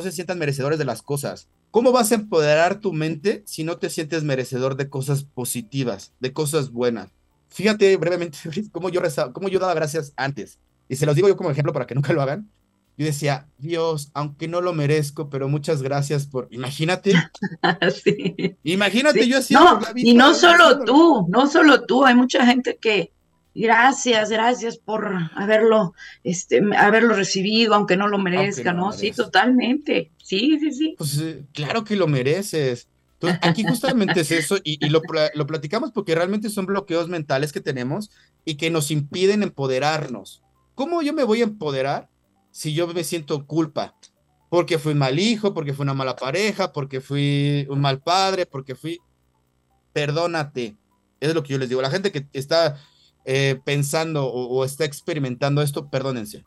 no 0.00 0.10
se 0.10 0.12
sientan 0.12 0.38
merecedores 0.38 0.78
de 0.78 0.84
las 0.84 1.02
cosas. 1.02 1.48
¿Cómo 1.70 1.92
vas 1.92 2.10
a 2.10 2.16
empoderar 2.16 2.80
tu 2.80 2.92
mente 2.92 3.42
si 3.46 3.64
no 3.64 3.76
te 3.76 3.90
sientes 3.90 4.24
merecedor 4.24 4.76
de 4.76 4.88
cosas 4.88 5.24
positivas, 5.24 6.12
de 6.20 6.32
cosas 6.32 6.70
buenas? 6.70 7.10
Fíjate 7.48 7.96
brevemente 7.96 8.38
cómo 8.72 8.88
yo, 8.88 9.02
cómo 9.32 9.48
yo 9.48 9.58
daba 9.58 9.74
gracias 9.74 10.12
antes. 10.16 10.58
Y 10.88 10.96
se 10.96 11.06
los 11.06 11.14
digo 11.14 11.28
yo 11.28 11.36
como 11.36 11.50
ejemplo 11.50 11.72
para 11.72 11.86
que 11.86 11.94
nunca 11.94 12.12
lo 12.12 12.22
hagan. 12.22 12.50
Yo 12.96 13.06
decía, 13.06 13.46
Dios, 13.58 14.10
aunque 14.12 14.48
no 14.48 14.60
lo 14.60 14.72
merezco, 14.72 15.30
pero 15.30 15.48
muchas 15.48 15.82
gracias 15.82 16.26
por. 16.26 16.48
Imagínate. 16.50 17.14
sí. 18.04 18.56
Imagínate, 18.62 19.26
yo 19.26 19.38
así. 19.38 19.54
No, 19.54 19.80
y 19.94 20.12
no 20.14 20.34
solo 20.34 20.84
tú, 20.84 21.26
no 21.30 21.46
solo 21.46 21.84
tú, 21.84 22.04
hay 22.04 22.14
mucha 22.14 22.44
gente 22.44 22.76
que. 22.78 23.12
Gracias, 23.54 24.30
gracias 24.30 24.78
por 24.78 25.12
haberlo, 25.34 25.94
este, 26.22 26.62
haberlo 26.76 27.14
recibido, 27.14 27.74
aunque 27.74 27.96
no 27.96 28.06
lo 28.06 28.18
merezca, 28.18 28.72
¿no? 28.72 28.92
Sí, 28.92 29.10
totalmente. 29.10 30.12
Sí, 30.22 30.58
sí, 30.60 30.72
sí. 30.72 30.94
Pues 30.96 31.18
eh, 31.18 31.44
claro 31.52 31.84
que 31.84 31.96
lo 31.96 32.06
mereces. 32.06 32.88
Entonces, 33.14 33.40
aquí 33.42 33.64
justamente 33.64 34.20
es 34.20 34.30
eso 34.30 34.56
y, 34.62 34.88
lo, 34.88 35.02
lo 35.34 35.46
platicamos 35.46 35.90
porque 35.92 36.14
realmente 36.14 36.48
son 36.48 36.64
bloqueos 36.64 37.08
mentales 37.08 37.52
que 37.52 37.60
tenemos 37.60 38.10
y 38.44 38.54
que 38.54 38.70
nos 38.70 38.90
impiden 38.90 39.42
empoderarnos. 39.42 40.42
¿Cómo 40.74 41.02
yo 41.02 41.12
me 41.12 41.24
voy 41.24 41.40
a 41.40 41.44
empoderar 41.44 42.08
si 42.50 42.72
yo 42.72 42.86
me 42.86 43.04
siento 43.04 43.46
culpa? 43.46 43.94
Porque 44.48 44.78
fui 44.78 44.94
mal 44.94 45.18
hijo, 45.18 45.52
porque 45.52 45.74
fui 45.74 45.82
una 45.82 45.92
mala 45.92 46.16
pareja, 46.16 46.72
porque 46.72 47.00
fui 47.00 47.66
un 47.68 47.80
mal 47.80 48.00
padre, 48.00 48.46
porque 48.46 48.74
fui... 48.74 48.98
Perdónate. 49.92 50.76
Es 51.20 51.34
lo 51.34 51.42
que 51.42 51.52
yo 51.52 51.58
les 51.58 51.68
digo. 51.68 51.82
La 51.82 51.90
gente 51.90 52.10
que 52.10 52.26
está 52.32 52.78
eh, 53.24 53.60
pensando 53.64 54.26
o, 54.26 54.64
está 54.64 54.84
experimentando 54.84 55.62
esto, 55.62 55.88
perdónense. 55.88 56.44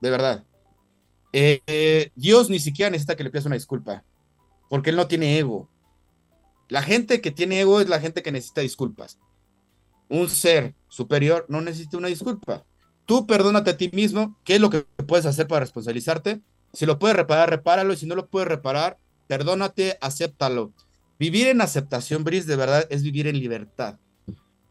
De 0.00 0.10
verdad. 0.10 0.44
Eh, 1.32 2.10
Dios 2.14 2.50
ni 2.50 2.58
siquiera 2.58 2.90
necesita 2.90 3.16
que 3.16 3.24
le 3.24 3.30
pidas 3.30 3.46
una 3.46 3.56
disculpa, 3.56 4.04
porque 4.70 4.90
Él 4.90 4.96
no 4.96 5.06
tiene 5.06 5.38
ego. 5.38 5.68
La 6.68 6.82
gente 6.82 7.20
que 7.20 7.30
tiene 7.30 7.60
ego 7.60 7.80
es 7.80 7.88
la 7.88 8.00
gente 8.00 8.22
que 8.22 8.32
necesita 8.32 8.60
disculpas. 8.60 9.18
Un 10.08 10.28
ser 10.28 10.74
superior 10.88 11.46
no 11.48 11.60
necesita 11.60 11.96
una 11.96 12.08
disculpa. 12.08 12.64
Tú 13.06 13.26
perdónate 13.26 13.70
a 13.70 13.76
ti 13.76 13.90
mismo. 13.92 14.38
¿Qué 14.44 14.56
es 14.56 14.60
lo 14.60 14.68
que 14.68 14.82
puedes 15.06 15.24
hacer 15.24 15.46
para 15.46 15.60
responsabilizarte? 15.60 16.42
Si 16.74 16.84
lo 16.84 16.98
puedes 16.98 17.16
reparar, 17.16 17.48
repáralo. 17.48 17.94
Y 17.94 17.96
si 17.96 18.06
no 18.06 18.14
lo 18.14 18.28
puedes 18.28 18.48
reparar, 18.48 18.98
perdónate, 19.26 19.96
acéptalo. 20.00 20.72
Vivir 21.18 21.48
en 21.48 21.62
aceptación, 21.62 22.22
Brice, 22.22 22.46
de 22.46 22.56
verdad, 22.56 22.86
es 22.90 23.02
vivir 23.02 23.26
en 23.26 23.40
libertad. 23.40 23.98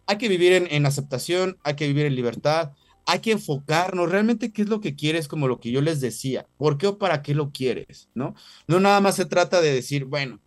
Hay 0.08 0.18
que 0.18 0.30
vivir 0.30 0.54
en, 0.54 0.86
aceptación, 0.86 1.58
hay 1.64 1.76
que 1.76 1.88
vivir 1.88 2.06
en 2.06 2.16
libertad, 2.16 2.72
hay 3.06 3.20
que 3.20 3.32
enfocarnos 3.34 4.10
realmente 4.10 4.52
qué 4.52 4.64
es 4.64 4.70
lo 4.70 4.82
que 4.82 4.96
quieres, 4.96 5.28
como 5.28 5.48
lo 5.48 5.60
que 5.60 5.72
yo 5.72 5.82
les 5.82 6.02
decía. 6.02 6.48
¿Por 6.58 6.78
qué 6.78 6.88
o 6.88 6.98
para 6.98 7.22
qué 7.22 7.36
lo 7.36 7.52
quieres? 7.52 8.10
¿No? 8.16 8.34
No 8.68 8.80
nada 8.80 9.00
más 9.02 9.16
se 9.16 9.26
trata 9.26 9.62
de 9.62 9.74
decir, 9.74 10.06
bueno, 10.06 10.40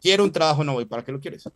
quiero 0.00 0.24
un 0.24 0.32
trabajo, 0.32 0.64
no 0.64 0.74
voy, 0.74 0.84
¿para 0.84 1.04
qué 1.04 1.12
lo 1.12 1.20
quieres? 1.20 1.48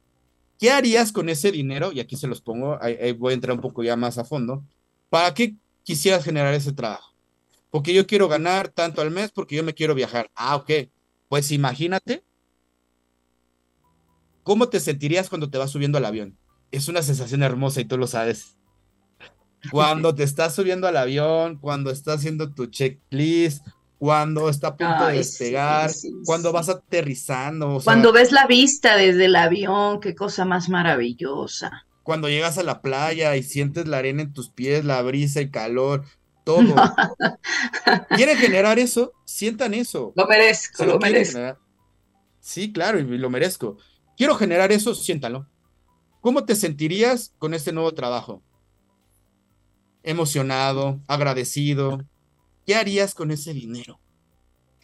¿Qué 0.58 0.70
harías 0.70 1.12
con 1.12 1.28
ese 1.28 1.50
dinero? 1.52 1.92
Y 1.92 2.00
aquí 2.00 2.16
se 2.16 2.28
los 2.28 2.40
pongo, 2.40 2.78
voy 3.18 3.32
a 3.32 3.34
entrar 3.34 3.54
un 3.56 3.60
poco 3.60 3.82
ya 3.82 3.96
más 3.96 4.18
a 4.18 4.24
fondo. 4.24 4.64
¿Para 5.10 5.34
qué 5.34 5.56
quisieras 5.82 6.24
generar 6.24 6.54
ese 6.54 6.72
trabajo? 6.72 7.12
Porque 7.70 7.94
yo 7.94 8.06
quiero 8.06 8.28
ganar 8.28 8.68
tanto 8.68 9.00
al 9.00 9.10
mes 9.10 9.32
porque 9.32 9.56
yo 9.56 9.64
me 9.64 9.74
quiero 9.74 9.94
viajar. 9.94 10.30
Ah, 10.34 10.56
ok. 10.56 10.70
Pues 11.28 11.50
imagínate 11.50 12.22
cómo 14.42 14.68
te 14.68 14.78
sentirías 14.78 15.28
cuando 15.28 15.50
te 15.50 15.58
vas 15.58 15.70
subiendo 15.70 15.98
al 15.98 16.04
avión. 16.04 16.38
Es 16.72 16.88
una 16.88 17.02
sensación 17.02 17.44
hermosa 17.44 17.80
y 17.80 17.84
tú 17.84 17.96
lo 17.96 18.08
sabes. 18.08 18.56
Cuando 19.70 20.14
te 20.14 20.24
estás 20.24 20.54
subiendo 20.54 20.88
al 20.88 20.96
avión, 20.96 21.58
cuando 21.58 21.90
estás 21.90 22.16
haciendo 22.16 22.52
tu 22.52 22.66
checklist, 22.66 23.64
cuando 24.02 24.48
está 24.48 24.68
a 24.68 24.76
punto 24.76 25.06
de 25.06 25.18
despegar, 25.18 25.88
cuando 26.24 26.50
vas 26.50 26.68
aterrizando. 26.68 27.80
cuando 27.84 28.12
ves 28.12 28.32
la 28.32 28.48
vista 28.48 28.96
desde 28.96 29.26
el 29.26 29.36
avión, 29.36 30.00
qué 30.00 30.16
cosa 30.16 30.44
más 30.44 30.68
maravillosa. 30.68 31.86
Cuando 32.02 32.28
llegas 32.28 32.58
a 32.58 32.64
la 32.64 32.82
playa 32.82 33.36
y 33.36 33.44
sientes 33.44 33.86
la 33.86 33.98
arena 33.98 34.22
en 34.22 34.32
tus 34.32 34.50
pies, 34.50 34.84
la 34.84 35.00
brisa, 35.02 35.38
el 35.38 35.52
calor, 35.52 36.04
todo. 36.42 36.74
¿Quieren 38.16 38.36
generar 38.38 38.80
eso? 38.80 39.12
Sientan 39.24 39.72
eso. 39.72 40.12
Lo 40.16 40.26
merezco, 40.26 40.84
lo, 40.84 40.98
merezco. 40.98 41.58
Sí, 42.40 42.72
claro, 42.72 42.98
y 42.98 43.04
lo 43.04 43.30
merezco. 43.30 43.76
Quiero 44.16 44.34
generar 44.34 44.72
eso, 44.72 44.96
siéntalo. 44.96 45.46
¿Cómo 46.22 46.44
te 46.44 46.54
sentirías 46.54 47.34
con 47.38 47.52
este 47.52 47.72
nuevo 47.72 47.92
trabajo? 47.94 48.44
Emocionado, 50.04 51.00
agradecido, 51.08 52.04
¿qué 52.64 52.76
harías 52.76 53.12
con 53.12 53.32
ese 53.32 53.52
dinero? 53.52 53.98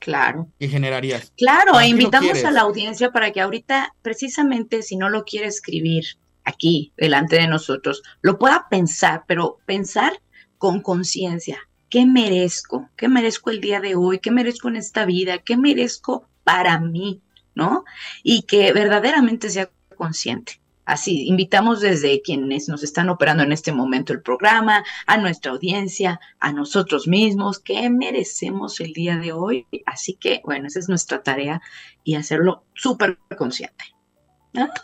Claro. 0.01 0.49
¿Qué 0.59 0.69
generarías? 0.69 1.33
Claro, 1.37 1.79
e 1.79 1.87
invitamos 1.87 2.43
a 2.45 2.51
la 2.51 2.63
audiencia 2.63 3.13
para 3.13 3.31
que 3.31 3.41
ahorita, 3.41 3.95
precisamente, 4.03 4.83
si 4.83 4.97
no 4.97 5.11
lo 5.11 5.25
quiere 5.25 5.47
escribir 5.47 6.05
aquí, 6.45 6.93
delante 6.97 7.37
de 7.37 7.47
nosotros, 7.47 8.03
lo 8.21 8.37
pueda 8.37 8.67
pensar, 8.69 9.23
pero 9.29 9.59
pensar 9.65 10.21
con 10.59 10.83
conciencia. 10.83 11.61
¿Qué 11.89 12.05
merezco? 12.05 12.91
¿Qué 12.97 13.09
merezco 13.09 13.51
el 13.51 13.61
día 13.61 13.79
de 13.79 13.95
hoy? 13.95 14.19
¿Qué 14.19 14.33
merezco 14.33 14.67
en 14.67 14.77
esta 14.77 15.05
vida? 15.05 15.39
¿Qué 15.39 15.57
merezco 15.57 16.29
para 16.43 16.81
mí? 16.81 17.23
¿No? 17.55 17.85
Y 18.25 18.43
que 18.43 18.73
verdaderamente 18.73 19.51
sea 19.51 19.71
consciente. 19.97 20.61
Así, 20.89 21.29
invitamos 21.29 21.83
desde 21.83 22.23
quienes 22.23 22.67
nos 22.67 22.83
están 22.83 23.11
operando 23.11 23.43
en 23.43 23.53
este 23.53 23.73
momento 23.73 24.15
el 24.15 24.23
programa, 24.23 24.83
a 25.07 25.19
nuestra 25.19 25.53
audiencia, 25.53 26.19
a 26.41 26.51
nosotros 26.51 27.07
mismos, 27.07 27.59
qué 27.59 27.91
merecemos 27.91 28.81
el 28.81 28.95
día 28.95 29.19
de 29.19 29.33
hoy. 29.33 29.67
Así 29.85 30.15
que, 30.15 30.41
bueno, 30.47 30.67
esa 30.67 30.79
es 30.79 30.89
nuestra 30.89 31.23
tarea 31.23 31.61
y 32.05 32.15
hacerlo 32.15 32.65
súper 32.73 33.19
consciente. 33.37 33.85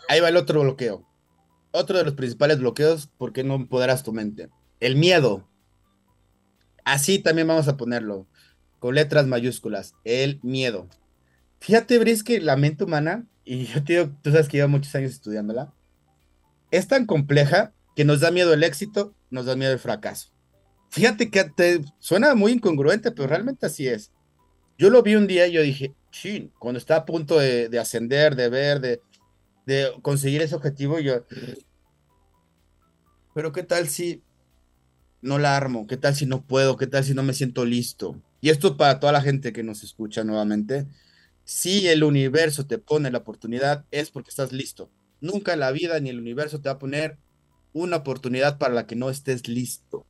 Ahí 0.07 0.19
va 0.19 0.29
el 0.29 0.37
otro 0.37 0.61
bloqueo. 0.61 1.09
Otro 1.71 1.97
de 1.97 2.03
los 2.03 2.13
principales 2.13 2.59
bloqueos, 2.59 3.07
¿por 3.07 3.33
qué 3.33 3.43
no 3.43 3.55
empoderas 3.55 4.03
tu 4.03 4.13
mente? 4.13 4.49
El 4.79 4.97
miedo. 4.97 5.49
Así 6.83 7.17
también 7.17 7.47
vamos 7.47 7.67
a 7.67 7.77
ponerlo, 7.77 8.27
con 8.77 8.93
letras 8.93 9.25
mayúsculas, 9.25 9.95
el 10.03 10.39
miedo. 10.43 10.87
Fíjate, 11.61 11.97
Bris, 11.97 12.23
que 12.23 12.39
la 12.41 12.57
mente 12.57 12.83
humana, 12.83 13.25
y 13.43 13.65
yo 13.65 13.79
digo, 13.79 14.11
tú 14.21 14.29
sabes 14.29 14.47
que 14.47 14.57
llevo 14.57 14.69
muchos 14.69 14.93
años 14.93 15.09
estudiándola, 15.09 15.73
es 16.71 16.87
tan 16.87 17.05
compleja 17.05 17.73
que 17.95 18.05
nos 18.05 18.19
da 18.19 18.31
miedo 18.31 18.53
el 18.53 18.63
éxito, 18.63 19.13
nos 19.29 19.45
da 19.45 19.55
miedo 19.55 19.71
el 19.71 19.79
fracaso. 19.79 20.29
Fíjate 20.89 21.29
que 21.29 21.43
te 21.43 21.81
suena 21.99 22.35
muy 22.35 22.53
incongruente, 22.53 23.11
pero 23.11 23.27
realmente 23.27 23.65
así 23.65 23.87
es. 23.87 24.11
Yo 24.77 24.89
lo 24.89 25.03
vi 25.03 25.15
un 25.15 25.27
día 25.27 25.47
y 25.47 25.53
yo 25.53 25.61
dije, 25.61 25.93
sí, 26.11 26.51
cuando 26.59 26.79
está 26.79 26.97
a 26.97 27.05
punto 27.05 27.39
de, 27.39 27.79
ascender, 27.79 28.35
de 28.35 28.49
ver, 28.49 28.81
de 28.81 29.91
conseguir 30.01 30.41
ese 30.41 30.55
objetivo, 30.55 30.99
yo, 30.99 31.23
pero 33.35 33.51
¿qué 33.51 33.63
tal 33.63 33.89
si 33.89 34.23
no 35.21 35.37
la 35.37 35.57
armo? 35.57 35.87
¿Qué 35.87 35.97
tal 35.97 36.15
si 36.15 36.25
no 36.25 36.45
puedo? 36.45 36.77
¿Qué 36.77 36.87
tal 36.87 37.03
si 37.03 37.13
no 37.13 37.21
me 37.21 37.33
siento 37.33 37.65
listo? 37.65 38.21
Y 38.39 38.49
esto 38.49 38.77
para 38.77 39.01
toda 39.01 39.11
la 39.11 39.21
gente 39.21 39.51
que 39.51 39.61
nos 39.61 39.83
escucha 39.83 40.23
nuevamente. 40.23 40.87
Si 41.43 41.87
el 41.89 42.05
universo 42.05 42.65
te 42.65 42.77
pone 42.77 43.11
la 43.11 43.17
oportunidad, 43.17 43.85
es 43.91 44.09
porque 44.09 44.29
estás 44.29 44.53
listo. 44.53 44.89
Nunca 45.25 45.55
la 45.55 45.71
vida 45.71 45.99
ni 45.99 46.09
el 46.09 46.19
universo 46.19 46.61
te 46.61 46.69
va 46.69 46.75
a 46.75 46.79
poner 46.79 47.17
una 47.73 47.97
oportunidad 47.97 48.59
para 48.59 48.75
la 48.75 48.85
que 48.85 48.95
no 48.95 49.09
estés 49.09 49.47
listo. 49.47 50.05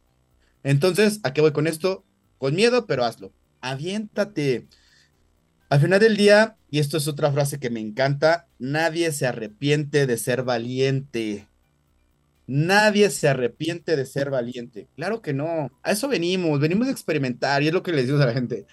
Entonces, 0.61 1.21
¿a 1.23 1.33
qué 1.33 1.39
voy 1.39 1.53
con 1.53 1.67
esto? 1.67 2.03
Con 2.37 2.53
miedo, 2.53 2.85
pero 2.85 3.05
hazlo. 3.05 3.31
Aviéntate. 3.61 4.67
Al 5.69 5.79
final 5.79 6.01
del 6.01 6.17
día, 6.17 6.57
y 6.69 6.79
esto 6.79 6.97
es 6.97 7.07
otra 7.07 7.31
frase 7.31 7.59
que 7.59 7.69
me 7.69 7.79
encanta, 7.79 8.47
nadie 8.59 9.11
se 9.13 9.25
arrepiente 9.25 10.05
de 10.05 10.17
ser 10.17 10.43
valiente. 10.43 11.47
Nadie 12.45 13.09
se 13.09 13.29
arrepiente 13.29 13.95
de 13.95 14.05
ser 14.05 14.29
valiente. 14.29 14.89
Claro 14.97 15.21
que 15.21 15.33
no. 15.33 15.71
A 15.81 15.91
eso 15.91 16.09
venimos, 16.09 16.59
venimos 16.59 16.87
a 16.87 16.91
experimentar 16.91 17.63
y 17.63 17.67
es 17.67 17.73
lo 17.73 17.83
que 17.83 17.93
les 17.93 18.05
digo 18.05 18.21
a 18.21 18.25
la 18.25 18.33
gente. 18.33 18.67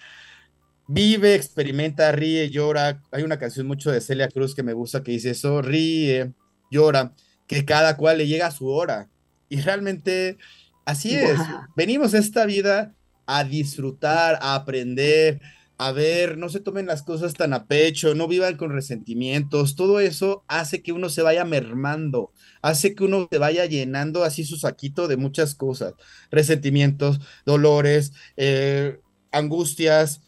Vive, 0.87 1.35
experimenta, 1.35 2.11
ríe, 2.11 2.49
llora. 2.49 3.01
Hay 3.11 3.23
una 3.23 3.39
canción 3.39 3.67
mucho 3.67 3.91
de 3.91 4.01
Celia 4.01 4.27
Cruz 4.27 4.53
que 4.53 4.63
me 4.63 4.73
gusta 4.73 5.03
que 5.03 5.11
dice 5.11 5.31
eso, 5.31 5.61
ríe, 5.61 6.33
llora, 6.69 7.13
que 7.47 7.65
cada 7.65 7.95
cual 7.97 8.17
le 8.17 8.27
llega 8.27 8.47
a 8.47 8.51
su 8.51 8.67
hora. 8.67 9.09
Y 9.49 9.61
realmente 9.61 10.37
así 10.85 11.15
es. 11.15 11.39
Venimos 11.75 12.13
a 12.13 12.17
esta 12.17 12.45
vida 12.45 12.95
a 13.25 13.43
disfrutar, 13.43 14.37
a 14.41 14.55
aprender, 14.55 15.39
a 15.77 15.91
ver, 15.91 16.37
no 16.37 16.49
se 16.49 16.59
tomen 16.59 16.85
las 16.85 17.03
cosas 17.03 17.33
tan 17.33 17.53
a 17.53 17.65
pecho, 17.65 18.13
no 18.15 18.27
vivan 18.27 18.57
con 18.57 18.71
resentimientos. 18.71 19.75
Todo 19.75 19.99
eso 19.99 20.43
hace 20.47 20.81
que 20.81 20.91
uno 20.91 21.09
se 21.09 21.21
vaya 21.21 21.45
mermando, 21.45 22.31
hace 22.61 22.95
que 22.95 23.03
uno 23.03 23.27
se 23.31 23.37
vaya 23.37 23.65
llenando 23.65 24.23
así 24.23 24.43
su 24.43 24.57
saquito 24.57 25.07
de 25.07 25.17
muchas 25.17 25.55
cosas, 25.55 25.93
resentimientos, 26.29 27.19
dolores, 27.45 28.13
eh, 28.37 28.99
angustias 29.31 30.21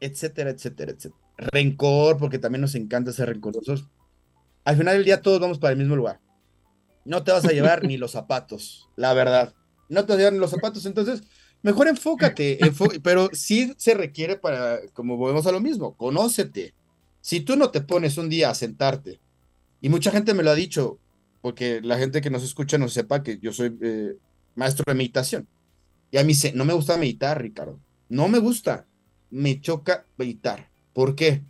etcétera, 0.00 0.50
etcétera, 0.50 0.92
etcétera. 0.92 1.20
Rencor, 1.36 2.18
porque 2.18 2.38
también 2.38 2.62
nos 2.62 2.74
encanta 2.74 3.12
ser 3.12 3.28
rencorosos. 3.28 3.88
Al 4.64 4.76
final 4.76 4.96
del 4.96 5.04
día 5.04 5.22
todos 5.22 5.40
vamos 5.40 5.58
para 5.58 5.72
el 5.72 5.78
mismo 5.78 5.96
lugar. 5.96 6.20
No 7.04 7.24
te 7.24 7.32
vas 7.32 7.44
a 7.44 7.52
llevar 7.52 7.84
ni 7.84 7.96
los 7.96 8.10
zapatos, 8.10 8.88
la 8.96 9.14
verdad. 9.14 9.54
No 9.88 10.04
te 10.04 10.12
vas 10.12 10.16
a 10.16 10.18
llevar 10.18 10.32
ni 10.34 10.38
los 10.40 10.50
zapatos, 10.50 10.84
entonces 10.84 11.22
mejor 11.62 11.88
enfócate, 11.88 12.58
pero 13.02 13.30
sí 13.32 13.72
se 13.78 13.94
requiere 13.94 14.36
para, 14.36 14.80
como 14.92 15.16
volvemos 15.16 15.46
a 15.46 15.52
lo 15.52 15.60
mismo, 15.60 15.96
conócete. 15.96 16.74
Si 17.20 17.40
tú 17.40 17.56
no 17.56 17.70
te 17.70 17.80
pones 17.80 18.18
un 18.18 18.28
día 18.28 18.50
a 18.50 18.54
sentarte, 18.54 19.20
y 19.80 19.88
mucha 19.88 20.10
gente 20.10 20.34
me 20.34 20.42
lo 20.42 20.50
ha 20.50 20.54
dicho, 20.54 20.98
porque 21.40 21.80
la 21.80 21.98
gente 21.98 22.20
que 22.20 22.30
nos 22.30 22.42
escucha 22.42 22.78
no 22.78 22.88
sepa 22.88 23.22
que 23.22 23.38
yo 23.38 23.52
soy 23.52 23.76
eh, 23.80 24.16
maestro 24.54 24.84
de 24.86 24.94
meditación. 24.94 25.48
Y 26.10 26.18
a 26.18 26.24
mí 26.24 26.34
se, 26.34 26.52
no 26.52 26.64
me 26.64 26.72
gusta 26.72 26.96
meditar, 26.96 27.40
Ricardo. 27.40 27.80
No 28.08 28.28
me 28.28 28.38
gusta 28.38 28.86
me 29.30 29.60
choca 29.60 30.04
meditar. 30.16 30.68
¿Por 30.92 31.14
qué? 31.14 31.42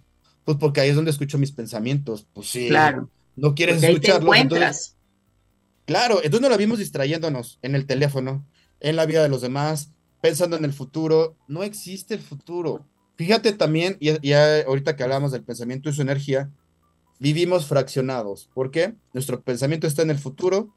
Pues 0.45 0.59
porque 0.59 0.81
ahí 0.81 0.91
es 0.91 0.97
donde 0.97 1.11
escucho 1.11 1.39
mis 1.39 1.53
pensamientos. 1.53 2.26
Pues 2.33 2.51
sí. 2.51 2.68
Claro. 2.68 3.11
No 3.37 3.55
quieres 3.55 3.83
escucharlos. 3.83 4.37
Entonces, 4.37 4.97
claro, 5.85 6.16
entonces 6.16 6.41
no 6.41 6.49
la 6.49 6.57
vimos 6.57 6.79
distrayéndonos 6.79 7.59
en 7.62 7.74
el 7.74 7.87
teléfono, 7.87 8.45
en 8.81 8.97
la 8.97 9.07
vida 9.07 9.22
de 9.22 9.29
los 9.29 9.43
demás, 9.43 9.93
pensando 10.20 10.57
en 10.57 10.64
el 10.64 10.72
futuro. 10.72 11.37
No 11.47 11.62
existe 11.62 12.14
el 12.14 12.20
futuro. 12.20 12.85
Fíjate 13.16 13.53
también, 13.53 13.97
y 14.01 14.29
ya 14.29 14.62
ahorita 14.62 14.97
que 14.97 15.03
hablamos 15.03 15.33
del 15.33 15.45
pensamiento 15.45 15.89
y 15.89 15.93
su 15.93 16.03
energía, 16.03 16.51
vivimos 17.18 17.66
fraccionados. 17.66 18.49
¿Por 18.55 18.70
qué? 18.70 18.95
Nuestro 19.12 19.43
pensamiento 19.43 19.87
está 19.87 20.03
en 20.03 20.11
el 20.11 20.18
futuro 20.18 20.74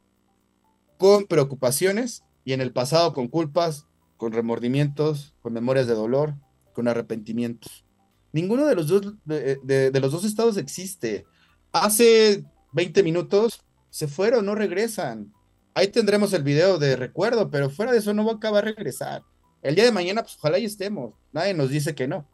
con 0.98 1.26
preocupaciones 1.26 2.24
y 2.44 2.52
en 2.52 2.60
el 2.60 2.72
pasado 2.72 3.12
con 3.12 3.28
culpas, 3.28 3.86
con 4.16 4.32
remordimientos, 4.32 5.34
con 5.40 5.52
memorias 5.52 5.86
de 5.86 5.94
dolor, 5.94 6.34
con 6.72 6.88
arrepentimientos. 6.88 7.84
Ninguno 8.32 8.66
de 8.66 8.74
los 8.74 8.88
dos, 8.88 9.14
de, 9.24 9.90
los 10.00 10.12
dos 10.12 10.24
estados 10.24 10.56
existe. 10.56 11.26
Hace 11.72 12.44
20 12.72 13.02
minutos 13.02 13.62
se 13.90 14.08
fueron, 14.08 14.46
no 14.46 14.54
regresan. 14.54 15.32
Ahí 15.74 15.88
tendremos 15.88 16.32
el 16.32 16.42
video 16.42 16.78
de 16.78 16.96
recuerdo, 16.96 17.50
pero 17.50 17.70
fuera 17.70 17.92
de 17.92 17.98
eso 17.98 18.14
no 18.14 18.24
va 18.24 18.32
a 18.32 18.36
acabar 18.36 18.64
regresar. 18.64 19.22
El 19.60 19.74
día 19.74 19.84
de 19.84 19.92
mañana, 19.92 20.22
pues 20.22 20.36
ojalá 20.36 20.58
y 20.58 20.64
estemos. 20.64 21.14
Nadie 21.32 21.54
nos 21.54 21.70
dice 21.70 21.94
que 21.94 22.08
no. 22.08 22.28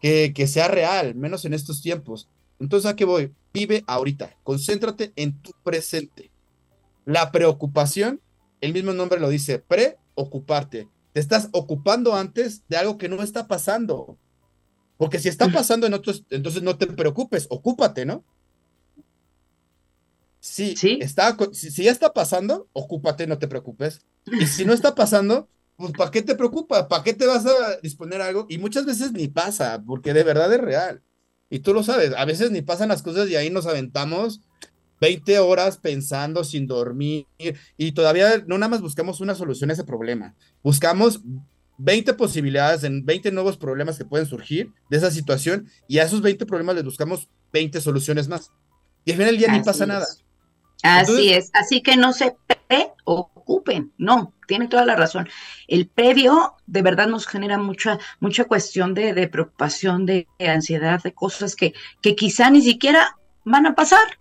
Que, 0.00 0.32
que 0.34 0.46
sea 0.46 0.68
real, 0.68 1.14
menos 1.14 1.44
en 1.44 1.54
estos 1.54 1.80
tiempos. 1.82 2.28
Entonces, 2.60 2.90
¿a 2.90 2.96
qué 2.96 3.04
voy? 3.04 3.34
Vive 3.52 3.82
ahorita. 3.86 4.36
Concéntrate 4.42 5.12
en 5.16 5.40
tu 5.40 5.52
presente. 5.62 6.30
La 7.04 7.32
preocupación, 7.32 8.20
el 8.60 8.72
mismo 8.72 8.92
nombre 8.92 9.20
lo 9.20 9.28
dice, 9.28 9.58
preocuparte. 9.58 10.88
Te 11.14 11.20
estás 11.20 11.48
ocupando 11.52 12.16
antes 12.16 12.64
de 12.68 12.76
algo 12.76 12.98
que 12.98 13.08
no 13.08 13.22
está 13.22 13.46
pasando. 13.46 14.18
Porque 14.96 15.20
si 15.20 15.28
está 15.28 15.48
pasando 15.48 15.86
en 15.86 15.94
otros, 15.94 16.24
entonces 16.28 16.62
no 16.62 16.76
te 16.76 16.88
preocupes, 16.88 17.46
ocúpate, 17.50 18.04
¿no? 18.04 18.24
Sí, 20.40 20.74
¿Sí? 20.76 20.98
Está, 21.00 21.36
si, 21.52 21.84
ya 21.84 21.92
está 21.92 22.12
pasando, 22.12 22.68
ocúpate, 22.72 23.28
no 23.28 23.38
te 23.38 23.46
preocupes. 23.46 24.00
Y 24.26 24.46
si 24.48 24.64
no 24.64 24.72
está 24.72 24.96
pasando, 24.96 25.48
pues 25.76 25.92
¿para 25.92 26.10
qué 26.10 26.20
te 26.20 26.34
preocupa? 26.34 26.88
¿Para 26.88 27.04
qué 27.04 27.14
te 27.14 27.26
vas 27.26 27.46
a 27.46 27.76
disponer 27.80 28.20
algo? 28.20 28.46
Y 28.48 28.58
muchas 28.58 28.84
veces 28.84 29.12
ni 29.12 29.28
pasa, 29.28 29.84
porque 29.86 30.14
de 30.14 30.24
verdad 30.24 30.52
es 30.52 30.60
real. 30.60 31.00
Y 31.48 31.60
tú 31.60 31.72
lo 31.72 31.84
sabes, 31.84 32.12
a 32.16 32.24
veces 32.24 32.50
ni 32.50 32.60
pasan 32.60 32.88
las 32.88 33.02
cosas 33.02 33.28
y 33.28 33.36
ahí 33.36 33.50
nos 33.50 33.66
aventamos 33.66 34.40
20 35.04 35.38
horas 35.38 35.76
pensando 35.76 36.44
sin 36.44 36.66
dormir 36.66 37.26
y 37.76 37.92
todavía 37.92 38.42
no 38.46 38.56
nada 38.56 38.70
más 38.70 38.80
buscamos 38.80 39.20
una 39.20 39.34
solución 39.34 39.68
a 39.68 39.74
ese 39.74 39.84
problema, 39.84 40.34
buscamos 40.62 41.20
20 41.76 42.14
posibilidades 42.14 42.84
en 42.84 43.04
20 43.04 43.30
nuevos 43.32 43.58
problemas 43.58 43.98
que 43.98 44.06
pueden 44.06 44.24
surgir 44.24 44.72
de 44.88 44.96
esa 44.96 45.10
situación 45.10 45.68
y 45.88 45.98
a 45.98 46.04
esos 46.04 46.22
20 46.22 46.46
problemas 46.46 46.76
les 46.76 46.86
buscamos 46.86 47.28
20 47.52 47.82
soluciones 47.82 48.28
más. 48.28 48.50
Y 49.04 49.10
al 49.10 49.18
final 49.18 49.32
del 49.32 49.38
día 49.40 49.52
ni 49.52 49.62
pasa 49.62 49.84
nada. 49.84 50.06
Así 50.82 51.34
es, 51.34 51.50
así 51.52 51.82
que 51.82 51.98
no 51.98 52.14
se 52.14 52.34
preocupen, 52.66 53.92
no, 53.98 54.32
tiene 54.48 54.68
toda 54.68 54.86
la 54.86 54.96
razón. 54.96 55.28
El 55.68 55.86
previo 55.86 56.54
de 56.66 56.80
verdad 56.80 57.08
nos 57.08 57.26
genera 57.26 57.58
mucha, 57.58 57.98
mucha 58.20 58.44
cuestión 58.44 58.94
de, 58.94 59.28
preocupación, 59.28 60.06
de, 60.06 60.26
ansiedad, 60.38 61.02
de 61.02 61.12
cosas 61.12 61.56
que, 61.56 61.74
que 62.00 62.16
quizá 62.16 62.48
ni 62.48 62.62
siquiera 62.62 63.18
van 63.44 63.66
a 63.66 63.74
pasar, 63.74 64.18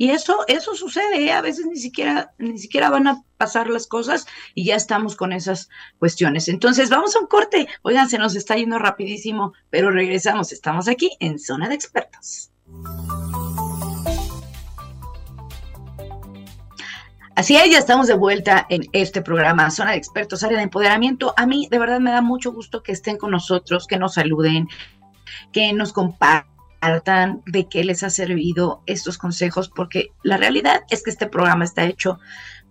y 0.00 0.12
eso, 0.12 0.46
eso 0.48 0.74
sucede, 0.74 1.26
¿eh? 1.26 1.32
a 1.32 1.42
veces 1.42 1.66
ni 1.66 1.76
siquiera, 1.76 2.32
ni 2.38 2.56
siquiera 2.56 2.88
van 2.88 3.06
a 3.06 3.22
pasar 3.36 3.68
las 3.68 3.86
cosas 3.86 4.26
y 4.54 4.64
ya 4.64 4.74
estamos 4.74 5.14
con 5.14 5.30
esas 5.30 5.68
cuestiones. 5.98 6.48
Entonces, 6.48 6.88
vamos 6.88 7.14
a 7.14 7.20
un 7.20 7.26
corte. 7.26 7.68
Oigan, 7.82 8.08
se 8.08 8.16
nos 8.16 8.34
está 8.34 8.56
yendo 8.56 8.78
rapidísimo, 8.78 9.52
pero 9.68 9.90
regresamos. 9.90 10.52
Estamos 10.52 10.88
aquí 10.88 11.10
en 11.20 11.38
Zona 11.38 11.68
de 11.68 11.74
Expertos. 11.74 12.50
Así 17.36 17.56
es, 17.56 17.70
ya 17.70 17.76
estamos 17.76 18.06
de 18.06 18.14
vuelta 18.14 18.66
en 18.70 18.88
este 18.92 19.20
programa, 19.20 19.70
Zona 19.70 19.90
de 19.90 19.98
Expertos, 19.98 20.42
área 20.42 20.56
de 20.56 20.64
empoderamiento. 20.64 21.34
A 21.36 21.44
mí 21.44 21.68
de 21.70 21.78
verdad 21.78 22.00
me 22.00 22.10
da 22.10 22.22
mucho 22.22 22.52
gusto 22.52 22.82
que 22.82 22.92
estén 22.92 23.18
con 23.18 23.32
nosotros, 23.32 23.86
que 23.86 23.98
nos 23.98 24.14
saluden, 24.14 24.66
que 25.52 25.74
nos 25.74 25.92
compartan 25.92 26.50
de 27.46 27.68
qué 27.68 27.84
les 27.84 28.02
ha 28.02 28.10
servido 28.10 28.82
estos 28.86 29.18
consejos, 29.18 29.68
porque 29.68 30.12
la 30.22 30.36
realidad 30.36 30.82
es 30.90 31.02
que 31.02 31.10
este 31.10 31.26
programa 31.26 31.64
está 31.64 31.84
hecho 31.84 32.18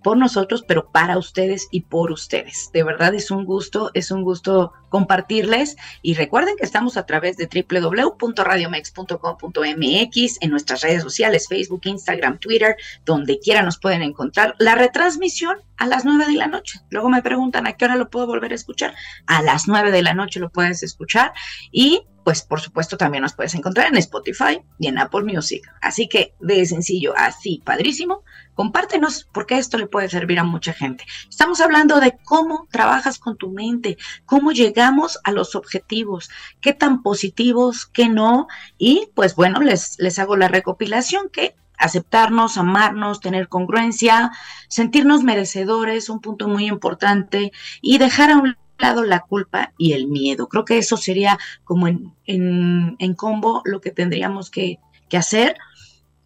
por 0.04 0.18
nosotros, 0.18 0.64
pero 0.68 0.90
para 0.92 1.18
ustedes 1.18 1.68
y 1.72 1.82
por 1.82 2.12
ustedes. 2.12 2.70
De 2.74 2.84
verdad 2.84 3.14
es 3.14 3.32
un 3.32 3.46
gusto, 3.46 3.92
es 3.94 4.12
un 4.12 4.24
gusto 4.24 4.74
compartirles 4.90 5.78
y 6.02 6.16
recuerden 6.16 6.56
que 6.58 6.66
estamos 6.66 6.98
a 6.98 7.06
través 7.06 7.38
de 7.38 7.48
www.radiomex.com.mx 7.48 10.38
en 10.42 10.50
nuestras 10.50 10.82
redes 10.82 11.04
sociales, 11.04 11.48
Facebook, 11.48 11.82
Instagram, 11.86 12.40
Twitter, 12.40 12.76
donde 13.06 13.40
quiera 13.40 13.62
nos 13.62 13.80
pueden 13.80 14.02
encontrar. 14.02 14.56
La 14.60 14.76
retransmisión 14.76 15.58
a 15.78 15.88
las 15.88 16.06
9 16.06 16.26
de 16.28 16.34
la 16.34 16.48
noche. 16.48 16.82
Luego 16.90 17.10
me 17.10 17.22
preguntan 17.22 17.66
a 17.66 17.74
qué 17.74 17.86
hora 17.86 17.96
lo 17.96 18.10
puedo 18.10 18.28
volver 18.28 18.52
a 18.52 18.56
escuchar. 18.56 18.94
A 19.26 19.42
las 19.42 19.68
9 19.68 19.92
de 19.92 20.02
la 20.02 20.14
noche 20.14 20.40
lo 20.40 20.50
puedes 20.50 20.84
escuchar 20.84 21.34
y 21.72 22.04
pues 22.24 22.44
por 22.44 22.62
supuesto 22.62 22.98
también 22.98 23.24
nos 23.24 23.34
puedes 23.34 23.56
encontrar 23.56 23.88
en 23.88 23.98
Spotify 23.98 24.62
y 24.78 24.88
en 24.88 25.00
Apple 25.00 25.24
Music. 25.24 25.64
Así 25.82 26.08
que 26.08 26.36
de 26.40 26.66
sencillo, 26.66 27.14
así, 27.18 27.62
padrísimo, 27.66 28.24
compártenos 28.54 29.28
porque 29.34 29.58
esto 29.58 29.78
le 29.78 29.88
puede 29.88 30.10
servir 30.10 30.38
a 30.38 30.44
mucha 30.44 30.74
gente. 30.74 31.06
Estamos 31.30 31.62
hablando 31.62 32.00
de 32.00 32.18
cómo 32.24 32.68
trabajas 32.70 33.18
con 33.18 33.38
tu 33.38 33.50
mente, 33.50 33.98
cómo 34.26 34.52
llegamos 34.80 35.20
a 35.26 35.32
los 35.34 35.56
objetivos, 35.56 36.30
qué 36.62 36.72
tan 36.72 37.04
positivos, 37.04 37.86
qué 37.86 38.08
no. 38.08 38.48
Y 38.78 39.10
pues 39.14 39.36
bueno, 39.36 39.60
les, 39.60 40.00
les 40.00 40.20
hago 40.20 40.38
la 40.38 40.48
recopilación 40.48 41.28
que 41.30 41.56
aceptarnos, 41.78 42.58
amarnos, 42.58 43.20
tener 43.20 43.50
congruencia, 43.50 44.32
sentirnos 44.70 45.24
merecedores, 45.24 46.10
un 46.10 46.22
punto 46.22 46.48
muy 46.48 46.68
importante, 46.68 47.52
y 47.82 47.98
dejar 47.98 48.32
a 48.32 48.38
un 48.38 48.56
lado 48.78 49.04
la 49.04 49.20
culpa 49.20 49.74
y 49.78 49.92
el 49.92 50.08
miedo. 50.08 50.48
Creo 50.48 50.64
que 50.64 50.78
eso 50.78 50.96
sería 50.96 51.38
como 51.66 51.90
en, 51.90 52.16
en, 52.26 53.14
combo 53.16 53.62
lo 53.66 53.82
que 53.82 53.92
tendríamos 53.92 54.50
que, 54.50 54.80
hacer. 55.12 55.58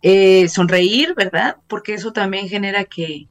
Eh, 0.03 0.47
sonreír, 0.49 1.15
¿verdad? 1.15 1.57
Porque 1.67 1.95
eso 1.95 2.13
también 2.13 2.49
genera 2.49 2.83
que, 2.83 3.29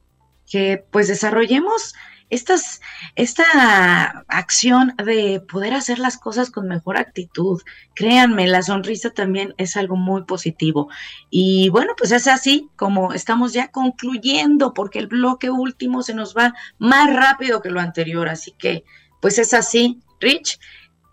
que 0.49 0.83
pues 0.91 1.07
desarrollemos 1.07 1.93
estas, 2.33 2.81
esta 3.15 4.25
acción 4.27 4.93
de 5.03 5.41
poder 5.41 5.73
hacer 5.73 5.99
las 5.99 6.17
cosas 6.17 6.49
con 6.49 6.67
mejor 6.67 6.97
actitud. 6.97 7.61
Créanme, 7.93 8.47
la 8.47 8.61
sonrisa 8.61 9.11
también 9.11 9.53
es 9.57 9.77
algo 9.77 9.95
muy 9.95 10.23
positivo. 10.23 10.89
Y 11.29 11.69
bueno, 11.69 11.93
pues 11.97 12.11
es 12.11 12.27
así 12.27 12.69
como 12.75 13.13
estamos 13.13 13.53
ya 13.53 13.69
concluyendo, 13.69 14.73
porque 14.73 14.99
el 14.99 15.07
bloque 15.07 15.49
último 15.49 16.03
se 16.03 16.13
nos 16.13 16.35
va 16.35 16.53
más 16.77 17.13
rápido 17.13 17.61
que 17.61 17.69
lo 17.69 17.79
anterior. 17.79 18.29
Así 18.29 18.51
que 18.57 18.83
pues 19.23 19.39
es 19.39 19.53
así, 19.53 20.01
Rich, 20.19 20.59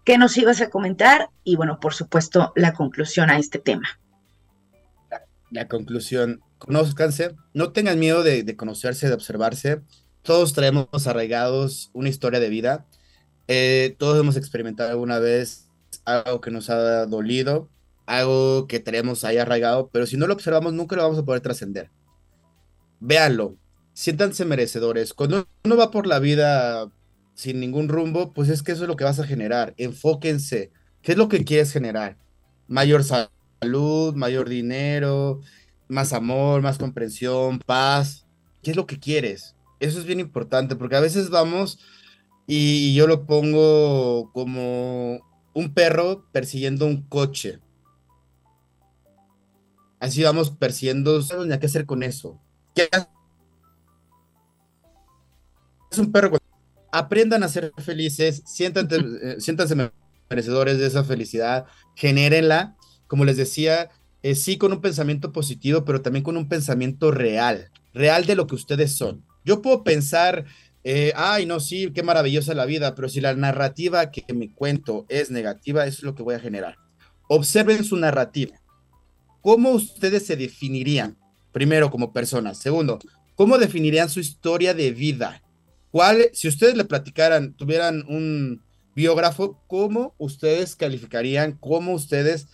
¿qué 0.05 0.19
nos 0.19 0.37
ibas 0.37 0.61
a 0.61 0.69
comentar? 0.69 1.31
Y 1.45 1.55
bueno, 1.55 1.79
por 1.79 1.95
supuesto, 1.95 2.53
la 2.57 2.73
conclusión 2.73 3.31
a 3.31 3.39
este 3.39 3.61
tema. 3.61 4.01
La, 5.51 5.69
conclusión, 5.69 6.43
conozcanse, 6.59 7.37
no 7.55 7.71
tengan 7.71 8.01
miedo 8.01 8.25
de, 8.25 8.57
conocerse, 8.57 9.07
de 9.07 9.15
observarse. 9.15 9.83
Todos 10.23 10.53
traemos 10.53 11.07
arraigados 11.07 11.91
una 11.93 12.09
historia 12.09 12.41
de 12.41 12.49
vida. 12.49 12.87
Eh, 13.49 13.97
todos 13.99 14.19
hemos 14.21 14.37
experimentado 14.37 14.91
alguna 14.91 15.19
vez 15.19 15.69
algo 16.05 16.41
que 16.41 16.51
nos 16.51 16.71
ha 16.71 17.07
dolido, 17.07 17.69
algo 18.07 18.67
que 18.67 18.81
tenemos 18.81 19.25
ahí 19.25 19.39
arraigado, 19.39 19.89
pero 19.93 20.07
si 20.07 20.17
no 20.17 20.27
lo 20.27 20.35
observamos 20.35 20.73
nunca 20.73 20.97
lo 20.97 21.03
vamos 21.03 21.19
a 21.19 21.25
poder 21.25 21.41
trascender. 21.41 21.91
Véanlo, 23.01 23.57
siéntanse 23.93 24.45
merecedores. 24.45 25.15
Cuando 25.15 25.49
uno 25.65 25.77
va 25.77 25.91
por 25.91 26.07
la 26.07 26.19
vida 26.19 26.91
sin 27.35 27.61
ningún 27.61 27.89
rumbo, 27.89 28.33
pues 28.33 28.49
es 28.49 28.63
que 28.63 28.73
eso 28.73 28.83
es 28.83 28.89
lo 28.89 28.97
que 28.97 29.05
vas 29.05 29.19
a 29.21 29.27
generar. 29.27 29.75
Enfóquense. 29.79 30.71
¿Qué 31.03 31.13
es 31.13 31.19
lo 31.19 31.29
que 31.29 31.45
quieres 31.45 31.73
generar? 31.73 32.19
Mayor 32.69 33.05
salud, 33.05 34.15
mayor 34.15 34.49
dinero, 34.49 35.41
más 35.89 36.13
amor, 36.13 36.63
más 36.63 36.79
comprensión, 36.79 37.59
paz. 37.61 38.27
¿Qué 38.63 38.73
es 38.73 38.77
lo 38.77 38.87
que 38.87 38.99
quieres? 38.99 39.57
Eso 39.81 39.99
es 39.99 40.05
bien 40.05 40.21
importante 40.21 40.77
porque 40.77 40.97
a 40.97 41.01
veces 41.01 41.31
vamos 41.31 41.79
y 42.47 42.95
yo 42.95 43.07
lo 43.07 43.27
pongo 43.27 44.31
como 44.33 45.21
un 45.55 45.75
perro 45.75 46.27
persiguiendo 46.33 46.87
un 46.87 47.03
coche. 47.03 47.59
Así 49.99 50.23
vamos 50.23 50.51
persiguiendo, 50.51 51.23
¿sabes 51.23 51.59
qué 51.59 51.67
hacer 51.67 51.87
con 51.87 52.03
eso? 52.03 52.41
¿Qué 52.75 52.89
es 55.91 55.99
un 55.99 56.13
perro 56.13 56.39
aprendan 56.93 57.43
a 57.43 57.49
ser 57.49 57.73
felices, 57.79 58.43
siéntanse, 58.47 58.97
eh, 59.23 59.37
siéntanse 59.39 59.91
merecedores 60.29 60.79
de 60.79 60.87
esa 60.87 61.05
felicidad, 61.05 61.67
genérenla, 61.97 62.77
como 63.07 63.25
les 63.25 63.37
decía, 63.37 63.91
eh, 64.23 64.35
sí 64.35 64.57
con 64.57 64.73
un 64.73 64.81
pensamiento 64.81 65.33
positivo, 65.33 65.85
pero 65.85 66.03
también 66.03 66.23
con 66.23 66.37
un 66.37 66.49
pensamiento 66.49 67.11
real, 67.11 67.71
real 67.93 68.27
de 68.27 68.37
lo 68.37 68.47
que 68.47 68.55
ustedes 68.55 68.97
son. 68.97 69.25
Yo 69.45 69.63
puedo 69.63 69.85
pensar, 69.85 70.45
eh, 70.85 71.13
ay, 71.17 71.47
no, 71.47 71.61
sí, 71.61 71.91
qué 71.95 72.03
maravillosa 72.03 72.55
la 72.55 72.67
vida, 72.67 72.95
pero 72.95 73.09
si 73.09 73.21
la 73.21 73.35
narrativa 73.35 74.11
que 74.11 74.25
me 74.33 74.53
cuento 74.53 75.07
es 75.09 75.31
negativa, 75.31 75.87
eso 75.87 75.99
es 75.99 76.03
lo 76.05 76.15
que 76.15 76.23
voy 76.23 76.35
a 76.35 76.41
generar. 76.41 76.77
Observen 77.29 77.85
su 77.85 77.97
narrativa. 77.97 78.61
¿Cómo 79.41 79.71
ustedes 79.71 80.27
se 80.27 80.37
definirían? 80.37 81.17
Primero, 81.53 81.91
como 81.91 82.13
personas. 82.13 82.59
Segundo, 82.59 82.99
¿cómo 83.35 83.59
definirían 83.59 84.09
su 84.09 84.21
historia 84.21 84.75
de 84.75 84.91
vida? 84.93 85.43
¿Cuál, 85.91 86.31
si 86.33 86.49
ustedes 86.49 86.77
le 86.77 86.85
platicaran, 86.85 87.55
tuvieran 87.55 88.05
un 88.09 88.63
biógrafo, 88.95 89.63
cómo 89.67 90.15
ustedes 90.19 90.77
calificarían, 90.77 91.53
cómo 91.53 91.95
ustedes 91.95 92.49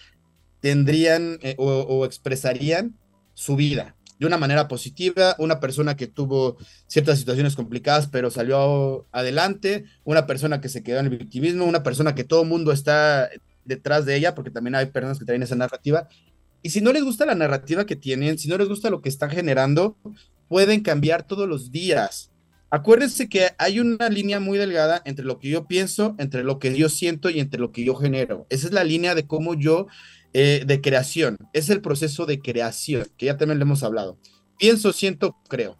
tendrían 0.60 1.38
eh, 1.42 1.54
o, 1.58 2.04
expresarían 2.04 2.96
su 3.34 3.56
vida 3.56 3.95
de 4.18 4.26
una 4.26 4.38
manera 4.38 4.68
positiva, 4.68 5.36
una 5.38 5.60
persona 5.60 5.96
que 5.96 6.06
tuvo 6.06 6.56
ciertas 6.86 7.18
situaciones 7.18 7.54
complicadas 7.54 8.08
pero 8.08 8.30
salió 8.30 9.06
adelante, 9.12 9.84
una 10.04 10.26
persona 10.26 10.60
que 10.60 10.68
se 10.68 10.82
quedó 10.82 11.00
en 11.00 11.06
el 11.06 11.18
victimismo, 11.18 11.64
una 11.64 11.82
persona 11.82 12.14
que 12.14 12.24
todo 12.24 12.42
el 12.42 12.48
mundo 12.48 12.72
está 12.72 13.28
detrás 13.64 14.06
de 14.06 14.16
ella, 14.16 14.34
porque 14.34 14.50
también 14.50 14.74
hay 14.74 14.86
personas 14.86 15.18
que 15.18 15.24
traen 15.24 15.42
esa 15.42 15.56
narrativa. 15.56 16.08
Y 16.62 16.70
si 16.70 16.80
no 16.80 16.92
les 16.92 17.04
gusta 17.04 17.26
la 17.26 17.34
narrativa 17.34 17.84
que 17.84 17.96
tienen, 17.96 18.38
si 18.38 18.48
no 18.48 18.56
les 18.56 18.68
gusta 18.68 18.90
lo 18.90 19.02
que 19.02 19.08
están 19.08 19.30
generando, 19.30 19.96
pueden 20.48 20.80
cambiar 20.80 21.26
todos 21.26 21.48
los 21.48 21.70
días. 21.70 22.30
Acuérdense 22.70 23.28
que 23.28 23.50
hay 23.58 23.78
una 23.78 24.08
línea 24.08 24.40
muy 24.40 24.58
delgada 24.58 25.00
entre 25.04 25.24
lo 25.24 25.38
que 25.38 25.48
yo 25.48 25.66
pienso, 25.66 26.16
entre 26.18 26.42
lo 26.42 26.58
que 26.58 26.76
yo 26.76 26.88
siento 26.88 27.30
y 27.30 27.38
entre 27.38 27.60
lo 27.60 27.70
que 27.70 27.84
yo 27.84 27.94
genero. 27.94 28.46
Esa 28.50 28.66
es 28.66 28.72
la 28.72 28.82
línea 28.82 29.14
de 29.14 29.26
cómo 29.26 29.54
yo, 29.54 29.86
eh, 30.32 30.64
de 30.66 30.80
creación, 30.80 31.36
es 31.52 31.70
el 31.70 31.80
proceso 31.80 32.26
de 32.26 32.40
creación, 32.40 33.06
que 33.16 33.26
ya 33.26 33.36
también 33.36 33.58
le 33.58 33.64
hemos 33.64 33.82
hablado. 33.82 34.18
Pienso, 34.58 34.92
siento, 34.92 35.36
creo. 35.48 35.76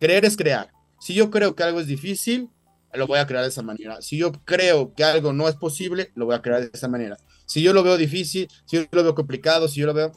Creer 0.00 0.24
es 0.24 0.36
crear. 0.36 0.70
Si 1.00 1.14
yo 1.14 1.30
creo 1.30 1.54
que 1.54 1.62
algo 1.62 1.80
es 1.80 1.86
difícil, 1.86 2.50
lo 2.94 3.06
voy 3.06 3.18
a 3.18 3.26
crear 3.26 3.42
de 3.42 3.50
esa 3.50 3.62
manera. 3.62 4.00
Si 4.00 4.16
yo 4.16 4.32
creo 4.32 4.94
que 4.94 5.04
algo 5.04 5.32
no 5.32 5.48
es 5.48 5.56
posible, 5.56 6.10
lo 6.14 6.26
voy 6.26 6.34
a 6.34 6.42
crear 6.42 6.60
de 6.60 6.70
esa 6.72 6.88
manera. 6.88 7.16
Si 7.46 7.62
yo 7.62 7.72
lo 7.72 7.82
veo 7.82 7.96
difícil, 7.96 8.48
si 8.66 8.76
yo 8.76 8.84
lo 8.90 9.02
veo 9.02 9.14
complicado, 9.14 9.68
si 9.68 9.80
yo 9.80 9.86
lo 9.86 9.94
veo 9.94 10.12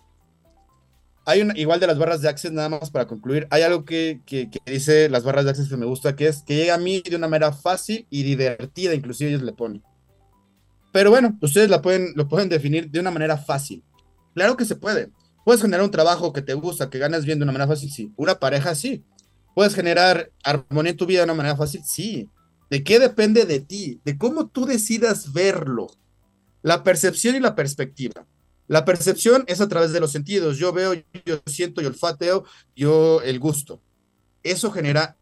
hay 1.25 1.41
una, 1.41 1.57
igual 1.57 1.79
de 1.79 1.87
las 1.87 1.97
barras 1.97 2.21
de 2.21 2.29
Access, 2.29 2.51
nada 2.51 2.69
más 2.69 2.89
para 2.89 3.07
concluir, 3.07 3.47
hay 3.51 3.61
algo 3.61 3.85
que, 3.85 4.21
que, 4.25 4.49
dice 4.65 5.09
las 5.09 5.23
barras 5.23 5.45
de 5.45 5.51
Access 5.51 5.69
que 5.69 5.77
me 5.77 5.85
gusta, 5.85 6.15
que 6.15 6.27
es 6.27 6.43
que 6.43 6.55
llega 6.55 6.73
a 6.73 6.79
mí 6.79 7.01
de 7.01 7.15
una 7.15 7.27
manera 7.27 7.51
fácil 7.51 8.07
y 8.09 8.23
divertida, 8.23 8.93
inclusive 8.93 9.29
ellos 9.29 9.43
le 9.43 9.53
ponen. 9.53 9.83
Pero 10.91 11.09
bueno, 11.09 11.37
ustedes 11.41 11.69
la 11.69 11.81
pueden, 11.81 12.13
lo 12.15 12.27
pueden 12.27 12.49
definir 12.49 12.89
de 12.89 12.99
una 12.99 13.11
manera 13.11 13.37
fácil. 13.37 13.83
Claro 14.33 14.57
que 14.57 14.65
se 14.65 14.75
puede. 14.75 15.09
Puedes 15.43 15.61
generar 15.61 15.83
un 15.83 15.91
trabajo 15.91 16.33
que 16.33 16.41
te 16.41 16.53
gusta, 16.53 16.89
que 16.89 16.99
ganas 16.99 17.25
bien 17.25 17.39
de 17.39 17.43
una 17.43 17.51
manera 17.51 17.67
fácil, 17.67 17.91
sí. 17.91 18.11
Una 18.15 18.35
pareja, 18.35 18.75
sí. 18.75 19.03
Puedes 19.55 19.73
generar 19.73 20.31
armonía 20.43 20.91
en 20.91 20.97
tu 20.97 21.05
vida 21.05 21.19
de 21.19 21.25
una 21.25 21.33
manera 21.33 21.55
fácil, 21.55 21.81
sí. 21.83 22.29
¿De 22.69 22.83
qué 22.83 22.99
depende 22.99 23.45
de 23.45 23.59
ti? 23.59 23.99
De 24.05 24.17
cómo 24.17 24.47
tú 24.47 24.65
decidas 24.65 25.33
verlo. 25.33 25.87
La 26.61 26.83
percepción 26.83 27.35
y 27.35 27.39
la 27.39 27.55
perspectiva. 27.55 28.25
La 28.67 28.85
percepción 28.85 29.43
es 29.47 29.59
a 29.59 29.67
través 29.67 29.91
de 29.91 29.99
los 29.99 30.11
sentidos. 30.11 30.57
Yo 30.57 30.71
veo, 30.71 30.93
yo 31.25 31.41
siento, 31.45 31.81
yo 31.81 31.89
olfateo, 31.89 32.45
yo 32.75 33.21
el 33.23 33.39
gusto. 33.39 33.81
Eso 34.43 34.71
genera 34.71 35.17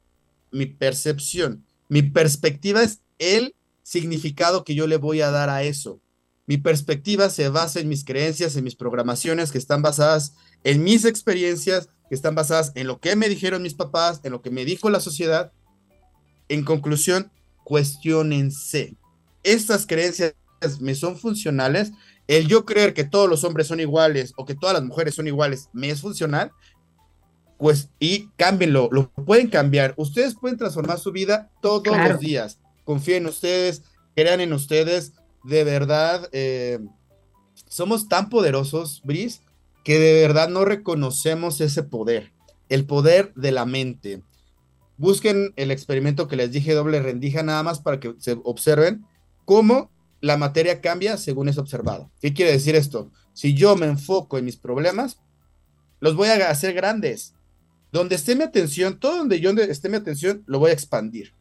mi 0.52 0.68
percepción. 0.68 1.66
Mi 1.88 2.04
perspectiva 2.04 2.84
es 2.84 3.02
el 3.18 3.56
significado 3.90 4.64
que 4.64 4.76
yo 4.76 4.86
le 4.86 4.98
voy 4.98 5.22
a 5.22 5.32
dar 5.32 5.50
a 5.50 5.64
eso. 5.64 6.00
Mi 6.46 6.58
perspectiva 6.58 7.30
se 7.32 7.50
basa 7.50 7.80
en 7.80 7.90
mis 7.90 8.06
creencias, 8.06 8.56
en 8.56 8.64
mis 8.64 8.76
programaciones 8.76 9.52
que 9.52 9.58
están 9.58 9.82
basadas 9.82 10.34
en 10.64 10.84
mis 10.84 11.06
experiencias, 11.06 11.90
que 12.08 12.16
están 12.16 12.36
basadas 12.36 12.72
en 12.76 12.86
lo 12.86 13.00
que 13.00 13.16
me 13.16 13.30
dijeron 13.30 13.64
mis 13.64 13.74
papás, 13.74 14.22
en 14.24 14.32
lo 14.32 14.44
que 14.44 14.52
me 14.52 14.64
dijo 14.64 14.92
la 14.92 15.00
sociedad. 15.00 15.52
En 16.50 16.64
conclusión, 16.64 17.32
cuestionense. 17.64 18.96
¿Estas 19.42 19.88
creencias 19.88 20.36
me 20.80 20.94
son 20.94 21.18
funcionales? 21.18 21.92
el 22.28 22.48
yo 22.48 22.64
creer 22.64 22.94
que 22.94 23.06
todos 23.06 23.28
los 23.28 23.44
hombres 23.44 23.66
son 23.66 23.80
iguales 23.80 24.34
o 24.38 24.46
que 24.46 24.54
todas 24.54 24.76
las 24.76 24.84
mujeres 24.84 25.16
son 25.16 25.26
iguales 25.26 25.68
me 25.74 25.90
es 25.90 26.00
funcional, 26.00 26.52
pues 27.58 27.90
y 27.98 28.28
cámbienlo, 28.38 28.88
lo 28.92 29.12
pueden 29.12 29.50
cambiar. 29.50 29.96
Ustedes 29.98 30.36
pueden 30.36 30.56
transformar 30.56 31.00
su 31.00 31.12
vida 31.12 31.50
todos 31.60 31.88
los 31.88 32.20
días. 32.20 32.60
Confíen 32.90 33.22
en 33.22 33.30
ustedes, 33.30 33.84
crean 34.16 34.42
en 34.42 34.52
ustedes. 34.52 35.14
De 35.44 35.64
verdad, 35.64 36.28
eh, 36.32 36.80
somos 37.68 38.08
tan 38.08 38.30
poderosos, 38.30 39.04
Bris, 39.04 39.44
que 39.84 40.00
de 40.00 40.20
verdad 40.20 40.50
no 40.50 40.66
reconocemos 40.66 41.62
ese 41.62 41.84
poder, 41.84 42.34
el 42.68 42.88
poder 42.88 43.32
de 43.36 43.52
la 43.52 43.68
mente. 43.68 44.24
Busquen 44.98 45.54
el 45.56 45.70
experimento 45.70 46.28
que 46.28 46.36
les 46.36 46.52
dije, 46.52 46.74
doble 46.74 47.00
rendija, 47.00 47.44
nada 47.44 47.62
más 47.62 47.80
para 47.80 48.00
que 48.00 48.16
se 48.18 48.40
observen 48.44 49.06
cómo 49.46 49.92
la 50.20 50.38
materia 50.38 50.82
cambia 50.82 51.18
según 51.18 51.48
es 51.48 51.60
observado. 51.60 52.10
¿Qué 52.20 52.34
quiere 52.34 52.54
decir 52.54 52.76
esto? 52.76 53.12
Si 53.34 53.54
yo 53.54 53.76
me 53.76 53.86
enfoco 53.86 54.40
en 54.40 54.46
mis 54.46 54.58
problemas, 54.58 55.20
los 56.00 56.16
voy 56.16 56.30
a 56.30 56.50
hacer 56.50 56.74
grandes. 56.74 57.36
Donde 57.92 58.16
esté 58.16 58.36
mi 58.36 58.46
atención, 58.46 59.00
todo 59.00 59.18
donde 59.18 59.40
yo 59.40 59.52
esté 59.52 59.90
mi 59.90 59.98
atención, 59.98 60.44
lo 60.48 60.58
voy 60.58 60.72
a 60.72 60.74
expandir. 60.74 61.36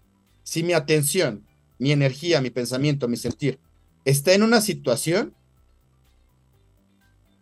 Si 0.49 0.63
mi 0.63 0.73
atención, 0.73 1.47
mi 1.79 1.93
energía, 1.93 2.41
mi 2.41 2.49
pensamiento, 2.49 3.07
mi 3.07 3.19
sentir 3.19 3.61
está 4.07 4.33
en 4.33 4.43
una 4.43 4.63
situación, 4.63 5.35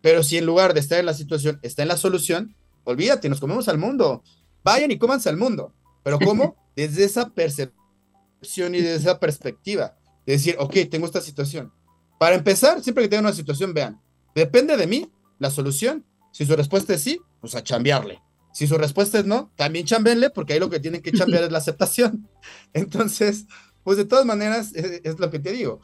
pero 0.03 0.25
si 0.25 0.39
en 0.39 0.45
lugar 0.45 0.75
de 0.75 0.81
estar 0.81 0.99
en 0.99 1.07
la 1.07 1.15
situación 1.15 1.61
está 1.63 1.83
en 1.83 1.89
la 1.89 1.99
solución, 1.99 2.57
olvídate, 2.83 3.29
nos 3.29 3.39
comemos 3.39 3.69
al 3.69 3.79
mundo. 3.79 4.25
Vayan 4.65 4.91
y 4.91 4.99
cómanse 4.99 5.29
al 5.29 5.37
mundo. 5.37 5.73
Pero 6.03 6.19
¿cómo? 6.19 6.57
Desde 6.75 7.05
esa 7.05 7.29
percepción 7.29 8.75
y 8.75 8.81
desde 8.81 8.97
esa 8.97 9.21
perspectiva 9.21 9.97
decir, 10.27 10.57
ok, 10.59 10.75
tengo 10.91 11.07
esta 11.07 11.21
situación. 11.21 11.73
Para 12.19 12.35
empezar, 12.35 12.83
siempre 12.83 13.05
que 13.05 13.09
tengan 13.09 13.27
una 13.27 13.35
situación, 13.37 13.73
vean, 13.73 14.03
depende 14.35 14.77
de 14.77 14.89
mí 14.89 15.09
la 15.39 15.53
solución. 15.53 16.05
Si 16.33 16.45
su 16.45 16.57
respuesta 16.57 16.95
es 16.95 17.03
sí, 17.03 17.21
pues 17.41 17.55
a 17.55 17.63
chambearle. 17.63 18.21
Si 18.57 18.67
su 18.67 18.79
respuesta 18.79 19.19
es 19.19 19.27
no, 19.27 19.51
también 19.55 19.85
chambenle, 19.85 20.31
porque 20.31 20.55
ahí 20.55 20.59
lo 20.59 20.71
que 20.71 20.81
tienen 20.81 21.03
que 21.03 21.13
chambear 21.13 21.45
es 21.45 21.53
la 21.53 21.59
aceptación. 21.59 22.27
Entonces, 22.73 23.45
pues 23.85 23.99
de 23.99 24.07
todas 24.07 24.25
maneras, 24.25 24.73
es, 24.75 25.19
lo 25.19 25.31
que 25.31 25.39
te 25.39 25.53
digo. 25.53 25.83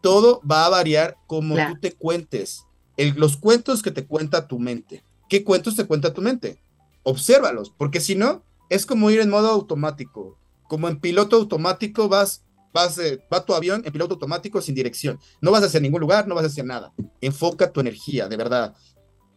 Todo 0.00 0.40
va 0.50 0.64
a 0.64 0.70
variar 0.70 1.18
como 1.26 1.56
tú 1.56 1.78
te 1.78 1.92
cuentes. 1.92 2.64
los 2.96 3.36
cuentos 3.36 3.82
que 3.82 3.90
te 3.90 4.06
cuenta 4.06 4.48
tu 4.48 4.58
mente. 4.58 5.04
¿Qué 5.28 5.44
cuentos 5.44 5.76
te 5.76 5.84
cuenta 5.84 6.14
tu 6.14 6.22
mente? 6.22 6.58
Obsérvalos, 7.02 7.70
porque 7.76 8.00
si 8.00 8.14
no, 8.14 8.42
es 8.70 8.86
como 8.86 9.10
ir 9.10 9.20
en 9.20 9.28
modo 9.28 9.50
automático. 9.50 10.38
Como 10.68 10.88
en 10.88 10.98
piloto 10.98 11.36
automático 11.36 12.08
vas 12.08 12.46
vas, 12.72 12.96
eh, 12.96 13.22
va 13.30 13.44
tu 13.44 13.54
avión 13.54 13.82
en 13.84 13.92
piloto 13.92 14.14
automático 14.14 14.62
sin 14.62 14.74
dirección. 14.74 15.18
No 15.42 15.50
vas 15.50 15.64
hacia 15.64 15.80
ningún 15.80 16.00
lugar, 16.00 16.26
no 16.26 16.34
vas 16.34 16.46
hacia 16.46 16.64
nada. 16.64 16.94
Enfoca 17.20 17.70
tu 17.70 17.80
energía, 17.80 18.26
de 18.26 18.38
verdad. 18.38 18.74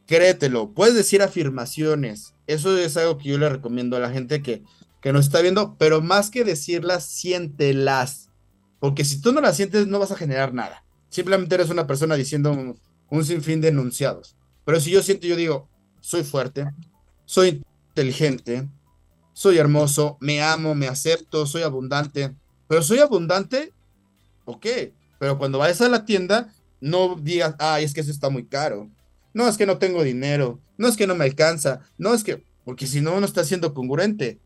Créetelo. 0.09 0.73
Puedes 0.73 0.95
decir 0.95 1.21
afirmaciones. 1.21 2.33
Eso 2.47 2.75
es 2.75 2.97
algo 2.97 3.19
que 3.19 3.29
yo 3.29 3.37
le 3.37 3.47
recomiendo 3.47 3.95
a 3.95 3.99
la 3.99 4.09
gente 4.09 4.41
que, 4.41 4.63
que 5.03 5.13
nos 5.13 5.25
está 5.25 5.39
viendo, 5.39 5.75
pero 5.77 6.01
más 6.01 6.31
que 6.31 6.43
decirlas, 6.43 7.05
siéntelas. 7.05 8.31
Porque 8.79 9.05
si 9.05 9.21
tú 9.21 9.31
no 9.31 9.39
las 9.39 9.55
sientes, 9.55 9.85
no 9.85 9.99
vas 9.99 10.11
a 10.11 10.15
generar 10.15 10.51
nada. 10.51 10.83
Simplemente 11.09 11.53
eres 11.53 11.69
una 11.69 11.85
persona 11.85 12.15
diciendo 12.15 12.51
un, 12.51 12.81
un 13.11 13.23
sinfín 13.23 13.61
de 13.61 13.67
enunciados. 13.67 14.35
Pero 14.65 14.79
si 14.79 14.89
yo 14.89 15.03
siento, 15.03 15.27
yo 15.27 15.35
digo, 15.35 15.69
soy 16.01 16.23
fuerte, 16.23 16.65
soy 17.25 17.61
inteligente, 17.89 18.67
soy 19.33 19.59
hermoso, 19.59 20.17
me 20.21 20.41
amo, 20.41 20.73
me 20.73 20.87
acepto, 20.87 21.45
soy 21.45 21.61
abundante, 21.61 22.33
pero 22.67 22.81
soy 22.81 22.97
abundante, 22.97 23.73
ok. 24.45 24.65
Pero 25.19 25.37
cuando 25.37 25.59
vayas 25.59 25.81
a 25.81 25.89
la 25.89 26.03
tienda, 26.03 26.51
no 26.81 27.13
digas, 27.13 27.53
ay, 27.59 27.83
es 27.83 27.93
que 27.93 28.01
eso 28.01 28.09
está 28.09 28.31
muy 28.31 28.47
caro. 28.47 28.89
No, 29.33 29.47
es 29.47 29.57
que 29.57 29.65
no 29.65 29.77
tengo 29.77 30.03
dinero. 30.03 30.59
No 30.77 30.87
es 30.87 30.97
que 30.97 31.07
no 31.07 31.15
me 31.15 31.25
alcanza. 31.25 31.81
No 31.97 32.13
es 32.13 32.23
que, 32.23 32.43
porque 32.65 32.87
si 32.87 33.01
no, 33.01 33.19
no 33.19 33.25
está 33.25 33.43
siendo 33.43 33.73
congruente. 33.73 34.39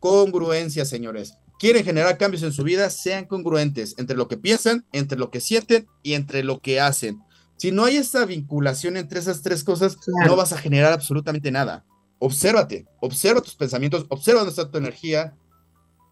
Congruencia, 0.00 0.84
señores. 0.84 1.34
Quieren 1.58 1.84
generar 1.84 2.18
cambios 2.18 2.44
en 2.44 2.52
su 2.52 2.62
vida, 2.62 2.88
sean 2.88 3.24
congruentes 3.24 3.94
entre 3.98 4.16
lo 4.16 4.28
que 4.28 4.36
piensan, 4.36 4.86
entre 4.92 5.18
lo 5.18 5.30
que 5.30 5.40
sienten 5.40 5.88
y 6.02 6.14
entre 6.14 6.44
lo 6.44 6.60
que 6.60 6.80
hacen. 6.80 7.20
Si 7.56 7.72
no 7.72 7.84
hay 7.84 7.96
esa 7.96 8.24
vinculación 8.24 8.96
entre 8.96 9.18
esas 9.18 9.42
tres 9.42 9.64
cosas, 9.64 9.96
no 10.24 10.36
vas 10.36 10.52
a 10.52 10.58
generar 10.58 10.92
absolutamente 10.92 11.50
nada. 11.50 11.84
Obsérvate, 12.20 12.86
observa 13.00 13.40
tus 13.40 13.56
pensamientos, 13.56 14.06
observa 14.08 14.40
dónde 14.40 14.50
está 14.50 14.70
tu 14.70 14.78
energía, 14.78 15.34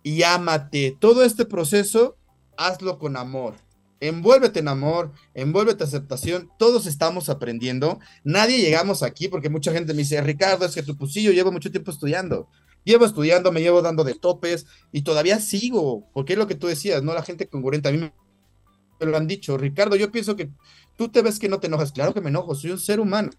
y 0.07 0.22
ámate. 0.22 0.97
Todo 1.01 1.24
este 1.24 1.45
proceso, 1.45 2.16
hazlo 2.57 2.97
con 2.99 3.16
amor. 3.16 3.55
Envuélvete 4.01 4.61
en 4.61 4.68
amor, 4.68 5.12
envuélvete 5.34 5.84
en 5.84 5.88
aceptación. 5.88 6.51
Todos 6.59 6.86
estamos 6.86 7.28
aprendiendo. 7.28 7.99
Nadie 8.24 8.59
llegamos 8.59 9.03
aquí 9.03 9.28
porque 9.28 9.49
mucha 9.49 9.72
gente 9.72 9.94
me 9.94 10.01
dice, 10.01 10.20
Ricardo, 10.20 10.66
es 10.66 10.74
que 10.74 10.82
tu 10.82 10.97
pusillo 10.97 11.32
llevo 11.32 11.51
mucho 11.51 11.70
tiempo 11.70 11.90
estudiando. 11.90 12.49
Llevo 12.84 13.05
estudiando, 13.05 13.51
me 13.53 13.61
llevo 13.61 13.82
dando 13.82 14.05
de 14.05 14.14
topes 14.14 14.66
y 14.92 15.03
todavía 15.03 15.40
sigo, 15.40 16.09
porque 16.12 16.34
es 16.34 16.38
lo 16.38 16.47
que 16.47 16.55
tú 16.55 16.66
decías, 16.66 17.03
¿no? 17.03 17.14
La 17.14 17.22
gente 17.22 17.49
congruente, 17.49 17.88
a 17.88 17.92
mí 17.92 17.99
me 17.99 19.07
lo 19.07 19.16
han 19.16 19.26
dicho. 19.26 19.57
Ricardo, 19.57 19.97
yo 19.97 20.12
pienso 20.12 20.36
que 20.36 20.51
tú 20.97 21.09
te 21.09 21.22
ves 21.22 21.38
que 21.38 21.49
no 21.49 21.59
te 21.59 21.66
enojas. 21.66 21.90
Claro 21.90 22.14
que 22.14 22.20
me 22.20 22.28
enojo, 22.28 22.55
soy 22.55 22.70
un 22.70 22.78
ser 22.78 23.01
humano. 23.01 23.30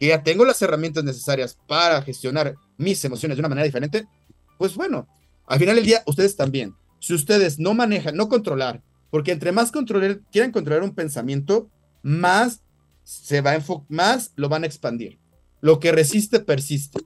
Que 0.00 0.08
ya 0.08 0.22
tengo 0.22 0.44
las 0.44 0.62
herramientas 0.62 1.04
necesarias 1.04 1.58
para 1.68 2.00
gestionar 2.02 2.54
mis 2.78 3.04
emociones 3.04 3.36
de 3.36 3.40
una 3.40 3.48
manera 3.48 3.66
diferente. 3.66 4.06
Pues 4.58 4.74
bueno, 4.74 5.06
al 5.46 5.58
final 5.58 5.76
del 5.76 5.84
día, 5.84 6.02
ustedes 6.06 6.36
también. 6.36 6.74
Si 7.00 7.12
ustedes 7.12 7.58
no 7.58 7.74
manejan, 7.74 8.16
no 8.16 8.28
controlar, 8.28 8.82
porque 9.14 9.30
entre 9.30 9.52
más 9.52 9.70
controlar, 9.70 10.22
quieran 10.32 10.50
controlar 10.50 10.82
un 10.82 10.92
pensamiento, 10.92 11.70
más 12.02 12.64
se 13.04 13.40
va 13.42 13.52
a 13.52 13.64
más 13.88 14.32
lo 14.34 14.48
van 14.48 14.64
a 14.64 14.66
expandir. 14.66 15.20
Lo 15.60 15.78
que 15.78 15.92
resiste, 15.92 16.40
persiste. 16.40 16.98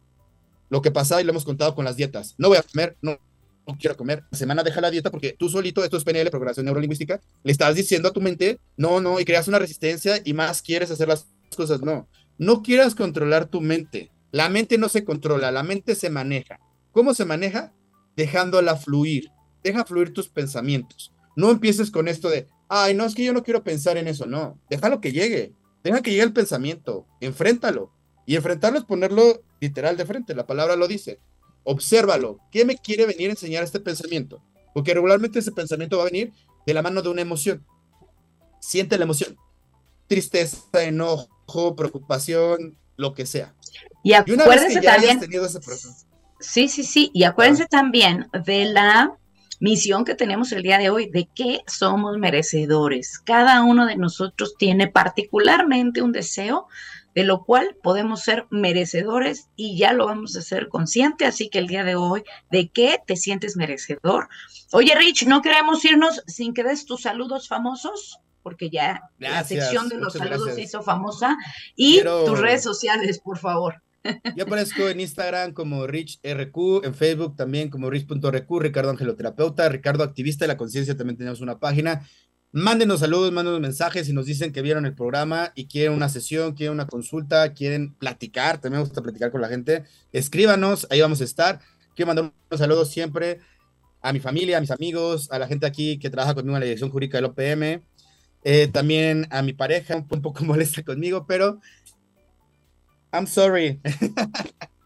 Lo 0.70 0.80
que 0.80 0.90
pasa, 0.90 1.20
y 1.20 1.24
lo 1.24 1.32
hemos 1.32 1.44
contado 1.44 1.74
con 1.74 1.84
las 1.84 1.96
dietas. 1.96 2.34
No 2.38 2.48
voy 2.48 2.56
a 2.56 2.62
comer, 2.62 2.96
no, 3.02 3.18
no 3.66 3.76
quiero 3.78 3.94
comer. 3.94 4.24
La 4.30 4.38
semana 4.38 4.62
deja 4.62 4.80
la 4.80 4.90
dieta 4.90 5.10
porque 5.10 5.36
tú 5.38 5.50
solito, 5.50 5.84
esto 5.84 5.98
es 5.98 6.04
PNL, 6.04 6.30
programación 6.30 6.64
neurolingüística, 6.64 7.20
le 7.44 7.52
estás 7.52 7.74
diciendo 7.74 8.08
a 8.08 8.12
tu 8.14 8.22
mente, 8.22 8.58
no, 8.78 9.02
no, 9.02 9.20
y 9.20 9.26
creas 9.26 9.46
una 9.46 9.58
resistencia 9.58 10.18
y 10.24 10.32
más 10.32 10.62
quieres 10.62 10.90
hacer 10.90 11.08
las 11.08 11.26
cosas. 11.54 11.82
No, 11.82 12.08
No 12.38 12.62
quieras 12.62 12.94
controlar 12.94 13.48
tu 13.48 13.60
mente. 13.60 14.10
La 14.32 14.48
mente 14.48 14.78
no 14.78 14.88
se 14.88 15.04
controla, 15.04 15.50
la 15.50 15.62
mente 15.62 15.94
se 15.94 16.08
maneja. 16.08 16.58
¿Cómo 16.90 17.12
se 17.12 17.26
maneja? 17.26 17.74
Dejándola 18.16 18.76
fluir. 18.76 19.28
Deja 19.62 19.84
fluir 19.84 20.14
tus 20.14 20.30
pensamientos. 20.30 21.12
No 21.38 21.52
empieces 21.52 21.92
con 21.92 22.08
esto 22.08 22.28
de, 22.28 22.48
ay, 22.68 22.94
no, 22.94 23.04
es 23.04 23.14
que 23.14 23.22
yo 23.22 23.32
no 23.32 23.44
quiero 23.44 23.62
pensar 23.62 23.96
en 23.96 24.08
eso. 24.08 24.26
No, 24.26 24.58
déjalo 24.68 25.00
que 25.00 25.12
llegue. 25.12 25.52
Deja 25.84 26.02
que 26.02 26.10
llegue 26.10 26.24
el 26.24 26.32
pensamiento. 26.32 27.06
Enfréntalo. 27.20 27.92
Y 28.26 28.34
enfrentarlo 28.34 28.80
es 28.80 28.84
ponerlo 28.84 29.40
literal 29.60 29.96
de 29.96 30.04
frente. 30.04 30.34
La 30.34 30.48
palabra 30.48 30.74
lo 30.74 30.88
dice. 30.88 31.20
Obsérvalo. 31.62 32.40
¿Qué 32.50 32.64
me 32.64 32.76
quiere 32.76 33.06
venir 33.06 33.28
a 33.28 33.34
enseñar 33.34 33.62
este 33.62 33.78
pensamiento? 33.78 34.42
Porque 34.74 34.92
regularmente 34.94 35.38
ese 35.38 35.52
pensamiento 35.52 35.98
va 35.98 36.02
a 36.02 36.06
venir 36.06 36.32
de 36.66 36.74
la 36.74 36.82
mano 36.82 37.02
de 37.02 37.08
una 37.08 37.22
emoción. 37.22 37.64
Siente 38.60 38.98
la 38.98 39.04
emoción. 39.04 39.36
Tristeza, 40.08 40.82
enojo, 40.82 41.76
preocupación, 41.76 42.76
lo 42.96 43.14
que 43.14 43.26
sea. 43.26 43.54
Y 44.02 44.14
acuérdense 44.14 44.80
también. 44.80 45.20
Sí, 46.40 46.66
sí, 46.68 46.82
sí. 46.82 47.12
Y 47.14 47.22
acuérdense 47.22 47.66
también 47.66 48.26
de 48.44 48.64
la 48.64 49.16
misión 49.60 50.04
que 50.04 50.14
tenemos 50.14 50.52
el 50.52 50.62
día 50.62 50.78
de 50.78 50.90
hoy, 50.90 51.10
de 51.10 51.28
que 51.34 51.60
somos 51.66 52.18
merecedores. 52.18 53.18
Cada 53.18 53.62
uno 53.62 53.86
de 53.86 53.96
nosotros 53.96 54.54
tiene 54.58 54.88
particularmente 54.88 56.02
un 56.02 56.12
deseo 56.12 56.68
de 57.14 57.24
lo 57.24 57.44
cual 57.44 57.76
podemos 57.82 58.22
ser 58.22 58.46
merecedores 58.50 59.48
y 59.56 59.76
ya 59.76 59.92
lo 59.92 60.06
vamos 60.06 60.36
a 60.36 60.40
hacer 60.40 60.68
consciente. 60.68 61.26
Así 61.26 61.48
que 61.48 61.58
el 61.58 61.66
día 61.66 61.82
de 61.82 61.96
hoy, 61.96 62.22
¿de 62.50 62.68
qué 62.68 62.98
te 63.04 63.16
sientes 63.16 63.56
merecedor? 63.56 64.28
Oye, 64.72 64.94
Rich, 64.94 65.26
no 65.26 65.42
queremos 65.42 65.84
irnos 65.84 66.22
sin 66.26 66.54
que 66.54 66.62
des 66.62 66.84
tus 66.84 67.02
saludos 67.02 67.48
famosos 67.48 68.20
porque 68.42 68.70
ya 68.70 69.02
la 69.18 69.44
sección 69.44 69.88
de 69.88 69.96
los 69.96 70.14
saludos 70.14 70.54
se 70.54 70.62
hizo 70.62 70.82
famosa. 70.82 71.36
Y 71.76 72.02
tus 72.02 72.38
redes 72.38 72.62
sociales, 72.62 73.18
por 73.18 73.38
favor. 73.38 73.82
Yo 74.36 74.44
aparezco 74.44 74.88
en 74.88 75.00
Instagram 75.00 75.52
como 75.52 75.86
RichRQ, 75.86 76.84
en 76.84 76.94
Facebook 76.94 77.36
también 77.36 77.68
como 77.68 77.90
Rich.rq, 77.90 78.60
Ricardo 78.60 78.90
Angeloterapeuta, 78.90 79.68
Ricardo 79.68 80.04
Activista 80.04 80.44
de 80.44 80.48
la 80.48 80.56
Conciencia, 80.56 80.96
también 80.96 81.16
tenemos 81.16 81.40
una 81.40 81.58
página. 81.58 82.06
Mándenos 82.50 83.00
saludos, 83.00 83.30
mándenos 83.30 83.60
mensajes 83.60 84.08
y 84.08 84.14
nos 84.14 84.24
dicen 84.24 84.52
que 84.52 84.62
vieron 84.62 84.86
el 84.86 84.94
programa 84.94 85.52
y 85.54 85.66
quieren 85.66 85.92
una 85.92 86.08
sesión, 86.08 86.54
quieren 86.54 86.72
una 86.72 86.86
consulta, 86.86 87.52
quieren 87.52 87.94
platicar, 87.94 88.58
también 88.58 88.80
me 88.80 88.88
gusta 88.88 89.02
platicar 89.02 89.30
con 89.30 89.42
la 89.42 89.48
gente. 89.48 89.84
Escríbanos, 90.12 90.86
ahí 90.90 91.00
vamos 91.00 91.20
a 91.20 91.24
estar. 91.24 91.60
Quiero 91.94 92.06
mandar 92.06 92.32
unos 92.50 92.58
saludos 92.58 92.90
siempre 92.90 93.40
a 94.00 94.12
mi 94.14 94.20
familia, 94.20 94.56
a 94.56 94.60
mis 94.60 94.70
amigos, 94.70 95.30
a 95.30 95.38
la 95.38 95.46
gente 95.46 95.66
aquí 95.66 95.98
que 95.98 96.08
trabaja 96.08 96.34
conmigo 96.34 96.56
en 96.56 96.60
la 96.60 96.66
dirección 96.66 96.90
jurídica 96.90 97.18
del 97.18 97.26
OPM, 97.26 97.82
eh, 98.44 98.68
también 98.68 99.26
a 99.30 99.42
mi 99.42 99.52
pareja, 99.52 99.96
un 99.96 100.22
poco 100.22 100.42
molesta 100.44 100.82
conmigo, 100.82 101.26
pero 101.26 101.60
I'm 103.12 103.26
sorry. 103.26 103.80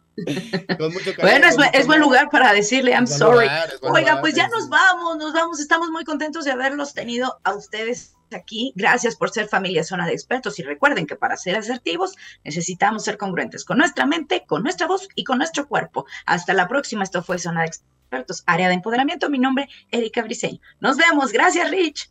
bueno, 1.20 1.46
es, 1.72 1.86
buen 1.86 2.00
lugar 2.00 2.28
para 2.30 2.52
decirle 2.52 2.92
I'm 2.92 3.06
sorry. 3.06 3.48
Oiga, 3.82 4.20
pues 4.20 4.34
ya 4.34 4.48
nos 4.48 4.68
vamos, 4.68 5.16
nos 5.16 5.32
vamos. 5.32 5.60
Estamos 5.60 5.90
muy 5.90 6.04
contentos 6.04 6.44
de 6.44 6.52
haberlos 6.52 6.94
tenido 6.94 7.40
a 7.44 7.54
ustedes 7.54 8.14
aquí. 8.32 8.72
Gracias 8.76 9.16
por 9.16 9.30
ser 9.30 9.48
familia 9.48 9.84
Zona 9.84 10.06
de 10.06 10.12
Expertos. 10.12 10.58
Y 10.58 10.62
recuerden 10.62 11.06
que 11.06 11.16
para 11.16 11.36
ser 11.36 11.56
asertivos 11.56 12.16
necesitamos 12.44 13.04
ser 13.04 13.18
congruentes 13.18 13.64
con 13.64 13.78
nuestra 13.78 14.06
mente, 14.06 14.44
con 14.46 14.62
nuestra 14.62 14.86
voz 14.86 15.08
y 15.14 15.24
con 15.24 15.38
nuestro 15.38 15.66
cuerpo. 15.66 16.06
Hasta 16.26 16.54
la 16.54 16.68
próxima. 16.68 17.04
Esto 17.04 17.22
fue 17.22 17.38
Zona 17.38 17.62
de 17.62 17.68
Expertos, 17.68 18.42
área 18.46 18.68
de 18.68 18.74
empoderamiento. 18.74 19.30
Mi 19.30 19.38
nombre, 19.38 19.68
Erika 19.90 20.22
Briseño. 20.22 20.60
Nos 20.80 20.96
vemos. 20.96 21.32
Gracias, 21.32 21.70
Rich. 21.70 22.10